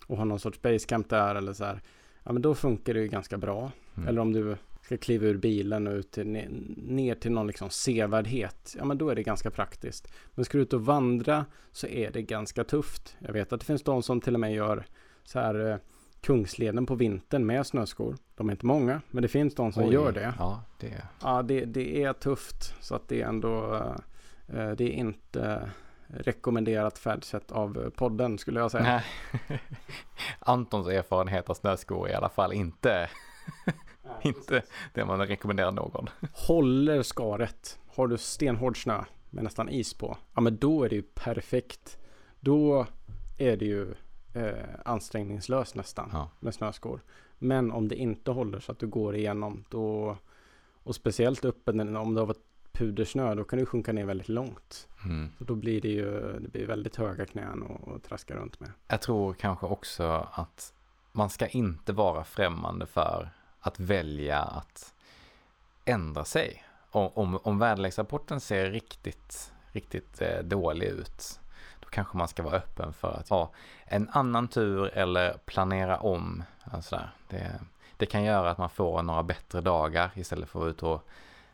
och 0.06 0.16
ha 0.16 0.24
någon 0.24 0.40
sorts 0.40 0.62
basecamp 0.62 1.08
där 1.08 1.34
eller 1.34 1.52
så 1.52 1.64
här, 1.64 1.80
ja 2.22 2.32
men 2.32 2.42
då 2.42 2.54
funkar 2.54 2.94
det 2.94 3.00
ju 3.00 3.08
ganska 3.08 3.38
bra. 3.38 3.70
Mm. 3.94 4.08
Eller 4.08 4.20
om 4.20 4.32
du 4.32 4.56
ska 4.82 4.96
kliva 4.96 5.26
ur 5.26 5.36
bilen 5.36 5.86
och 5.86 5.92
ut 5.92 6.10
till, 6.10 6.26
ner, 6.76 7.14
till 7.14 7.32
någon 7.32 7.46
liksom 7.46 7.70
sevärdhet, 7.70 8.74
ja 8.78 8.84
men 8.84 8.98
då 8.98 9.08
är 9.08 9.14
det 9.14 9.22
ganska 9.22 9.50
praktiskt. 9.50 10.12
Men 10.34 10.44
ska 10.44 10.58
du 10.58 10.62
ut 10.62 10.72
och 10.72 10.84
vandra 10.84 11.46
så 11.72 11.86
är 11.86 12.10
det 12.10 12.22
ganska 12.22 12.64
tufft. 12.64 13.16
Jag 13.18 13.32
vet 13.32 13.52
att 13.52 13.60
det 13.60 13.66
finns 13.66 13.82
de 13.82 14.02
som 14.02 14.20
till 14.20 14.34
och 14.34 14.40
med 14.40 14.54
gör 14.54 14.86
så 15.24 15.38
här 15.40 15.70
eh, 15.70 15.76
Kungsleden 16.20 16.86
på 16.86 16.94
vintern 16.94 17.46
med 17.46 17.66
snöskor. 17.66 18.16
De 18.34 18.48
är 18.48 18.52
inte 18.52 18.66
många, 18.66 19.00
men 19.10 19.22
det 19.22 19.28
finns 19.28 19.54
de 19.54 19.72
som 19.72 19.84
Oj, 19.84 19.92
gör 19.92 20.12
det. 20.12 20.34
Ja, 20.38 20.62
det 20.80 21.02
Ja, 21.22 21.42
det, 21.42 21.64
det 21.64 22.02
är 22.02 22.12
tufft. 22.12 22.74
Så 22.80 22.94
att 22.94 23.08
det 23.08 23.22
är 23.22 23.26
ändå, 23.26 23.74
eh, 24.48 24.70
det 24.70 24.84
är 24.84 24.92
inte 24.92 25.70
rekommenderat 26.06 26.98
färdsätt 26.98 27.52
av 27.52 27.82
eh, 27.82 27.90
podden 27.90 28.38
skulle 28.38 28.60
jag 28.60 28.70
säga. 28.70 29.02
Nej. 29.48 29.60
Antons 30.38 30.88
erfarenhet 30.88 31.50
av 31.50 31.54
snöskor 31.54 32.08
är 32.08 32.12
i 32.12 32.14
alla 32.14 32.28
fall 32.28 32.52
inte, 32.52 33.08
inte 34.22 34.62
det 34.94 35.04
man 35.04 35.26
rekommenderar 35.26 35.72
någon. 35.72 36.08
Håller 36.32 37.02
skaret, 37.02 37.78
har 37.86 38.06
du 38.06 38.18
stenhård 38.18 38.82
snö 38.82 39.04
med 39.30 39.44
nästan 39.44 39.68
is 39.68 39.94
på, 39.94 40.16
ja 40.34 40.40
men 40.40 40.56
då 40.56 40.84
är 40.84 40.88
det 40.88 40.96
ju 40.96 41.02
perfekt. 41.02 41.98
Då 42.40 42.86
är 43.38 43.56
det 43.56 43.64
ju 43.64 43.94
eh, 44.34 44.52
ansträngningslöst 44.84 45.74
nästan 45.74 46.10
Ja. 46.12 46.30
med 46.40 46.54
snöskor. 46.54 47.00
Men 47.38 47.72
om 47.72 47.88
det 47.88 47.94
inte 47.96 48.30
håller 48.30 48.60
så 48.60 48.72
att 48.72 48.78
du 48.78 48.86
går 48.86 49.16
igenom 49.16 49.64
då 49.68 50.16
och 50.82 50.94
speciellt 50.94 51.44
uppe 51.44 51.72
när- 51.72 51.96
om 51.96 52.14
det 52.14 52.20
har 52.20 52.26
varit 52.26 52.44
pudersnö 52.72 53.34
då 53.34 53.44
kan 53.44 53.58
du 53.58 53.66
sjunka 53.66 53.92
ner 53.92 54.04
väldigt 54.04 54.28
långt. 54.28 54.88
Mm. 55.04 55.30
Så 55.38 55.44
då 55.44 55.54
blir 55.54 55.80
det 55.80 55.88
ju 55.88 56.38
det 56.40 56.48
blir 56.48 56.66
väldigt 56.66 56.96
höga 56.96 57.26
knän 57.26 57.62
och, 57.62 57.88
och 57.88 58.02
traska 58.02 58.34
runt 58.36 58.60
med. 58.60 58.70
Jag 58.88 59.00
tror 59.02 59.32
kanske 59.34 59.66
också 59.66 60.28
att 60.32 60.72
man 61.12 61.30
ska 61.30 61.46
inte 61.46 61.92
vara 61.92 62.24
främmande 62.24 62.86
för 62.86 63.28
att 63.60 63.80
välja 63.80 64.38
att 64.38 64.94
ändra 65.84 66.24
sig. 66.24 66.64
Om, 66.90 67.10
om, 67.14 67.38
om 67.42 67.58
väderleksrapporten 67.58 68.40
ser 68.40 68.70
riktigt, 68.70 69.52
riktigt 69.72 70.22
eh, 70.22 70.42
dålig 70.42 70.86
ut, 70.86 71.40
kanske 71.92 72.16
man 72.16 72.28
ska 72.28 72.42
vara 72.42 72.56
öppen 72.56 72.92
för 72.92 73.16
att 73.20 73.28
ha 73.28 73.50
en 73.84 74.08
annan 74.12 74.48
tur 74.48 74.90
eller 74.94 75.36
planera 75.44 75.96
om. 75.96 76.42
Alltså. 76.64 77.00
Det, 77.28 77.60
det 77.96 78.06
kan 78.06 78.24
göra 78.24 78.50
att 78.50 78.58
man 78.58 78.70
får 78.70 79.02
några 79.02 79.22
bättre 79.22 79.60
dagar 79.60 80.10
istället 80.14 80.48
för 80.48 80.58
att 80.58 80.62
vara 80.62 80.70
ute 80.70 80.86
och 80.86 81.08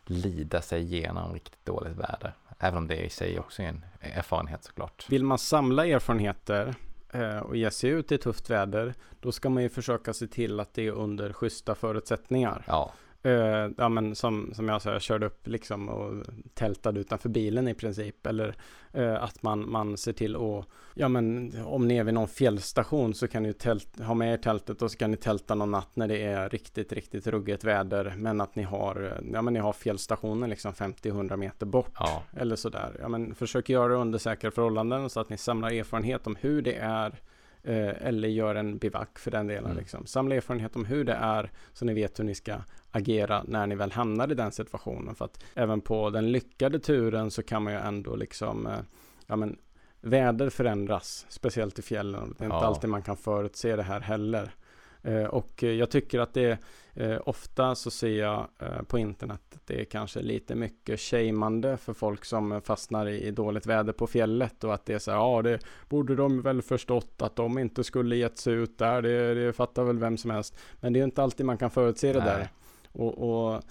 lida 0.04 0.62
sig 0.62 0.82
igenom 0.82 1.32
riktigt 1.32 1.64
dåligt 1.64 1.96
väder. 1.96 2.32
Även 2.58 2.78
om 2.78 2.88
det 2.88 3.04
i 3.04 3.10
sig 3.10 3.38
också 3.38 3.62
är 3.62 3.66
en 3.66 3.84
erfarenhet 4.00 4.64
såklart. 4.64 5.06
Vill 5.08 5.24
man 5.24 5.38
samla 5.38 5.86
erfarenheter 5.86 6.74
eh, 7.12 7.38
och 7.38 7.56
ge 7.56 7.70
sig 7.70 7.90
ut 7.90 8.12
i 8.12 8.18
tufft 8.18 8.50
väder 8.50 8.94
då 9.20 9.32
ska 9.32 9.48
man 9.48 9.62
ju 9.62 9.68
försöka 9.68 10.12
se 10.12 10.26
till 10.26 10.60
att 10.60 10.74
det 10.74 10.86
är 10.86 10.92
under 10.92 11.32
schyssta 11.32 11.74
förutsättningar. 11.74 12.64
Ja, 12.66 12.92
Eh, 13.22 13.70
ja 13.76 13.88
men 13.88 14.14
som, 14.14 14.50
som 14.54 14.68
jag 14.68 14.82
sa, 14.82 14.92
jag 14.92 15.02
körde 15.02 15.26
upp 15.26 15.46
liksom 15.46 15.88
och 15.88 16.24
tältade 16.54 17.00
utanför 17.00 17.28
bilen 17.28 17.68
i 17.68 17.74
princip. 17.74 18.26
Eller 18.26 18.54
eh, 18.92 19.22
att 19.22 19.42
man, 19.42 19.70
man 19.70 19.96
ser 19.96 20.12
till 20.12 20.36
att, 20.36 20.66
ja 20.94 21.08
men 21.08 21.52
om 21.64 21.88
ni 21.88 21.96
är 21.96 22.04
vid 22.04 22.14
någon 22.14 22.28
fjällstation 22.28 23.14
så 23.14 23.28
kan 23.28 23.42
ni 23.42 23.52
tält, 23.52 24.00
ha 24.00 24.14
med 24.14 24.32
er 24.32 24.36
tältet 24.36 24.82
och 24.82 24.90
så 24.90 24.98
kan 24.98 25.10
ni 25.10 25.16
tälta 25.16 25.54
någon 25.54 25.70
natt 25.70 25.96
när 25.96 26.08
det 26.08 26.22
är 26.22 26.48
riktigt, 26.48 26.92
riktigt 26.92 27.26
ruggigt 27.26 27.64
väder. 27.64 28.14
Men 28.16 28.40
att 28.40 28.56
ni 28.56 28.62
har, 28.62 29.02
eh, 29.04 29.30
ja 29.32 29.42
men 29.42 29.54
ni 29.54 29.60
har 29.60 29.72
fjällstationen 29.72 30.50
liksom 30.50 30.72
50-100 30.72 31.36
meter 31.36 31.66
bort. 31.66 31.92
ja, 31.98 32.22
Eller 32.36 32.56
sådär. 32.56 32.96
Ja 33.00 33.08
men 33.08 33.34
försök 33.34 33.68
göra 33.68 33.88
det 33.88 33.94
under 33.94 34.18
säkra 34.18 34.50
förhållanden 34.50 35.10
så 35.10 35.20
att 35.20 35.28
ni 35.28 35.36
samlar 35.36 35.70
erfarenhet 35.70 36.26
om 36.26 36.36
hur 36.36 36.62
det 36.62 36.74
är 36.74 37.20
eller 37.64 38.28
gör 38.28 38.54
en 38.54 38.78
bivack 38.78 39.18
för 39.18 39.30
den 39.30 39.46
delen. 39.46 39.64
Mm. 39.64 39.76
Liksom. 39.76 40.06
Samla 40.06 40.34
erfarenhet 40.34 40.76
om 40.76 40.84
hur 40.84 41.04
det 41.04 41.12
är 41.12 41.50
så 41.72 41.84
ni 41.84 41.94
vet 41.94 42.18
hur 42.18 42.24
ni 42.24 42.34
ska 42.34 42.56
agera 42.90 43.44
när 43.46 43.66
ni 43.66 43.74
väl 43.74 43.92
hamnar 43.92 44.32
i 44.32 44.34
den 44.34 44.52
situationen. 44.52 45.14
För 45.14 45.24
att 45.24 45.44
även 45.54 45.80
på 45.80 46.10
den 46.10 46.32
lyckade 46.32 46.78
turen 46.78 47.30
så 47.30 47.42
kan 47.42 47.62
man 47.62 47.72
ju 47.72 47.78
ändå 47.78 48.16
liksom, 48.16 48.66
eh, 48.66 48.78
ja 49.26 49.36
men 49.36 49.58
väder 50.00 50.50
förändras, 50.50 51.26
speciellt 51.28 51.78
i 51.78 51.82
fjällen. 51.82 52.34
Det 52.38 52.44
är 52.44 52.46
inte 52.46 52.56
Ja. 52.56 52.64
alltid 52.66 52.90
man 52.90 53.02
kan 53.02 53.16
förutse 53.16 53.76
det 53.76 53.82
här 53.82 54.00
heller. 54.00 54.54
Eh, 55.02 55.24
och 55.24 55.64
eh, 55.64 55.70
jag 55.70 55.90
tycker 55.90 56.20
att 56.20 56.34
det 56.34 56.58
eh, 56.94 57.18
ofta 57.24 57.74
så 57.74 57.90
ser 57.90 58.18
jag 58.18 58.48
på 58.86 58.98
internet 58.98 59.40
att 59.54 59.66
det 59.66 59.80
är 59.80 59.84
kanske 59.84 60.20
lite 60.20 60.54
mycket 60.54 61.00
shameande 61.00 61.76
för 61.76 61.92
folk 61.92 62.24
som 62.24 62.60
fastnar 62.64 63.08
i, 63.08 63.30
dåligt 63.30 63.66
väder 63.66 63.92
på 63.92 64.06
fjället 64.06 64.64
och 64.64 64.74
att 64.74 64.86
det 64.86 64.94
är 64.94 64.98
så 64.98 65.10
här, 65.10 65.18
ja 65.18 65.42
det 65.42 65.58
borde 65.88 66.16
de 66.16 66.42
väl 66.42 66.62
förstått 66.62 67.22
att 67.22 67.36
de 67.36 67.58
inte 67.58 67.84
skulle 67.84 68.16
gett 68.16 68.38
sig 68.38 68.54
ut 68.54 68.78
där, 68.78 69.02
det, 69.02 69.34
det 69.34 69.52
fattar 69.52 69.84
väl 69.84 69.98
vem 69.98 70.16
som 70.16 70.30
helst. 70.30 70.58
Men 70.80 70.92
det 70.92 70.96
är 70.96 71.00
ju 71.00 71.04
inte 71.04 71.22
alltid 71.22 71.46
man 71.46 71.58
kan 71.58 71.70
förutse 71.70 72.12
det 72.12 72.18
Nej. 72.18 72.28
där. 72.28 72.48
Och, 72.92 73.18
och 73.54 73.62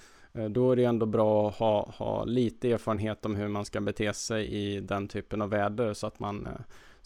då 0.49 0.71
är 0.71 0.75
det 0.75 0.84
ändå 0.84 1.05
bra 1.05 1.49
att 1.49 1.55
ha, 1.55 1.91
ha 1.97 2.23
lite 2.23 2.71
erfarenhet 2.71 3.25
om 3.25 3.36
hur 3.36 3.47
man 3.47 3.65
ska 3.65 3.82
bete 3.82 4.13
sig 4.13 4.47
i 4.47 4.80
den 4.80 5.07
typen 5.07 5.41
av 5.41 5.49
väder 5.49 5.93
så 5.93 6.07
att 6.07 6.19
man 6.19 6.47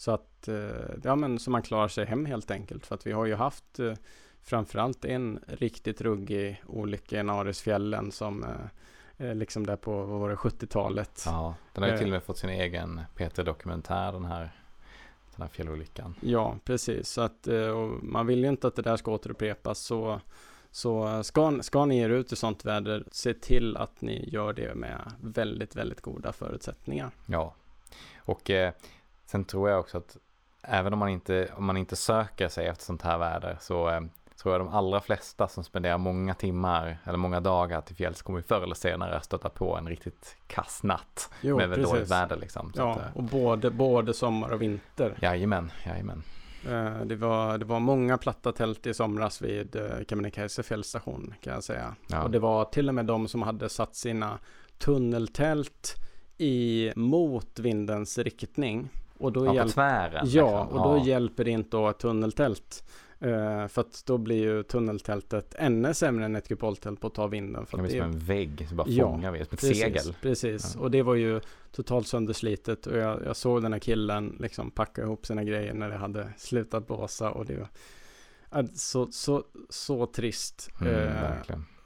så 0.02 0.10
att 0.10 0.48
eh, 0.48 0.94
ja, 1.02 1.16
men, 1.16 1.38
så 1.38 1.50
man 1.50 1.62
klarar 1.62 1.88
sig 1.88 2.04
hem 2.04 2.26
helt 2.26 2.50
enkelt. 2.50 2.86
För 2.86 2.94
att 2.94 3.06
vi 3.06 3.12
har 3.12 3.26
ju 3.26 3.34
haft 3.34 3.78
eh, 3.78 3.92
framförallt 4.42 5.04
en 5.04 5.40
riktigt 5.46 6.00
ruggig 6.00 6.62
olycka 6.66 7.20
i 7.20 7.22
Narisfjällen 7.22 8.12
som 8.12 8.44
eh, 9.18 9.34
liksom 9.34 9.66
där 9.66 9.76
på 9.76 10.02
vad 10.02 10.20
var 10.20 10.30
det, 10.30 10.36
70-talet. 10.36 11.22
Ja, 11.26 11.54
den 11.72 11.82
har 11.82 11.90
ju 11.90 11.98
till 11.98 12.06
och 12.06 12.12
med 12.12 12.22
fått 12.22 12.38
sin 12.38 12.50
egen 12.50 13.00
P3-dokumentär 13.16 14.12
den 14.12 14.24
här, 14.24 14.50
den 15.36 15.42
här 15.42 15.48
fjällolyckan. 15.48 16.14
Ja, 16.20 16.56
precis. 16.64 17.08
Så 17.08 17.20
att 17.20 17.48
man 18.02 18.26
vill 18.26 18.38
ju 18.38 18.48
inte 18.48 18.66
att 18.66 18.76
det 18.76 18.82
där 18.82 18.96
ska 18.96 19.12
återupprepas. 19.12 19.78
Så, 19.78 20.20
så 20.70 21.22
ska, 21.22 21.58
ska 21.62 21.84
ni 21.84 21.96
ge 21.96 22.04
er 22.04 22.10
ut 22.10 22.32
i 22.32 22.36
sånt 22.36 22.64
väder, 22.64 23.04
se 23.10 23.34
till 23.34 23.76
att 23.76 24.00
ni 24.00 24.28
gör 24.28 24.52
det 24.52 24.74
med 24.74 25.12
väldigt, 25.20 25.76
väldigt 25.76 26.00
goda 26.00 26.32
förutsättningar. 26.32 27.10
Ja, 27.26 27.54
och 28.16 28.50
eh, 28.50 28.72
sen 29.32 29.44
tror 29.44 29.70
jag 29.70 29.80
också 29.80 29.98
att 29.98 30.16
även 30.62 30.92
om 30.92 30.98
man 30.98 31.08
inte, 31.08 31.48
om 31.56 31.64
man 31.64 31.76
inte 31.76 31.96
söker 31.96 32.48
sig 32.48 32.66
efter 32.66 32.84
sånt 32.84 33.02
här 33.02 33.18
väder 33.18 33.56
så 33.60 33.88
eh, 33.88 34.00
tror 34.42 34.54
jag 34.54 34.60
de 34.60 34.68
allra 34.68 35.00
flesta 35.00 35.48
som 35.48 35.64
spenderar 35.64 35.98
många 35.98 36.34
timmar 36.34 36.98
eller 37.04 37.18
många 37.18 37.40
dagar 37.40 37.80
till 37.80 37.96
fjälls 37.96 38.22
kommer 38.22 38.42
förr 38.42 38.62
eller 38.62 38.74
senare 38.74 39.20
stöta 39.22 39.48
på 39.48 39.76
en 39.76 39.88
riktigt 39.88 40.36
kass 40.46 40.82
natt 40.82 41.30
Jo, 41.40 41.56
med 41.56 41.68
väldigt 41.68 41.90
dåligt 41.90 42.10
väder 42.10 42.36
liksom. 42.36 42.72
Ja, 42.76 42.90
att, 42.92 42.98
eh, 42.98 43.16
och 43.16 43.22
både, 43.22 43.70
både 43.70 44.14
sommar 44.14 44.52
och 44.52 44.62
vinter. 44.62 45.18
jajamän, 45.20 45.72
jajamän. 45.86 46.22
Eh, 46.68 47.00
Det 47.06 47.16
var, 47.16 47.58
det 47.58 47.64
var 47.64 47.80
många 47.80 48.18
platta 48.18 48.52
tält 48.52 48.86
i 48.86 48.94
somras 48.94 49.42
vid 49.42 49.76
eh, 49.76 50.04
Kebnekaise 50.08 50.62
fjällstation 50.62 51.34
kan 51.40 51.52
jag 51.52 51.64
säga. 51.64 51.94
Ja. 52.06 52.22
Och 52.22 52.30
det 52.30 52.38
var 52.38 52.64
till 52.64 52.88
och 52.88 52.94
med 52.94 53.06
de 53.06 53.28
som 53.28 53.42
hade 53.42 53.68
satt 53.68 53.96
sina 53.96 54.38
tunneltält 54.78 55.94
i 56.38 56.92
mot 56.96 57.58
vindens 57.58 58.18
riktning. 58.18 58.88
Och 59.22 59.32
då 59.32 59.44
Ja, 59.46 59.50
på 59.50 59.54
hjälp, 59.56 59.70
tvären. 59.72 60.26
ja, 60.28 60.62
liksom. 60.62 60.78
och 60.78 60.88
då 60.88 60.96
Ja. 60.98 61.04
hjälper 61.06 61.44
det 61.44 61.50
inte 61.50 61.76
att 61.76 61.82
ha 61.82 61.90
ett 61.90 61.98
tunneltält. 61.98 62.84
Eh, 63.20 63.66
för 63.68 63.80
att 63.80 64.02
då 64.06 64.18
blir 64.18 64.36
ju 64.42 64.62
tunneltältet 64.62 65.54
ännu 65.58 65.94
sämre 65.94 66.24
än 66.24 66.36
ett 66.36 66.48
kupoltält 66.48 67.00
på 67.00 67.06
att 67.06 67.14
ta 67.14 67.26
vinden. 67.26 67.66
För 67.66 67.76
Det 67.76 67.82
blir 67.82 67.92
det 67.92 67.98
som 68.02 68.10
en 68.12 68.18
vägg 68.18 68.66
som 68.68 68.76
bara 68.76 68.88
Ja, 68.88 69.04
fångar 69.10 69.32
vid, 69.32 69.40
som 69.46 69.54
ett 69.54 69.60
Precis, 69.60 69.80
segel. 69.80 70.14
precis. 70.22 70.72
Ja. 70.74 70.80
och 70.80 70.90
det 70.90 71.02
var 71.02 71.14
ju 71.14 71.40
totalt 71.72 72.06
sönderslitet 72.06 72.86
och 72.86 72.96
jag, 72.96 73.20
jag 73.26 73.36
såg 73.36 73.62
den 73.62 73.72
här 73.72 73.80
killen 73.80 74.36
liksom 74.40 74.70
packa 74.70 75.02
ihop 75.02 75.26
sina 75.26 75.44
grejer 75.44 75.74
när 75.74 75.88
det 75.90 75.96
hade 75.96 76.28
slutat 76.36 76.86
blåsa 76.86 77.30
och 77.30 77.46
det 77.46 77.56
var 77.56 77.68
ja, 78.50 78.62
så, 78.74 79.08
så, 79.12 79.44
så 79.68 80.06
trist. 80.06 80.70
Mm, 80.80 80.94
eh, 80.94 81.30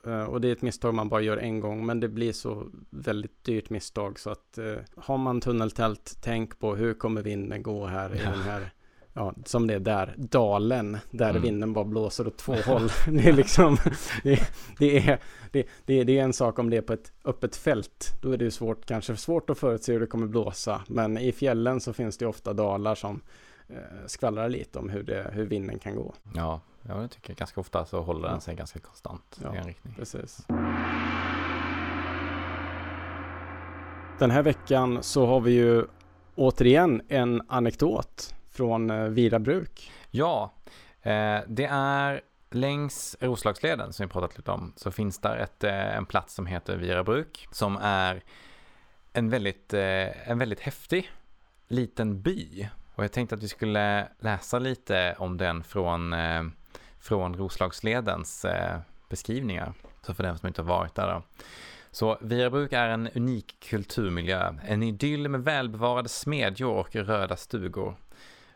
och 0.07 0.41
det 0.41 0.49
är 0.49 0.53
ett 0.53 0.63
misstag 0.63 0.95
man 0.95 1.09
bara 1.09 1.21
gör 1.21 1.37
en 1.37 1.61
gång 1.61 1.87
men 1.87 2.01
det 2.01 2.09
blir 2.09 2.33
så 2.33 2.67
väldigt 2.91 3.45
dyrt 3.45 3.71
misstag 3.71 4.19
så 4.19 4.31
att 4.31 4.59
eh, 4.59 4.75
har 4.97 5.19
man 5.19 5.41
tunneltält 5.41 6.19
tänk 6.23 6.59
på 6.59 6.75
hur 6.77 6.95
kommer 6.95 7.23
vinden 7.23 7.63
gå 7.63 7.87
här 7.87 8.15
i 8.15 8.19
Ja. 8.25 8.31
den 8.31 8.41
här 8.43 8.71
Ja, 9.19 9.35
som 9.45 9.67
det 9.67 9.75
är 9.75 9.81
där, 9.81 10.15
dalen, 10.17 10.99
där 11.11 11.31
Mm. 11.31 11.43
vinden 11.43 11.73
bara 11.73 11.85
blåser 11.85 12.27
åt 12.27 12.37
två 12.39 12.53
håll. 12.55 12.89
Det 13.13 13.29
är 13.29 13.33
liksom, 13.33 13.77
det, 14.23 14.41
det, 14.79 14.99
är, 15.09 15.19
det, 15.53 15.67
det, 15.85 16.05
det 16.05 16.19
är 16.19 16.23
en 16.25 16.33
sak 16.33 16.59
om 16.59 16.71
det 16.71 16.77
är 16.77 16.83
på 16.83 16.93
ett 16.93 17.13
öppet 17.25 17.57
fält. 17.57 18.13
Då 18.23 18.33
är 18.33 18.37
det 18.37 18.45
ju 18.45 18.51
svårt, 18.51 18.87
kanske 18.87 19.17
svårt 19.17 19.51
att 19.51 19.59
förutse 19.59 19.93
hur 19.93 20.01
det 20.01 20.07
kommer 20.07 20.27
blåsa. 20.27 20.83
Men 20.89 21.19
i 21.19 21.33
fjällen 21.33 21.81
så 21.81 21.93
finns 21.93 22.19
det 22.19 22.27
ofta 22.27 22.53
dalar 22.53 22.95
som 22.95 23.21
eh, 23.69 23.77
skvallrar 24.07 24.49
lite 24.49 24.79
om 24.79 24.89
hur, 24.89 25.03
det, 25.03 25.31
hur 25.33 25.47
vinden 25.47 25.79
kan 25.79 25.97
gå. 25.97 26.15
Ja, 26.35 26.61
ja, 26.89 27.01
jag 27.01 27.11
tycker 27.11 27.34
ganska 27.34 27.61
ofta 27.61 27.84
så 27.87 28.03
håller 28.03 28.28
den 28.28 28.41
sig 28.41 28.55
ganska 28.57 28.78
konstant 28.80 29.39
Ja. 29.43 29.55
i 29.55 29.59
en 29.59 29.64
riktning. 29.64 29.95
Precis. 29.95 30.47
Den 34.18 34.30
här 34.30 34.43
veckan 34.43 35.03
så 35.03 35.26
har 35.26 35.41
vi 35.41 35.53
ju 35.53 35.84
återigen 36.34 37.03
en 37.09 37.43
anekdot 37.49 38.34
från 38.51 38.91
eh, 38.91 39.05
Virabruk. 39.05 39.93
Ja, 40.11 40.53
eh, 41.03 41.39
det 41.47 41.68
är 41.70 42.20
längs 42.51 43.16
Roslagsleden 43.20 43.93
som 43.93 44.07
vi 44.07 44.12
pratat 44.12 44.37
lite 44.37 44.51
om 44.51 44.72
så 44.76 44.91
finns 44.91 45.18
där 45.18 45.37
ett, 45.37 45.64
eh, 45.64 45.97
en 45.97 46.07
plats 46.07 46.34
som 46.34 46.47
heter 46.47 46.76
Virabruk 46.76 47.49
som 47.51 47.76
är 47.82 48.22
en 49.12 49.30
väldigt, 49.30 49.74
en 49.74 50.39
väldigt 50.39 50.61
häftig 50.61 51.11
liten 51.68 52.22
by. 52.22 52.68
Och 52.95 53.05
jag 53.05 53.12
tänkte 53.12 53.34
att 53.34 53.43
vi 53.43 53.49
skulle 53.49 54.09
läsa 54.18 54.59
lite 54.59 55.16
om 55.18 55.37
den 55.37 55.64
från, 55.64 56.14
från 57.01 57.34
Roslagsledens 57.34 58.44
eh, 58.44 58.78
beskrivningar. 59.09 59.72
Så 60.03 60.14
för 60.14 60.22
den 60.22 60.38
som 60.38 60.47
inte 60.47 60.62
har 60.62 60.68
varit 60.68 60.94
där 60.94 61.14
då. 61.14 61.22
Så 61.90 62.18
Virabruk 62.20 62.72
är 62.72 62.88
en 62.88 63.09
unik 63.14 63.57
kulturmiljö, 63.61 64.55
en 64.64 64.82
idyll 64.82 65.28
med 65.28 65.44
välbevarade 65.44 66.09
smedjor 66.09 66.74
och 66.74 66.97
röda 66.97 67.36
stugor. 67.36 67.97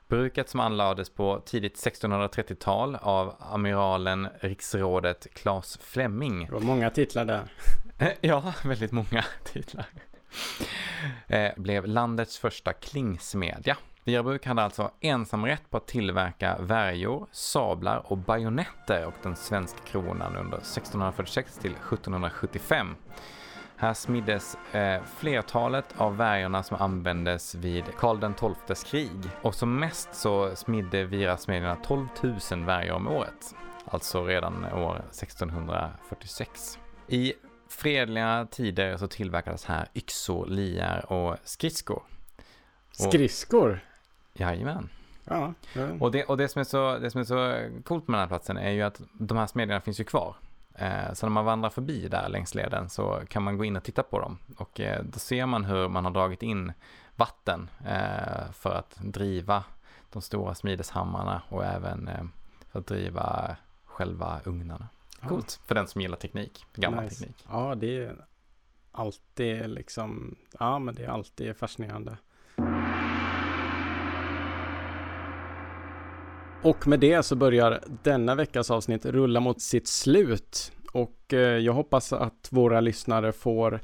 Bruket 0.09 0.49
som 0.49 0.61
anlades 0.61 1.11
på 1.11 1.43
tidigt 1.47 1.76
1630-tal 1.76 2.97
av 2.97 3.36
amiralen 3.38 4.28
riksrådet 4.41 5.26
Claes 5.34 5.78
Fleming. 5.82 6.47
Det 6.47 6.53
var 6.53 6.61
många 6.61 6.91
titlar 6.91 7.24
där. 7.24 7.43
Ja, 8.20 8.55
väldigt 8.64 8.93
många 8.93 9.24
titlar. 9.45 9.86
Eh, 11.26 11.53
blev 11.57 11.86
landets 11.86 12.38
första 12.38 12.72
klingsmedja. 12.72 13.76
Virabruk 14.05 14.47
hade 14.47 14.63
alltså 14.63 14.91
ensamrätt 15.01 15.71
på 15.71 15.77
att 15.77 15.87
tillverka 15.87 16.57
värjor, 16.61 17.27
sablar 17.33 18.13
och 18.13 18.19
bajonetter 18.19 19.07
och 19.07 19.15
den 19.23 19.37
svenska 19.37 19.79
kronan 19.85 20.37
under 20.37 20.59
1646 20.59 21.59
till 21.59 21.71
1775. 21.71 22.97
Här 23.77 23.95
smiddes 23.95 24.57
eh, 24.73 25.03
flertalet 25.19 25.85
av 25.97 26.17
värjorna 26.17 26.63
som 26.63 26.77
användes 26.81 27.55
vid 27.55 27.85
Karl 27.99 28.55
XIIs 28.65 28.85
krig. 28.85 29.31
Och 29.43 29.55
som 29.55 29.79
mest 29.79 30.15
så 30.15 30.57
smidde 30.57 31.05
Virasmedierna 31.05 31.77
12 31.77 32.07
000 32.51 32.65
värjor 32.65 32.95
om 32.95 33.09
året. 33.09 33.55
Alltså 33.85 34.25
redan 34.25 34.65
år 34.65 34.97
1646. 34.97 36.79
I 37.07 37.33
fredliga 37.69 38.47
tider 38.51 38.97
så 38.97 39.09
tillverkades 39.09 39.65
här 39.65 39.89
yxor, 39.95 40.47
liar 40.47 41.13
och 41.13 41.37
skridskor. 41.45 42.03
Skridskor. 42.93 43.81
Jajamän. 44.41 44.88
Ja, 45.24 45.55
ja. 45.74 45.88
Och 46.01 46.11
det, 46.11 46.24
och 46.24 46.36
det, 46.36 46.49
som 46.49 46.61
är 46.61 46.64
så, 46.64 46.99
det 46.99 47.11
som 47.11 47.20
är 47.20 47.24
så 47.24 47.68
coolt 47.84 48.09
med 48.09 48.18
den 48.18 48.20
här 48.20 48.28
platsen 48.28 48.57
är 48.57 48.70
ju 48.70 48.82
att 48.82 49.01
de 49.12 49.38
här 49.38 49.47
smedjorna 49.47 49.80
finns 49.80 50.01
ju 50.01 50.05
kvar. 50.05 50.36
Eh, 50.74 51.12
så 51.12 51.26
när 51.26 51.30
man 51.30 51.45
vandrar 51.45 51.70
förbi 51.70 52.09
där 52.09 52.28
längs 52.28 52.55
leden 52.55 52.88
så 52.88 53.20
kan 53.28 53.43
man 53.43 53.59
gå 53.59 53.64
in 53.64 53.76
och 53.76 53.82
titta 53.82 54.03
på 54.03 54.20
dem. 54.20 54.38
Och 54.57 54.80
eh, 54.80 55.03
då 55.05 55.18
ser 55.18 55.47
man 55.47 55.64
hur 55.64 55.88
man 55.88 56.05
har 56.05 56.12
dragit 56.12 56.43
in 56.43 56.72
vatten 57.16 57.70
eh, 57.86 58.53
för 58.53 58.74
att 58.74 58.97
driva 59.01 59.64
de 60.12 60.22
stora 60.22 60.55
smideshammarna 60.55 61.43
och 61.49 61.64
även 61.64 62.09
eh, 62.09 62.24
för 62.70 62.78
att 62.78 62.86
driva 62.86 63.57
själva 63.84 64.41
ugnarna. 64.45 64.88
Coolt 65.28 65.61
för 65.66 65.74
den 65.74 65.86
som 65.88 66.01
gillar 66.01 66.16
teknik, 66.16 66.66
gammal 66.74 67.05
Nice. 67.05 67.16
teknik. 67.16 67.45
Ja, 67.51 67.74
det 67.74 67.97
är 68.05 68.16
alltid 68.93 69.70
liksom, 69.70 70.36
ja 70.59 70.78
men 70.78 70.95
det 70.95 71.05
är 71.05 71.09
alltid 71.09 71.57
fascinerande. 71.57 72.16
Och 76.63 76.87
med 76.87 77.01
det 77.01 77.23
så 77.23 77.37
börjar 77.37 77.81
denna 78.03 78.35
veckas 78.35 78.71
avsnitt 78.71 79.07
rulla 79.07 79.41
mot 79.41 79.61
sitt 79.61 79.89
slut. 79.89 80.73
Och 80.93 81.33
eh, 81.33 81.39
jag 81.39 81.73
hoppas 81.73 82.13
att 82.13 82.49
våra 82.51 82.81
lyssnare 82.81 83.33
får 83.33 83.81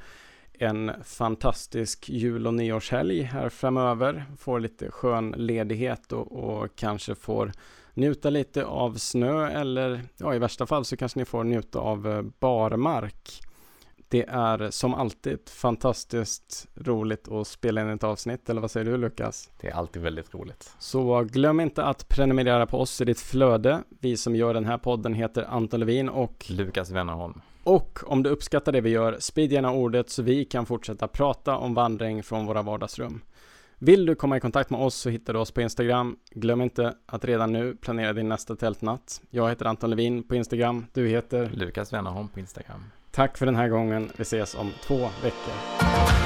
en 0.52 0.92
fantastisk 1.04 2.08
jul 2.08 2.46
och 2.46 2.54
nyårshelg 2.54 3.22
här 3.22 3.48
framöver. 3.48 4.24
Får 4.38 4.60
lite 4.60 4.90
skön 4.90 5.34
ledighet 5.36 6.12
och, 6.12 6.32
och 6.32 6.76
kanske 6.76 7.14
får 7.14 7.52
njuta 7.94 8.30
lite 8.30 8.64
av 8.64 8.94
snö 8.94 9.48
eller 9.48 10.02
ja, 10.16 10.34
i 10.34 10.38
värsta 10.38 10.66
fall 10.66 10.84
så 10.84 10.96
kanske 10.96 11.18
ni 11.18 11.24
får 11.24 11.44
njuta 11.44 11.78
av 11.78 12.06
eh, 12.06 12.22
barmark. 12.40 13.45
Det 14.08 14.24
är 14.28 14.70
som 14.70 14.94
alltid 14.94 15.38
fantastiskt 15.48 16.68
roligt 16.74 17.28
att 17.28 17.46
spela 17.46 17.80
in 17.80 17.88
ett 17.88 18.04
avsnitt, 18.04 18.50
eller 18.50 18.60
vad 18.60 18.70
säger 18.70 18.90
du 18.90 18.96
Lukas? 18.96 19.50
Det 19.60 19.68
är 19.68 19.72
alltid 19.72 20.02
väldigt 20.02 20.34
roligt. 20.34 20.74
Så 20.78 21.22
glöm 21.22 21.60
inte 21.60 21.84
att 21.84 22.08
prenumerera 22.08 22.66
på 22.66 22.80
oss 22.80 23.00
i 23.00 23.04
ditt 23.04 23.20
flöde. 23.20 23.82
Vi 24.00 24.16
som 24.16 24.36
gör 24.36 24.54
den 24.54 24.64
här 24.64 24.78
podden 24.78 25.14
heter 25.14 25.44
Anton 25.48 25.80
Levin 25.80 26.08
och 26.08 26.44
Lukas 26.48 26.90
Wennerholm. 26.90 27.40
och 27.64 28.00
om 28.06 28.22
du 28.22 28.30
uppskattar 28.30 28.72
det 28.72 28.80
vi 28.80 28.90
gör, 28.90 29.16
sprid 29.20 29.52
gärna 29.52 29.70
ordet 29.72 30.10
så 30.10 30.22
vi 30.22 30.44
kan 30.44 30.66
fortsätta 30.66 31.08
prata 31.08 31.56
om 31.56 31.74
vandring 31.74 32.22
från 32.22 32.46
våra 32.46 32.62
vardagsrum. 32.62 33.20
Vill 33.78 34.06
du 34.06 34.14
komma 34.14 34.36
i 34.36 34.40
kontakt 34.40 34.70
med 34.70 34.80
oss 34.80 34.94
så 34.94 35.10
hittar 35.10 35.32
du 35.32 35.38
oss 35.38 35.50
på 35.50 35.60
Instagram. 35.60 36.16
Glöm 36.30 36.60
inte 36.60 36.94
att 37.06 37.24
redan 37.24 37.52
nu 37.52 37.76
planera 37.76 38.12
din 38.12 38.28
nästa 38.28 38.56
tältnatt. 38.56 39.20
Jag 39.30 39.48
heter 39.48 39.66
Anton 39.66 39.90
Levin 39.90 40.22
på 40.22 40.34
Instagram. 40.34 40.86
Du 40.92 41.08
heter? 41.08 41.50
Lukas 41.54 41.92
Wennerholm 41.92 42.28
på 42.28 42.40
Instagram. 42.40 42.84
Tack 43.16 43.38
för 43.38 43.46
den 43.46 43.56
här 43.56 43.68
gången. 43.68 44.10
Vi 44.16 44.22
ses 44.22 44.54
om 44.54 44.72
två 44.82 45.08
veckor. 45.22 46.25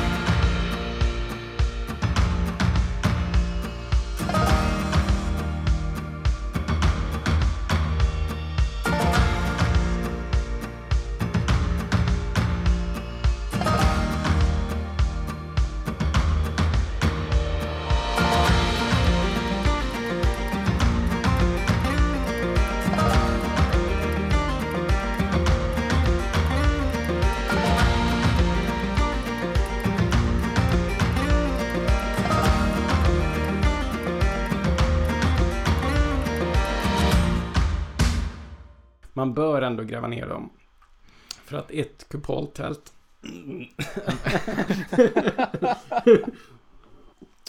Ett 41.73 42.09
kupoltält... 42.09 42.93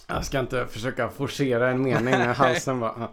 Jag 0.08 0.26
ska 0.26 0.40
inte 0.40 0.68
försöka 0.68 1.10
forcera 1.10 1.70
en 1.70 1.82
mening 1.82 2.14
när 2.14 2.34
halsen 2.34 2.80
bara... 2.80 3.10